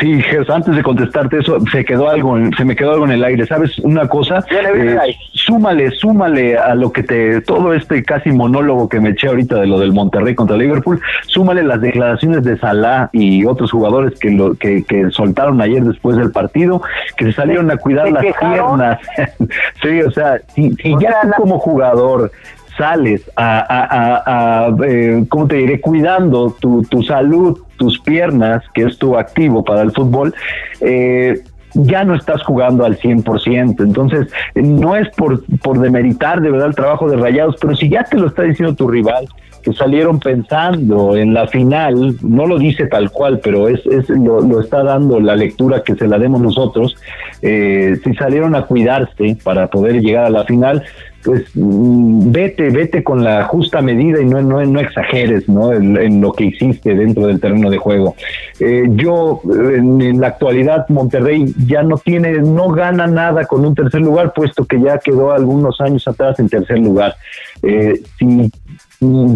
Sí, 0.01 0.21
antes 0.49 0.77
de 0.77 0.83
contestarte 0.83 1.39
eso, 1.39 1.59
se 1.73 1.85
quedó 1.85 2.11
algo, 2.11 2.37
se 2.57 2.65
me 2.65 2.77
quedó 2.77 2.93
algo 2.93 3.07
en 3.07 3.13
el 3.13 3.25
aire. 3.25 3.47
¿Sabes 3.47 3.79
una 3.79 4.07
cosa? 4.09 4.45
Eh, 4.51 5.17
súmale, 5.33 5.91
súmale 5.93 6.59
a 6.59 6.75
lo 6.75 6.93
que 6.93 7.03
te, 7.03 7.41
todo 7.41 7.73
este 7.73 8.03
casi 8.03 8.31
monólogo 8.31 8.89
que 8.89 9.01
me 9.01 9.11
eché 9.11 9.29
ahorita 9.29 9.57
de 9.57 9.67
lo 9.67 9.79
del 9.79 9.93
Monterrey 9.93 10.35
contra 10.35 10.57
Liverpool, 10.57 11.01
súmale 11.27 11.63
las 11.63 11.81
declaraciones 11.81 12.45
de 12.45 12.59
Salah 12.59 13.09
y 13.13 13.45
otros 13.47 13.71
jugadores 13.71 14.19
que 14.19 14.31
lo 14.31 14.55
que, 14.55 14.85
que 14.85 15.11
soltaron 15.11 15.61
ayer 15.63 15.83
después 15.83 16.17
del 16.17 16.31
partido, 16.31 16.83
que 17.17 17.27
se 17.27 17.33
salieron 17.33 17.71
a 17.71 17.77
cuidar 17.79 18.11
las 18.13 18.25
piernas. 18.25 19.01
sí, 19.83 20.03
o 20.03 20.11
sea, 20.11 20.39
si, 20.55 20.75
ya 21.01 21.21
tú 21.23 21.31
como 21.39 21.59
jugador 21.59 22.31
sales 22.77 23.23
a, 23.37 24.71
eh, 24.87 25.25
¿cómo 25.29 25.47
te 25.47 25.57
diré? 25.57 25.81
Cuidando 25.81 26.57
tu, 26.61 26.83
tu 26.83 27.03
salud, 27.03 27.59
tus 27.77 27.99
piernas, 28.01 28.63
que 28.75 28.85
es 28.85 28.99
tu 28.99 29.17
activo 29.17 29.65
para 29.65 29.83
el 29.83 29.93
fútbol, 29.93 30.35
eh, 30.81 31.43
ya 31.75 32.05
no 32.05 32.15
estás 32.15 32.43
jugando 32.43 32.85
al 32.85 32.99
100%. 32.99 33.83
Entonces, 33.83 34.29
no 34.55 34.97
es 34.97 35.09
por, 35.11 35.45
por 35.59 35.79
demeritar 35.79 36.41
de 36.41 36.51
verdad 36.51 36.69
el 36.69 36.75
trabajo 36.75 37.09
de 37.09 37.17
Rayados, 37.17 37.57
pero 37.61 37.77
si 37.77 37.89
ya 37.89 38.05
te 38.05 38.17
lo 38.17 38.29
está 38.29 38.43
diciendo 38.43 38.75
tu 38.75 38.89
rival, 38.89 39.29
que 39.67 39.73
salieron 39.73 40.21
pensando 40.21 41.17
en 41.17 41.35
la 41.35 41.49
final, 41.49 42.17
no 42.23 42.47
lo 42.47 42.57
dice 42.57 42.87
tal 42.87 43.11
cual, 43.11 43.41
pero 43.43 43.67
es, 43.67 43.85
es 43.87 44.09
lo, 44.09 44.41
lo 44.41 44.61
está 44.61 44.85
dando 44.85 45.19
la 45.19 45.35
lectura 45.35 45.83
que 45.83 45.97
se 45.97 46.07
la 46.07 46.21
demos 46.21 46.41
nosotros, 46.41 46.97
eh, 47.43 47.97
si 48.05 48.15
salieron 48.15 48.55
a 48.55 48.63
cuidarse 48.63 49.37
para 49.43 49.67
poder 49.67 50.01
llegar 50.01 50.27
a 50.27 50.31
la 50.31 50.45
final, 50.45 50.85
pues 51.27 51.43
mm, 51.55 52.31
vete, 52.31 52.71
vete 52.71 53.03
con 53.03 53.25
la 53.25 53.43
justa 53.47 53.83
medida 53.83 54.23
y 54.23 54.25
no, 54.25 54.41
no, 54.43 54.65
no 54.65 54.79
exageres 54.79 55.49
¿no? 55.49 55.73
En, 55.73 56.21
lo 56.21 56.33
que 56.33 56.45
hiciste 56.45 56.95
dentro 56.95 57.27
del 57.27 57.41
terreno 57.41 57.69
de 57.69 57.79
juego. 57.79 58.15
Eh, 58.61 58.85
yo, 58.91 59.41
en, 59.45 60.21
la 60.21 60.29
actualidad, 60.29 60.89
Monterrey 60.89 61.53
ya 61.67 61.83
no 61.83 61.99
tiene, 61.99 62.35
no 62.35 62.69
gana 62.69 63.09
nada 63.09 63.45
con 63.45 63.67
un 63.67 63.75
tercer 63.75 64.03
lugar, 64.03 64.33
puesto 64.35 64.65
que 64.65 64.81
ya 64.81 64.99
quedó 64.99 65.33
algunos 65.33 65.81
años 65.81 66.07
atrás 66.07 66.39
en 66.39 66.49
tercer 66.49 66.79
lugar. 66.79 67.17
Eh, 67.65 68.01
si 68.19 68.49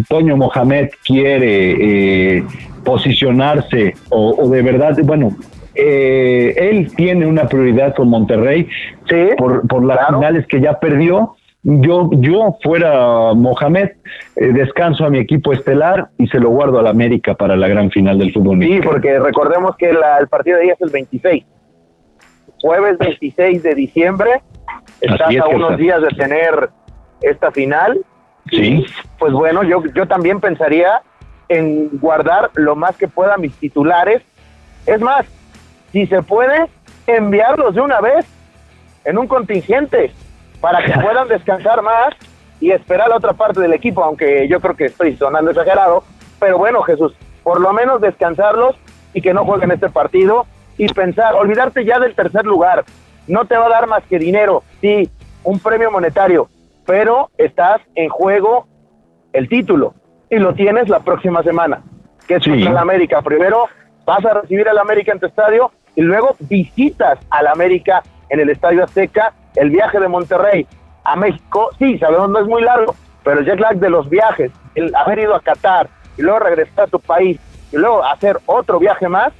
Toño 0.07 0.37
Mohamed 0.37 0.91
quiere 1.05 2.37
eh, 2.37 2.43
posicionarse 2.85 3.95
o, 4.09 4.47
de 4.47 4.61
verdad, 4.61 4.97
bueno, 5.03 5.35
él 5.75 6.89
tiene 6.95 7.25
una 7.25 7.49
prioridad 7.49 7.93
con 7.95 8.07
Monterrey 8.07 8.67
por, 9.37 9.67
por 9.67 9.83
las 9.83 10.07
finales 10.07 10.47
que 10.47 10.61
ya 10.61 10.79
perdió 10.79 11.35
yo, 11.63 12.09
yo 12.13 12.57
fuera 12.63 13.33
Mohamed, 13.33 13.91
eh, 14.35 14.47
descanso 14.53 15.05
a 15.05 15.09
mi 15.09 15.19
equipo 15.19 15.53
estelar 15.53 16.09
y 16.17 16.27
se 16.27 16.39
lo 16.39 16.49
guardo 16.49 16.79
a 16.79 16.83
la 16.83 16.89
América 16.89 17.35
para 17.35 17.55
la 17.55 17.67
gran 17.67 17.91
final 17.91 18.17
del 18.17 18.33
fútbol. 18.33 18.61
Sí, 18.61 18.79
porque 18.83 19.19
recordemos 19.19 19.75
que 19.77 19.89
el 19.89 20.27
partido 20.27 20.57
de 20.57 20.63
día 20.63 20.73
es 20.73 20.81
el 20.81 20.89
26. 20.89 21.45
Jueves 22.61 22.97
26 22.97 23.63
de 23.63 23.75
diciembre. 23.75 24.41
Estás 25.01 25.35
a 25.37 25.47
unos 25.47 25.77
días 25.77 26.01
de 26.01 26.09
tener 26.09 26.69
esta 27.21 27.51
final. 27.51 27.99
Sí. 28.49 28.83
pues 29.19 29.33
bueno, 29.33 29.61
yo, 29.63 29.83
yo 29.93 30.07
también 30.07 30.39
pensaría 30.39 31.01
en 31.47 31.89
guardar 31.99 32.49
lo 32.55 32.75
más 32.75 32.97
que 32.97 33.07
pueda 33.07 33.37
mis 33.37 33.53
titulares. 33.55 34.23
Es 34.87 34.99
más, 34.99 35.25
si 35.91 36.07
se 36.07 36.23
puede, 36.23 36.65
enviarlos 37.05 37.75
de 37.75 37.81
una 37.81 38.01
vez 38.01 38.25
en 39.05 39.19
un 39.19 39.27
contingente 39.27 40.11
para 40.61 40.83
que 40.85 40.93
puedan 41.01 41.27
descansar 41.27 41.81
más 41.81 42.13
y 42.59 42.71
esperar 42.71 43.09
la 43.09 43.17
otra 43.17 43.33
parte 43.33 43.59
del 43.59 43.73
equipo, 43.73 44.03
aunque 44.03 44.47
yo 44.47 44.61
creo 44.61 44.75
que 44.75 44.85
estoy 44.85 45.17
sonando 45.17 45.51
exagerado, 45.51 46.03
pero 46.39 46.57
bueno, 46.57 46.81
Jesús, 46.83 47.13
por 47.43 47.59
lo 47.59 47.73
menos 47.73 47.99
descansarlos 47.99 48.75
y 49.13 49.21
que 49.21 49.33
no 49.33 49.43
jueguen 49.43 49.71
este 49.71 49.89
partido 49.89 50.45
y 50.77 50.87
pensar, 50.87 51.33
olvidarte 51.33 51.83
ya 51.83 51.99
del 51.99 52.15
tercer 52.15 52.45
lugar, 52.45 52.85
no 53.27 53.45
te 53.45 53.57
va 53.57 53.65
a 53.65 53.69
dar 53.69 53.87
más 53.87 54.03
que 54.03 54.19
dinero, 54.19 54.63
sí, 54.79 55.09
un 55.43 55.59
premio 55.59 55.91
monetario, 55.91 56.49
pero 56.85 57.29
estás 57.37 57.81
en 57.95 58.09
juego 58.09 58.67
el 59.33 59.49
título 59.49 59.93
y 60.29 60.37
lo 60.37 60.53
tienes 60.53 60.89
la 60.89 60.99
próxima 60.99 61.43
semana, 61.43 61.81
que 62.27 62.35
es 62.35 62.47
contra 62.47 62.71
el 62.71 62.77
América. 62.77 63.21
Primero 63.21 63.67
vas 64.05 64.25
a 64.25 64.33
recibir 64.41 64.67
al 64.67 64.77
América 64.77 65.11
en 65.11 65.19
tu 65.19 65.25
estadio 65.25 65.71
y 65.95 66.01
luego 66.01 66.35
visitas 66.39 67.19
al 67.29 67.47
América 67.47 68.03
en 68.29 68.39
el 68.39 68.49
Estadio 68.49 68.83
Azteca. 68.83 69.33
El 69.55 69.69
viaje 69.69 69.99
de 69.99 70.07
Monterrey 70.07 70.67
a 71.03 71.15
México, 71.15 71.69
sí, 71.79 71.97
sabemos 71.97 72.29
no 72.29 72.39
es 72.39 72.47
muy 72.47 72.61
largo, 72.61 72.95
pero 73.23 73.39
el 73.39 73.45
jet 73.45 73.59
lag 73.59 73.77
de 73.77 73.89
los 73.89 74.09
viajes, 74.09 74.51
el 74.75 74.93
haber 74.95 75.19
ido 75.19 75.35
a 75.35 75.41
Qatar 75.41 75.89
y 76.17 76.21
luego 76.21 76.39
regresar 76.39 76.85
a 76.85 76.87
tu 76.87 76.99
país 76.99 77.39
y 77.71 77.77
luego 77.77 78.03
hacer 78.03 78.37
otro 78.45 78.79
viaje 78.79 79.07
más, 79.07 79.33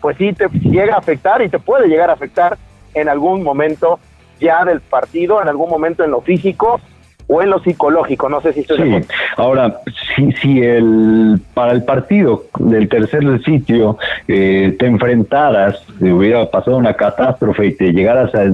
pues 0.00 0.16
sí 0.18 0.32
te 0.32 0.48
llega 0.48 0.94
a 0.94 0.98
afectar 0.98 1.42
y 1.42 1.48
te 1.48 1.58
puede 1.58 1.88
llegar 1.88 2.10
a 2.10 2.14
afectar 2.14 2.58
en 2.94 3.08
algún 3.08 3.42
momento 3.42 3.98
ya 4.40 4.64
del 4.64 4.80
partido, 4.80 5.40
en 5.40 5.48
algún 5.48 5.70
momento 5.70 6.04
en 6.04 6.10
lo 6.10 6.20
físico 6.20 6.80
o 7.28 7.42
en 7.42 7.50
lo 7.50 7.58
psicológico, 7.60 8.28
no 8.28 8.40
sé 8.40 8.52
si 8.52 8.60
estoy 8.60 8.78
sí. 8.78 9.06
Ahora, 9.36 9.80
si, 10.14 10.32
si 10.32 10.62
el, 10.62 11.40
para 11.54 11.72
el 11.72 11.84
partido 11.84 12.44
del 12.58 12.88
tercer 12.88 13.24
sitio 13.42 13.98
eh, 14.28 14.76
te 14.78 14.86
enfrentaras, 14.86 15.82
hubiera 16.00 16.48
pasado 16.50 16.76
una 16.76 16.94
catástrofe 16.94 17.66
y 17.66 17.76
te 17.76 17.92
llegaras 17.92 18.30
a, 18.34 18.44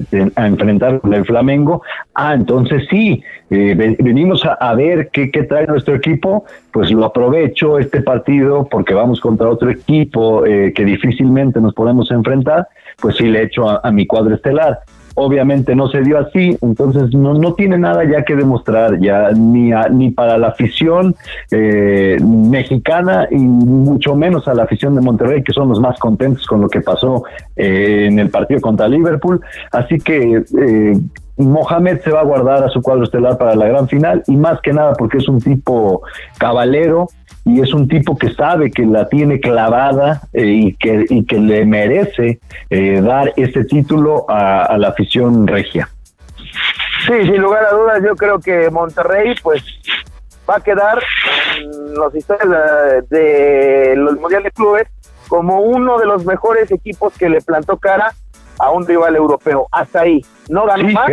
enfrentar 0.46 1.00
con 1.00 1.12
el 1.12 1.24
Flamengo, 1.24 1.82
ah, 2.14 2.34
entonces 2.34 2.84
sí, 2.88 3.22
eh, 3.50 3.74
venimos 3.98 4.42
a, 4.44 4.74
ver 4.74 5.10
qué, 5.12 5.30
qué, 5.30 5.42
trae 5.42 5.66
nuestro 5.66 5.94
equipo, 5.94 6.46
pues 6.70 6.90
lo 6.90 7.04
aprovecho 7.04 7.78
este 7.78 8.00
partido 8.00 8.66
porque 8.70 8.94
vamos 8.94 9.20
contra 9.20 9.48
otro 9.48 9.70
equipo 9.70 10.46
eh, 10.46 10.72
que 10.74 10.84
difícilmente 10.84 11.60
nos 11.60 11.74
podemos 11.74 12.10
enfrentar, 12.10 12.68
pues 13.00 13.16
sí 13.16 13.24
le 13.24 13.42
echo 13.42 13.68
a 13.84 13.90
mi 13.90 14.06
cuadro 14.06 14.34
estelar 14.34 14.80
obviamente 15.14 15.74
no 15.74 15.88
se 15.88 16.00
dio 16.00 16.18
así, 16.18 16.56
entonces 16.60 17.14
no, 17.14 17.34
no 17.34 17.54
tiene 17.54 17.78
nada 17.78 18.04
ya 18.04 18.24
que 18.24 18.36
demostrar, 18.36 18.98
ya 19.00 19.30
ni, 19.32 19.70
ni 19.90 20.10
para 20.10 20.38
la 20.38 20.48
afición 20.48 21.14
eh, 21.50 22.18
mexicana 22.22 23.28
y 23.30 23.36
mucho 23.36 24.14
menos 24.14 24.48
a 24.48 24.54
la 24.54 24.64
afición 24.64 24.94
de 24.94 25.00
Monterrey, 25.00 25.42
que 25.42 25.52
son 25.52 25.68
los 25.68 25.80
más 25.80 25.98
contentos 25.98 26.46
con 26.46 26.60
lo 26.60 26.68
que 26.68 26.80
pasó 26.80 27.24
eh, 27.56 28.06
en 28.08 28.18
el 28.18 28.30
partido 28.30 28.60
contra 28.60 28.88
Liverpool. 28.88 29.40
Así 29.70 29.98
que 29.98 30.42
eh, 30.58 30.98
Mohamed 31.36 32.00
se 32.02 32.10
va 32.10 32.20
a 32.20 32.24
guardar 32.24 32.62
a 32.62 32.68
su 32.68 32.82
cuadro 32.82 33.04
estelar 33.04 33.38
para 33.38 33.54
la 33.54 33.66
gran 33.66 33.88
final 33.88 34.22
y 34.26 34.36
más 34.36 34.60
que 34.60 34.72
nada 34.72 34.92
porque 34.94 35.18
es 35.18 35.28
un 35.28 35.40
tipo 35.40 36.02
cabalero 36.38 37.08
y 37.44 37.60
es 37.60 37.72
un 37.74 37.88
tipo 37.88 38.16
que 38.16 38.32
sabe 38.34 38.70
que 38.70 38.84
la 38.84 39.08
tiene 39.08 39.40
clavada 39.40 40.22
eh, 40.32 40.46
y, 40.46 40.74
que, 40.74 41.04
y 41.08 41.24
que 41.24 41.38
le 41.38 41.64
merece 41.64 42.40
eh, 42.70 43.00
dar 43.00 43.32
ese 43.36 43.64
título 43.64 44.26
a, 44.28 44.76
la 44.78 44.88
afición 44.88 45.46
regia. 45.46 45.88
Sí, 47.06 47.14
sin 47.22 47.38
lugar 47.38 47.64
a 47.64 47.74
dudas, 47.74 48.00
yo 48.04 48.14
creo 48.14 48.38
que 48.38 48.70
Monterrey 48.70 49.34
pues 49.42 49.64
va 50.48 50.56
a 50.56 50.60
quedar 50.60 51.02
en 51.58 51.94
los 51.94 52.14
historias 52.14 53.08
de, 53.08 53.94
los 53.96 54.18
Mundiales 54.18 54.52
Clubes 54.54 54.86
como 55.28 55.60
uno 55.60 55.98
de 55.98 56.06
los 56.06 56.24
mejores 56.24 56.70
equipos 56.70 57.16
que 57.18 57.28
le 57.28 57.40
plantó 57.40 57.76
cara 57.78 58.12
a 58.62 58.70
un 58.70 58.86
rival 58.86 59.16
europeo. 59.16 59.66
Hasta 59.72 60.02
ahí. 60.02 60.24
No 60.48 60.66
ganó 60.66 60.88
más. 60.90 61.10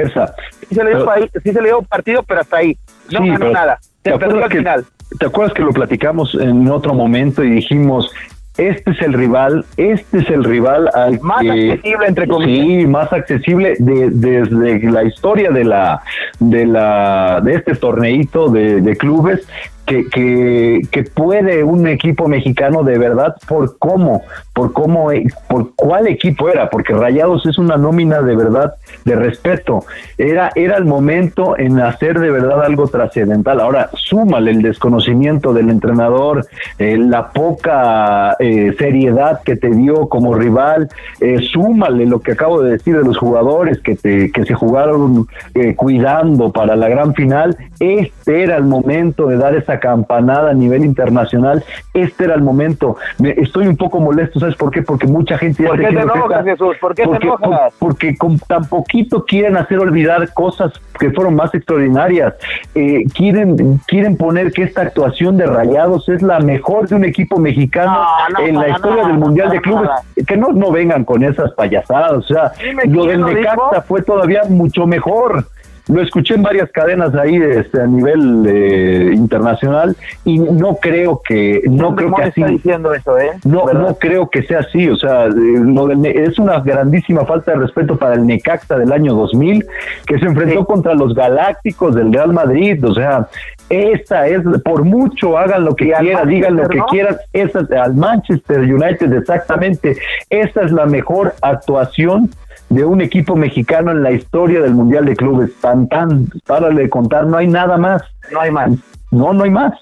Sí 0.67 0.75
se, 0.75 0.83
le 0.83 0.95
dio, 0.95 1.05
sí 1.43 1.51
se 1.51 1.61
le 1.61 1.69
dio 1.69 1.81
partido, 1.81 2.23
pero 2.23 2.41
hasta 2.41 2.57
ahí. 2.57 2.77
No 3.11 3.25
ganó 3.25 3.49
nada. 3.49 3.79
Se 4.03 4.17
perdió 4.17 4.43
al 4.43 4.51
final. 4.51 4.85
¿Te 5.17 5.25
acuerdas 5.25 5.53
que 5.53 5.63
lo 5.63 5.71
platicamos 5.71 6.35
en 6.35 6.69
otro 6.69 6.93
momento 6.93 7.43
y 7.43 7.49
dijimos, 7.49 8.13
este 8.59 8.91
es 8.91 9.01
el 9.01 9.13
rival, 9.13 9.65
este 9.77 10.19
es 10.19 10.29
el 10.29 10.43
rival 10.43 10.89
al 10.93 11.19
más 11.21 11.39
accesible 11.39 12.07
entre 12.07 12.27
comillas. 12.27 12.65
Sí, 12.65 12.87
más 12.87 13.13
accesible 13.13 13.75
de, 13.79 14.09
desde 14.11 14.91
la 14.91 15.03
historia 15.03 15.49
de 15.49 15.63
la 15.63 16.01
de 16.39 16.65
la 16.65 17.39
de 17.41 17.55
este 17.55 17.75
torneito 17.75 18.49
de, 18.49 18.81
de 18.81 18.97
clubes 18.97 19.47
que, 19.89 20.81
que, 20.91 21.03
puede 21.03 21.63
un 21.63 21.87
equipo 21.87 22.27
mexicano 22.27 22.83
de 22.83 22.97
verdad 22.99 23.35
por 23.47 23.77
cómo, 23.79 24.23
por 24.53 24.71
cómo, 24.71 25.09
por 25.47 25.73
cuál 25.75 26.07
equipo 26.07 26.49
era, 26.49 26.69
porque 26.69 26.93
Rayados 26.93 27.45
es 27.47 27.57
una 27.57 27.75
nómina 27.75 28.21
de 28.21 28.35
verdad 28.35 28.75
de 29.05 29.15
respeto. 29.15 29.85
Era, 30.17 30.51
era 30.53 30.77
el 30.77 30.85
momento 30.85 31.57
en 31.57 31.79
hacer 31.79 32.19
de 32.19 32.29
verdad 32.29 32.63
algo 32.63 32.87
trascendental. 32.87 33.59
Ahora, 33.59 33.89
súmale 33.93 34.51
el 34.51 34.61
desconocimiento 34.61 35.53
del 35.53 35.69
entrenador, 35.69 36.45
eh, 36.77 36.97
la 36.97 37.29
poca 37.29 38.35
eh, 38.39 38.75
seriedad 38.77 39.41
que 39.43 39.55
te 39.55 39.69
dio 39.69 40.07
como 40.07 40.35
rival, 40.35 40.89
eh, 41.19 41.39
súmale 41.51 42.05
lo 42.05 42.19
que 42.19 42.33
acabo 42.33 42.61
de 42.61 42.71
decir 42.71 42.95
de 42.95 43.03
los 43.03 43.17
jugadores 43.17 43.79
que, 43.79 43.95
te, 43.95 44.31
que 44.31 44.45
se 44.45 44.53
jugaron 44.53 45.27
cuidando 45.75 46.51
para 46.51 46.75
la 46.75 46.87
gran 46.89 47.15
final. 47.15 47.57
Este 47.79 48.43
era 48.43 48.57
el 48.57 48.65
momento 48.65 49.27
de 49.27 49.37
dar 49.37 49.55
esa 49.55 49.78
campanada 49.79 50.51
a 50.51 50.53
nivel 50.53 50.85
internacional, 50.85 51.63
este 51.93 52.25
era 52.25 52.35
el 52.35 52.41
momento. 52.41 52.97
Me, 53.17 53.31
estoy 53.31 53.67
un 53.67 53.77
poco 53.77 53.99
molesto, 53.99 54.39
¿sabes 54.39 54.55
por 54.55 54.71
qué? 54.71 54.81
Porque 54.81 55.07
mucha 55.07 55.37
gente... 55.37 55.65
¿Por 55.65 55.79
qué 55.79 55.87
te 55.87 55.99
enojas, 55.99 56.45
Jesús? 56.45 56.75
¿Por 56.79 56.95
qué 56.95 57.03
porque, 57.03 57.19
te 57.19 57.25
enojas? 57.25 57.73
porque 57.79 58.17
con 58.17 58.37
tan 58.39 58.65
poquito 58.65 59.25
quieren 59.25 59.57
hacer 59.57 59.79
olvidar 59.79 60.33
cosas 60.33 60.71
que 60.99 61.11
fueron 61.11 61.35
más 61.35 61.53
extraordinarias. 61.53 62.35
Eh, 62.75 63.05
quieren, 63.15 63.79
quieren 63.87 64.17
poner 64.17 64.51
que 64.51 64.63
esta 64.63 64.81
actuación 64.81 65.37
de 65.37 65.45
Rayados 65.45 66.09
es 66.09 66.21
la 66.21 66.39
mejor 66.39 66.87
de 66.87 66.95
un 66.95 67.05
equipo 67.05 67.39
mexicano 67.39 68.05
en 68.39 68.55
la 68.55 68.69
historia 68.69 69.07
del 69.07 69.17
Mundial 69.17 69.49
de 69.49 69.61
Clubes. 69.61 69.89
Que 70.27 70.37
no, 70.37 70.49
no 70.49 70.71
vengan 70.71 71.05
con 71.05 71.23
esas 71.23 71.51
payasadas. 71.53 72.11
O 72.13 72.21
sea, 72.21 72.51
lo 72.85 73.05
del 73.05 73.25
Necaxa 73.25 73.81
fue 73.81 74.01
todavía 74.01 74.43
mucho 74.49 74.85
mejor 74.85 75.45
lo 75.89 76.01
escuché 76.01 76.35
en 76.35 76.43
varias 76.43 76.71
cadenas 76.71 77.13
ahí 77.15 77.35
este, 77.35 77.81
a 77.81 77.87
nivel 77.87 78.45
eh, 78.47 79.11
internacional 79.13 79.95
y 80.23 80.37
no 80.37 80.75
creo 80.75 81.21
que 81.27 81.63
no 81.67 81.95
creo 81.95 82.13
que 82.13 82.23
así 82.23 82.43
diciendo 82.43 82.93
eso 82.93 83.17
eh 83.17 83.31
no 83.43 83.65
no 83.73 83.95
creo 83.95 84.29
que 84.29 84.43
sea 84.43 84.59
así 84.59 84.87
o 84.87 84.95
sea 84.95 85.27
es 85.27 86.37
una 86.37 86.59
grandísima 86.59 87.25
falta 87.25 87.51
de 87.51 87.57
respeto 87.57 87.97
para 87.97 88.15
el 88.15 88.25
Necaxa 88.25 88.77
del 88.77 88.91
año 88.91 89.15
2000 89.15 89.65
que 90.05 90.19
se 90.19 90.25
enfrentó 90.25 90.65
contra 90.65 90.93
los 90.93 91.15
Galácticos 91.15 91.95
del 91.95 92.13
Real 92.13 92.33
Madrid 92.33 92.83
o 92.85 92.93
sea 92.93 93.27
esta 93.69 94.27
es 94.27 94.41
por 94.63 94.83
mucho 94.83 95.37
hagan 95.37 95.65
lo 95.65 95.75
que 95.75 95.91
quieran 95.91 96.27
digan 96.27 96.55
lo 96.55 96.69
que 96.69 96.81
quieran 96.91 97.17
esa 97.33 97.65
al 97.81 97.95
Manchester 97.95 98.59
United 98.59 99.11
exactamente 99.11 99.97
esa 100.29 100.61
es 100.61 100.71
la 100.71 100.85
mejor 100.85 101.33
actuación 101.41 102.29
de 102.69 102.85
un 102.85 103.01
equipo 103.01 103.35
mexicano 103.35 103.91
en 103.91 104.03
la 104.03 104.11
historia 104.11 104.61
del 104.61 104.73
Mundial 104.73 105.05
de 105.05 105.15
Clubes. 105.15 105.51
Tan, 105.59 105.87
tan, 105.87 106.27
para 106.45 106.69
de 106.69 106.89
contar, 106.89 107.25
no 107.25 107.37
hay 107.37 107.47
nada 107.47 107.77
más. 107.77 108.03
No 108.31 108.41
hay 108.41 108.51
más. 108.51 108.71
No, 109.11 109.33
no 109.33 109.43
hay 109.43 109.49
más. 109.49 109.73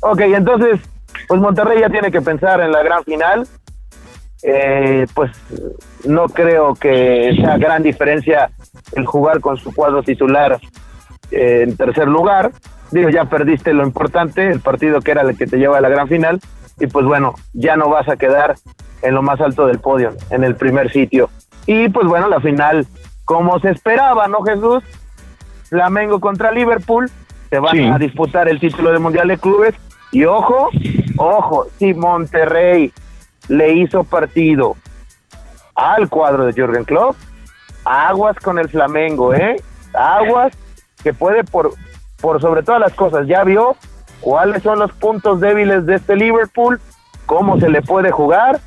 Ok, 0.00 0.20
entonces, 0.20 0.80
pues 1.28 1.40
Monterrey 1.40 1.80
ya 1.80 1.90
tiene 1.90 2.10
que 2.10 2.22
pensar 2.22 2.60
en 2.60 2.72
la 2.72 2.82
gran 2.82 3.04
final. 3.04 3.46
Eh, 4.42 5.06
pues 5.14 5.32
no 6.04 6.26
creo 6.28 6.74
que 6.74 7.34
sea 7.36 7.56
gran 7.58 7.82
diferencia 7.82 8.50
el 8.92 9.06
jugar 9.06 9.40
con 9.40 9.56
su 9.56 9.74
cuadro 9.74 10.02
titular 10.02 10.58
eh, 11.30 11.64
en 11.66 11.76
tercer 11.76 12.08
lugar. 12.08 12.52
Digo, 12.90 13.08
ya 13.10 13.24
perdiste 13.24 13.72
lo 13.72 13.84
importante, 13.84 14.48
el 14.48 14.60
partido 14.60 15.00
que 15.00 15.10
era 15.10 15.22
el 15.22 15.36
que 15.36 15.46
te 15.46 15.56
lleva 15.58 15.78
a 15.78 15.80
la 15.80 15.88
gran 15.88 16.08
final. 16.08 16.40
Y 16.78 16.86
pues 16.86 17.04
bueno, 17.06 17.34
ya 17.54 17.76
no 17.76 17.88
vas 17.88 18.08
a 18.08 18.16
quedar 18.16 18.54
en 19.02 19.14
lo 19.14 19.22
más 19.22 19.40
alto 19.40 19.66
del 19.66 19.78
podio, 19.78 20.12
en 20.30 20.44
el 20.44 20.56
primer 20.56 20.92
sitio. 20.92 21.30
Y 21.66 21.88
pues 21.88 22.06
bueno, 22.06 22.28
la 22.28 22.40
final, 22.40 22.86
como 23.24 23.58
se 23.60 23.70
esperaba, 23.70 24.28
¿no, 24.28 24.42
Jesús? 24.42 24.82
Flamengo 25.68 26.20
contra 26.20 26.52
Liverpool, 26.52 27.10
se 27.50 27.58
van 27.58 27.92
a 27.92 27.98
disputar 27.98 28.48
el 28.48 28.60
título 28.60 28.92
de 28.92 28.98
Mundial 28.98 29.28
de 29.28 29.38
Clubes. 29.38 29.74
Y 30.12 30.24
ojo, 30.24 30.70
ojo, 31.16 31.66
si 31.78 31.92
Monterrey 31.92 32.92
le 33.48 33.74
hizo 33.74 34.04
partido 34.04 34.76
al 35.74 36.08
cuadro 36.08 36.46
de 36.46 36.52
Jürgen 36.52 36.84
Klopp, 36.84 37.16
aguas 37.84 38.36
con 38.38 38.58
el 38.58 38.68
Flamengo, 38.68 39.34
¿eh? 39.34 39.56
Aguas 39.92 40.52
que 41.02 41.12
puede 41.12 41.44
por, 41.44 41.74
por 42.20 42.40
sobre 42.40 42.62
todas 42.62 42.80
las 42.80 42.94
cosas, 42.94 43.26
ya 43.26 43.44
vio 43.44 43.76
cuáles 44.20 44.62
son 44.62 44.78
los 44.78 44.92
puntos 44.92 45.40
débiles 45.40 45.84
de 45.86 45.96
este 45.96 46.16
Liverpool, 46.16 46.80
cómo 47.26 47.58
se 47.60 47.68
le 47.68 47.82
puede 47.82 48.10
jugar 48.10 48.60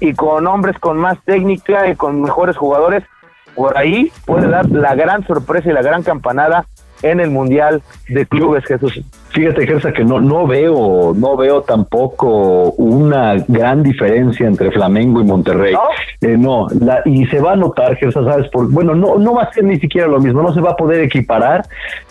y 0.00 0.14
con 0.14 0.46
hombres 0.46 0.78
con 0.78 0.98
más 0.98 1.18
técnica 1.24 1.88
y 1.88 1.96
con 1.96 2.22
mejores 2.22 2.56
jugadores, 2.56 3.04
por 3.54 3.76
ahí 3.78 4.10
puede 4.26 4.48
dar 4.48 4.68
la 4.70 4.94
gran 4.94 5.26
sorpresa 5.26 5.70
y 5.70 5.72
la 5.72 5.82
gran 5.82 6.02
campanada 6.02 6.66
en 7.04 7.20
el 7.20 7.30
Mundial 7.30 7.82
de 8.08 8.26
Clubes, 8.26 8.64
Jesús. 8.64 9.00
Fíjate, 9.30 9.66
Gersa, 9.66 9.92
que 9.92 10.04
no, 10.04 10.20
no 10.20 10.46
veo, 10.46 11.12
no 11.14 11.36
veo 11.36 11.62
tampoco 11.62 12.70
una 12.72 13.34
gran 13.48 13.82
diferencia 13.82 14.46
entre 14.46 14.70
Flamengo 14.70 15.20
y 15.20 15.24
Monterrey. 15.24 15.74
No, 16.38 16.68
eh, 16.70 16.74
la, 16.80 17.02
y 17.04 17.26
se 17.26 17.40
va 17.40 17.52
a 17.52 17.56
notar, 17.56 17.96
Gersa, 17.96 18.24
sabes, 18.24 18.48
por, 18.48 18.70
bueno, 18.70 18.94
no, 18.94 19.18
no 19.18 19.34
va 19.34 19.42
a 19.42 19.52
ser 19.52 19.64
ni 19.64 19.78
siquiera 19.78 20.06
lo 20.06 20.20
mismo, 20.20 20.42
no 20.42 20.54
se 20.54 20.60
va 20.60 20.70
a 20.70 20.76
poder 20.76 21.02
equiparar, 21.02 21.66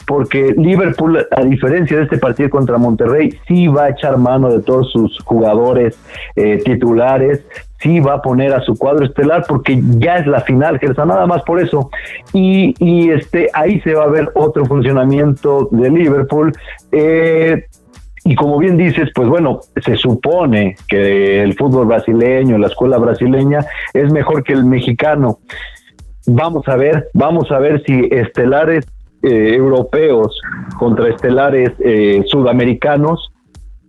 porque 0.05 0.53
Liverpool, 0.57 1.25
a 1.31 1.41
diferencia 1.43 1.97
de 1.97 2.03
este 2.03 2.17
partido 2.17 2.49
contra 2.49 2.77
Monterrey, 2.77 3.39
sí 3.47 3.67
va 3.67 3.85
a 3.85 3.89
echar 3.89 4.17
mano 4.17 4.51
de 4.51 4.61
todos 4.61 4.91
sus 4.91 5.17
jugadores 5.23 5.97
eh, 6.35 6.61
titulares, 6.63 7.43
sí 7.83 7.99
va 7.99 8.15
a 8.15 8.21
poner 8.21 8.53
a 8.53 8.61
su 8.61 8.75
cuadro 8.75 9.05
estelar 9.05 9.45
porque 9.47 9.79
ya 9.97 10.15
es 10.15 10.25
la 10.25 10.39
final, 10.41 10.79
Gersa, 10.79 11.05
nada 11.05 11.27
más 11.27 11.43
por 11.43 11.59
eso. 11.59 11.91
Y, 12.31 13.09
este, 13.11 13.49
ahí 13.53 13.81
se 13.81 13.93
va 13.93 14.05
a 14.05 14.07
ver 14.07 14.31
otro 14.33 14.65
funcionamiento 14.65 15.67
de 15.71 15.91
Liverpool. 15.91 16.53
Eh, 16.91 17.65
y 18.23 18.35
como 18.35 18.57
bien 18.57 18.77
dices, 18.77 19.09
pues 19.13 19.27
bueno, 19.27 19.59
se 19.83 19.97
supone 19.97 20.77
que 20.87 21.43
el 21.43 21.55
fútbol 21.55 21.87
brasileño, 21.87 22.57
la 22.57 22.67
escuela 22.67 22.97
brasileña, 22.97 23.59
es 23.93 24.11
mejor 24.11 24.43
que 24.43 24.53
el 24.53 24.63
mexicano. 24.63 25.39
Vamos 26.25 26.65
a 26.69 26.77
ver, 26.77 27.09
vamos 27.13 27.51
a 27.51 27.59
ver 27.59 27.83
si 27.85 28.07
estelares 28.09 28.87
eh, 29.23 29.55
europeos 29.55 30.39
contra 30.79 31.09
estelares 31.09 31.71
eh, 31.79 32.23
sudamericanos 32.27 33.32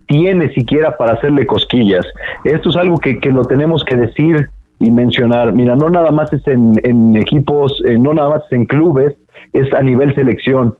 tiene 0.06 0.52
siquiera 0.52 0.96
para 0.96 1.14
hacerle 1.14 1.46
cosquillas. 1.46 2.06
Esto 2.44 2.70
es 2.70 2.76
algo 2.76 2.98
que, 2.98 3.18
que 3.20 3.30
lo 3.30 3.44
tenemos 3.44 3.84
que 3.84 3.96
decir 3.96 4.50
y 4.80 4.90
mencionar. 4.90 5.52
Mira, 5.52 5.76
no 5.76 5.88
nada 5.90 6.10
más 6.10 6.32
es 6.32 6.46
en, 6.46 7.16
equipos, 7.16 7.82
eh, 7.86 7.98
no 7.98 8.14
nada 8.14 8.30
más 8.30 8.44
es 8.46 8.52
en 8.52 8.66
clubes, 8.66 9.14
es 9.52 9.72
a 9.72 9.82
nivel 9.82 10.14
selección. 10.14 10.76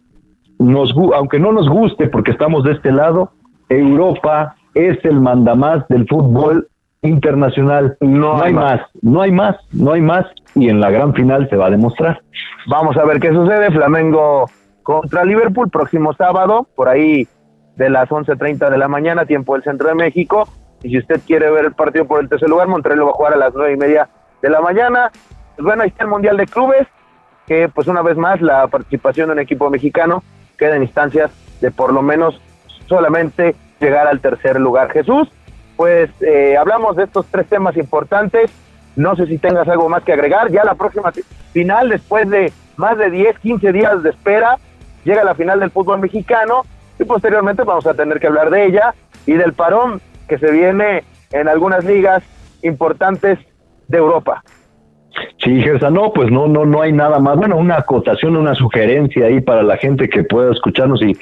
Nos, 0.59 0.95
aunque 1.15 1.39
no 1.39 1.53
nos 1.53 1.69
guste 1.69 2.09
porque 2.09 2.31
estamos 2.31 2.65
de 2.65 2.73
este 2.73 2.93
lado, 2.93 3.33
Europa 3.69 4.57
es 4.75 5.03
el 5.05 5.21
mandamás 5.21 5.87
del 5.89 6.07
fútbol 6.07 6.69
internacional. 7.03 7.97
No, 8.01 8.41
hay 8.41 8.53
más. 8.53 8.81
no 9.03 9.21
hay 9.21 9.31
más, 9.31 9.57
no 9.73 9.93
hay 9.93 10.01
más. 10.01 10.27
Y 10.55 10.69
en 10.69 10.81
la 10.81 10.91
gran 10.91 11.15
final 11.15 11.49
se 11.51 11.57
va 11.57 11.67
a 11.67 11.71
demostrar. 11.71 12.21
Vamos 12.67 12.97
a 12.97 13.05
ver 13.05 13.21
qué 13.21 13.33
sucede. 13.33 13.71
Flamengo 13.71 14.47
contra 14.83 15.25
Liverpool 15.25 15.71
próximo 15.71 16.13
sábado, 16.15 16.67
por 16.75 16.89
ahí 16.89 17.27
de 17.77 17.91
las 17.91 18.09
11.30 18.09 18.71
de 18.71 18.79
la 18.79 18.89
mañana, 18.89 19.27
tiempo 19.27 19.55
del 19.55 19.63
centro 19.63 19.89
de 19.89 19.95
México. 19.95 20.49
Y 20.83 20.91
si 20.91 20.99
usted 20.99 21.21
quiere 21.27 21.51
ver 21.51 21.65
el 21.65 21.73
partido 21.73 22.07
por 22.07 22.21
el 22.21 22.29
tercer 22.29 22.49
lugar, 22.49 22.69
Monterrey 22.69 22.99
lo 22.99 23.07
va 23.07 23.13
a 23.13 23.15
jugar 23.15 23.33
a 23.35 23.37
las 23.37 23.55
nueve 23.55 23.73
y 23.73 23.77
media 23.77 24.09
de 24.43 24.51
la 24.51 24.61
mañana. 24.61 25.11
Pues 25.57 25.65
bueno, 25.65 25.83
ahí 25.83 25.89
está 25.89 26.05
el 26.05 26.11
Mundial 26.11 26.37
de 26.37 26.47
Clubes, 26.47 26.87
que 27.47 27.69
pues 27.69 27.89
una 27.89 28.03
vez 28.03 28.17
más 28.17 28.41
la 28.41 28.67
participación 28.69 29.29
de 29.29 29.33
un 29.35 29.39
equipo 29.41 29.71
mexicano 29.71 30.23
queda 30.59 30.77
en 30.77 30.83
instancias 30.83 31.31
de 31.61 31.71
por 31.71 31.93
lo 31.93 32.03
menos 32.03 32.41
solamente 32.87 33.55
llegar 33.81 34.07
al 34.07 34.21
tercer 34.21 34.61
lugar. 34.61 34.91
Jesús, 34.91 35.29
pues 35.77 36.11
eh, 36.21 36.57
hablamos 36.57 36.97
de 36.97 37.05
estos 37.05 37.27
tres 37.27 37.47
temas 37.49 37.77
importantes. 37.77 38.51
No 38.97 39.17
sé 39.17 39.27
si 39.27 39.39
tengas 39.39 39.67
algo 39.69 39.89
más 39.89 40.05
que 40.05 40.13
agregar. 40.13 40.51
Ya 40.51 40.65
la 40.65 40.75
próxima 40.75 41.13
final, 41.53 41.89
después 41.89 42.29
de 42.29 42.53
más 42.77 42.99
de 42.99 43.11
10, 43.11 43.39
15 43.39 43.73
días 43.73 44.03
de 44.03 44.11
espera, 44.11 44.59
llega 45.05 45.25
la 45.25 45.35
final 45.35 45.61
del 45.61 45.71
fútbol 45.71 45.99
mexicano 46.01 46.65
y 46.99 47.05
posteriormente 47.05 47.63
vamos 47.65 47.87
a 47.87 47.95
tener 47.95 48.21
que 48.21 48.27
hablar 48.27 48.51
de 48.51 48.67
ella 48.67 48.95
y 49.27 49.33
del 49.33 49.53
parón 49.53 50.01
que 50.29 50.39
se 50.39 50.51
viene 50.51 51.05
en 51.33 51.49
algunas 51.49 51.85
ligas 51.85 52.23
importantes 52.63 53.39
de 53.89 53.99
Europa. 53.99 54.43
Sí, 55.43 55.61
Gersa, 55.61 55.91
no, 55.91 56.13
pues 56.13 56.31
no, 56.31 56.49
no, 56.49 56.65
no 56.65 56.83
hay 56.83 56.93
nada 56.93 57.19
más. 57.19 57.37
Bueno, 57.37 57.57
una 57.57 57.77
acotación, 57.77 58.37
una 58.37 58.55
sugerencia 58.55 59.27
ahí 59.27 59.41
para 59.41 59.63
la 59.63 59.77
gente 59.77 60.09
que 60.09 60.25
pueda 60.25 60.53
escucharnos 60.53 61.01
y, 61.03 61.15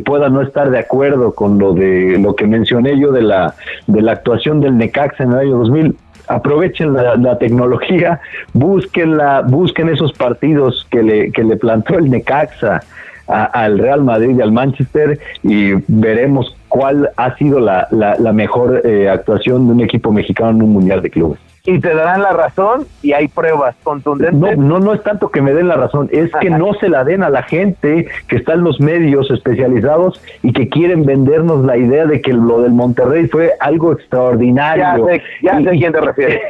pueda 0.00 0.28
no 0.28 0.42
estar 0.42 0.70
de 0.70 0.78
acuerdo 0.78 1.34
con 1.34 1.58
lo 1.58 1.72
de 1.72 2.18
lo 2.18 2.34
que 2.34 2.46
mencioné 2.46 2.98
yo 2.98 3.10
de 3.10 3.22
la 3.22 3.54
de 3.86 4.02
la 4.02 4.12
actuación 4.12 4.60
del 4.60 4.76
Necaxa 4.76 5.24
en 5.24 5.32
el 5.32 5.38
año 5.38 5.58
2000. 5.58 5.96
Aprovechen 6.28 6.92
la, 6.92 7.38
tecnología, 7.38 8.20
busquen 8.52 9.16
la, 9.16 9.42
busquen 9.42 9.88
esos 9.88 10.12
partidos 10.12 10.86
que 10.90 11.02
le 11.02 11.32
que 11.32 11.42
le 11.42 11.56
plantó 11.56 11.98
el 11.98 12.10
Necaxa 12.10 12.82
al 13.28 13.78
Real 13.78 14.02
Madrid 14.02 14.36
y 14.38 14.40
al 14.40 14.52
Manchester 14.52 15.18
y 15.42 15.72
veremos 15.86 16.56
cuál 16.68 17.10
ha 17.16 17.36
sido 17.36 17.60
la, 17.60 17.88
la, 17.90 18.32
mejor 18.32 18.82
eh, 18.84 19.08
actuación 19.08 19.66
de 19.66 19.72
un 19.74 19.80
equipo 19.80 20.12
mexicano 20.12 20.50
en 20.50 20.62
un 20.62 20.72
mundial 20.72 21.02
de 21.02 21.10
clubes 21.10 21.38
y 21.68 21.80
te 21.80 21.94
darán 21.94 22.22
la 22.22 22.30
razón 22.30 22.86
y 23.02 23.12
hay 23.12 23.28
pruebas 23.28 23.76
contundentes. 23.82 24.56
No, 24.56 24.78
no, 24.78 24.78
no 24.78 24.94
es 24.94 25.02
tanto 25.02 25.28
que 25.28 25.42
me 25.42 25.52
den 25.52 25.68
la 25.68 25.76
razón, 25.76 26.08
es 26.12 26.30
que 26.40 26.48
no 26.48 26.72
se 26.80 26.88
la 26.88 27.04
den 27.04 27.22
a 27.22 27.28
la 27.28 27.42
gente 27.42 28.08
que 28.26 28.36
está 28.36 28.54
en 28.54 28.64
los 28.64 28.80
medios 28.80 29.30
especializados 29.30 30.18
y 30.42 30.54
que 30.54 30.70
quieren 30.70 31.04
vendernos 31.04 31.66
la 31.66 31.76
idea 31.76 32.06
de 32.06 32.22
que 32.22 32.32
lo 32.32 32.62
del 32.62 32.72
Monterrey 32.72 33.28
fue 33.28 33.52
algo 33.60 33.92
extraordinario. 33.92 35.10
Ya 35.42 35.58
sé, 35.58 35.68
a 35.68 35.72
quién 35.72 35.92
te 35.92 36.00
refieres. 36.00 36.40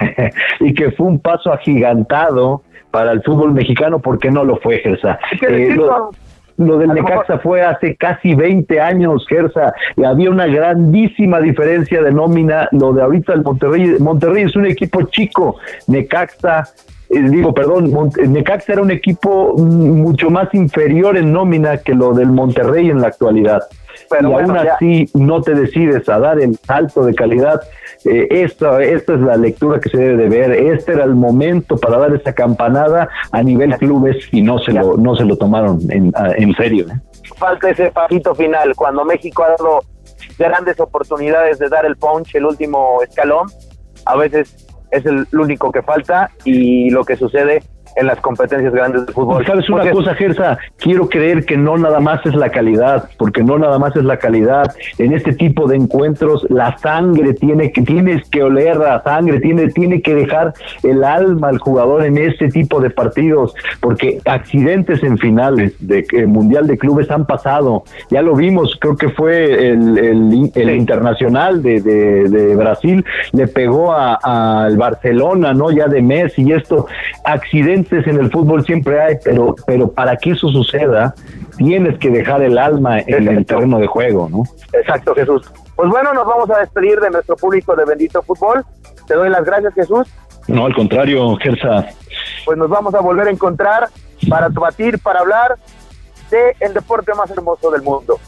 y 0.61 0.73
que 0.73 0.93
fue 0.93 1.09
un 1.09 1.19
paso 1.19 1.53
agigantado 1.53 2.63
para 2.93 3.11
el 3.11 3.21
fútbol 3.25 3.53
mexicano 3.53 3.99
porque 3.99 4.31
no 4.31 4.45
lo 4.45 4.59
fue, 4.59 4.79
Gersa. 4.79 5.19
Eh, 5.43 5.75
lo 5.75 6.11
del 6.59 6.93
Necaxa 6.93 7.39
fue 7.39 7.63
hace 7.63 7.97
casi 7.97 8.35
20 8.35 8.81
años, 8.81 9.25
Gersa, 9.29 9.73
y 9.97 10.05
había 10.05 10.31
una 10.31 10.47
grandísima 10.47 11.41
diferencia 11.41 12.03
de 12.03 12.13
nómina. 12.13 12.69
Lo 12.73 12.93
de 12.93 13.03
ahorita 13.03 13.33
el 13.33 13.43
Monterrey, 13.43 13.97
Monterrey 14.01 14.45
es 14.45 14.57
un 14.57 14.67
equipo 14.67 15.03
chico, 15.03 15.57
Necaxa 15.87 16.65
digo, 17.11 17.55
perdón, 17.55 17.93
Necaxa 18.29 18.75
era 18.75 18.83
un 18.83 18.91
equipo 18.91 19.55
mucho 19.57 20.31
más 20.31 20.53
inferior 20.55 21.17
en 21.17 21.33
nómina 21.33 21.79
que 21.79 21.95
lo 21.95 22.13
del 22.13 22.29
Monterrey 22.29 22.91
en 22.91 23.01
la 23.01 23.09
actualidad. 23.09 23.63
Pero 24.11 24.31
y 24.31 24.35
aún 24.35 24.57
así 24.57 25.11
no 25.15 25.43
te 25.43 25.55
decides 25.55 26.09
a 26.09 26.19
dar 26.19 26.41
el 26.41 26.57
salto 26.57 27.05
de 27.05 27.15
calidad. 27.15 27.61
Eh, 28.05 28.27
esta, 28.31 28.83
esta 28.83 29.15
es 29.15 29.21
la 29.21 29.37
lectura 29.37 29.81
que 29.81 29.91
se 29.91 29.99
debe 29.99 30.23
de 30.25 30.29
ver. 30.29 30.53
Este 30.53 30.93
era 30.93 31.05
el 31.05 31.15
momento 31.15 31.77
para 31.77 31.99
dar 31.99 32.15
esa 32.15 32.33
campanada 32.33 33.09
a 33.33 33.43
nivel 33.43 33.77
clubes 33.77 34.17
y 34.33 34.41
no 34.41 34.59
se 34.59 34.73
lo, 34.73 34.97
no 34.97 35.17
se 35.17 35.25
lo 35.25 35.37
tomaron 35.37 35.81
en, 35.91 36.13
en 36.37 36.55
serio. 36.55 36.87
¿eh? 36.89 37.01
Falta 37.37 37.71
ese 37.71 37.91
pasito 37.91 38.35
final. 38.35 38.75
Cuando 38.77 39.05
México 39.05 39.45
ha 39.45 39.49
dado 39.51 39.81
grandes 40.39 40.79
oportunidades 40.81 41.59
de 41.59 41.69
dar 41.69 41.85
el 41.85 41.97
punch, 41.97 42.35
el 42.35 42.47
último 42.47 43.03
escalón, 43.03 43.49
a 44.07 44.17
veces 44.17 44.68
es 44.91 45.05
el 45.07 45.27
único 45.33 45.71
que 45.71 45.83
falta 45.83 46.31
y 46.45 46.91
lo 46.91 47.05
que 47.05 47.17
sucede 47.17 47.63
en 47.97 48.07
las 48.07 48.21
competencias 48.21 48.73
grandes 48.73 49.07
del 49.07 49.15
fútbol. 49.15 49.45
¿Sabes 49.47 49.69
una 49.71 49.91
cosa, 49.91 50.15
Gersa? 50.15 50.59
Quiero 50.77 51.09
creer 51.09 51.45
que 51.45 51.57
no 51.57 51.77
nada 51.77 52.01
más 52.01 52.25
es 52.27 52.35
la 52.35 52.51
calidad, 52.51 53.09
porque 53.17 53.43
no 53.43 53.59
nada 53.59 53.79
más 53.79 53.95
es 53.97 54.05
la 54.05 54.19
calidad. 54.19 54.75
En 54.99 55.13
este 55.13 55.33
tipo 55.33 55.67
de 55.67 55.77
encuentros, 55.77 56.47
la 56.51 56.77
sangre 56.79 57.35
tiene 57.35 57.73
que, 57.73 57.83
tienes 57.83 58.29
que 58.31 58.43
oler 58.43 58.77
la 58.77 59.03
sangre, 59.03 59.41
tiene, 59.41 59.69
tiene 59.69 60.03
que 60.03 60.15
dejar 60.15 60.55
el 60.83 61.05
alma 61.05 61.49
al 61.49 61.59
jugador 61.59 62.05
en 62.05 62.19
este 62.19 62.49
tipo 62.49 62.81
de 62.81 62.91
partidos, 62.91 63.55
porque 63.81 64.21
accidentes 64.25 65.03
en 65.03 65.19
finales 65.19 65.75
de 65.81 66.07
eh, 66.13 66.27
Mundial 66.27 66.67
de 66.67 66.79
Clubes 66.79 67.11
han 67.11 67.27
pasado. 67.27 67.85
Ya 68.11 68.23
lo 68.23 68.35
vimos, 68.35 68.77
creo 68.81 68.97
que 68.97 69.09
fue 69.09 69.71
el, 69.71 69.99
el, 69.99 70.71
internacional 70.71 71.63
de, 71.63 71.81
de, 71.81 72.57
Brasil, 72.57 73.05
le 73.33 73.47
pegó 73.47 73.93
al 73.95 74.77
Barcelona, 74.77 75.55
¿no? 75.55 75.71
Ya 75.71 75.87
de 75.87 76.03
Messi 76.03 76.43
y 76.43 76.53
esto, 76.53 76.87
accidentes 77.25 77.78
en 77.91 78.21
el 78.21 78.31
fútbol 78.31 78.65
siempre 78.65 79.01
hay, 79.01 79.17
pero, 79.23 79.55
pero 79.67 79.91
para 79.91 80.17
que 80.17 80.31
eso 80.31 80.49
suceda, 80.49 81.15
tienes 81.57 81.99
que 81.99 82.11
dejar 82.11 82.43
el 82.43 82.59
alma 82.59 83.01
en 83.01 83.29
el 83.29 83.47
terreno 83.47 83.79
de 83.79 83.87
juego, 83.87 84.29
¿no? 84.31 84.43
Exacto, 84.73 85.15
Jesús. 85.15 85.51
Pues 85.77 85.89
bueno, 85.91 86.13
nos 86.13 86.27
vamos 86.27 86.51
a 86.51 86.59
despedir 86.59 86.99
de 87.01 87.11
nuestro 87.11 87.37
público 87.37 87.77
de 87.77 87.85
Bendito 87.85 88.23
Fútbol. 88.23 88.65
Te 89.07 89.15
doy 89.15 89.29
las 89.31 89.45
gracias, 89.45 89.75
Jesús. 89.75 90.09
No, 90.49 90.67
al 90.67 90.75
contrario, 90.75 91.37
Gersa. 91.37 91.87
Pues 92.45 92.59
nos 92.59 92.69
vamos 92.69 92.95
a 92.95 93.01
volver 93.01 93.29
a 93.29 93.31
encontrar 93.31 93.89
para 94.29 94.49
debatir, 94.49 94.99
para 94.99 95.21
hablar 95.21 95.57
de 96.31 96.57
el 96.61 96.75
deporte 96.75 97.13
más 97.15 97.31
hermoso 97.31 97.71
del 97.71 97.83
mundo. 97.83 98.19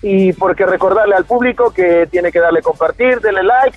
Y 0.00 0.32
porque 0.32 0.64
recordarle 0.64 1.14
al 1.14 1.24
público 1.24 1.72
que 1.72 2.06
tiene 2.10 2.30
que 2.30 2.38
darle 2.38 2.62
compartir, 2.62 3.20
denle 3.20 3.42
like, 3.42 3.76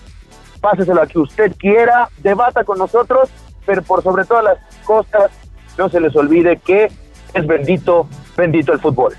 páseselo 0.61 1.01
a 1.01 1.07
que 1.07 1.19
usted 1.19 1.55
quiera, 1.57 2.09
debata 2.19 2.63
con 2.63 2.77
nosotros 2.77 3.29
pero 3.65 3.81
por 3.81 4.03
sobre 4.03 4.25
todas 4.25 4.43
las 4.43 4.57
cosas, 4.85 5.31
no 5.77 5.89
se 5.89 5.99
les 5.99 6.15
olvide 6.15 6.57
que 6.57 6.91
es 7.33 7.47
bendito, 7.47 8.07
bendito 8.35 8.73
el 8.73 8.79
fútbol. 8.79 9.13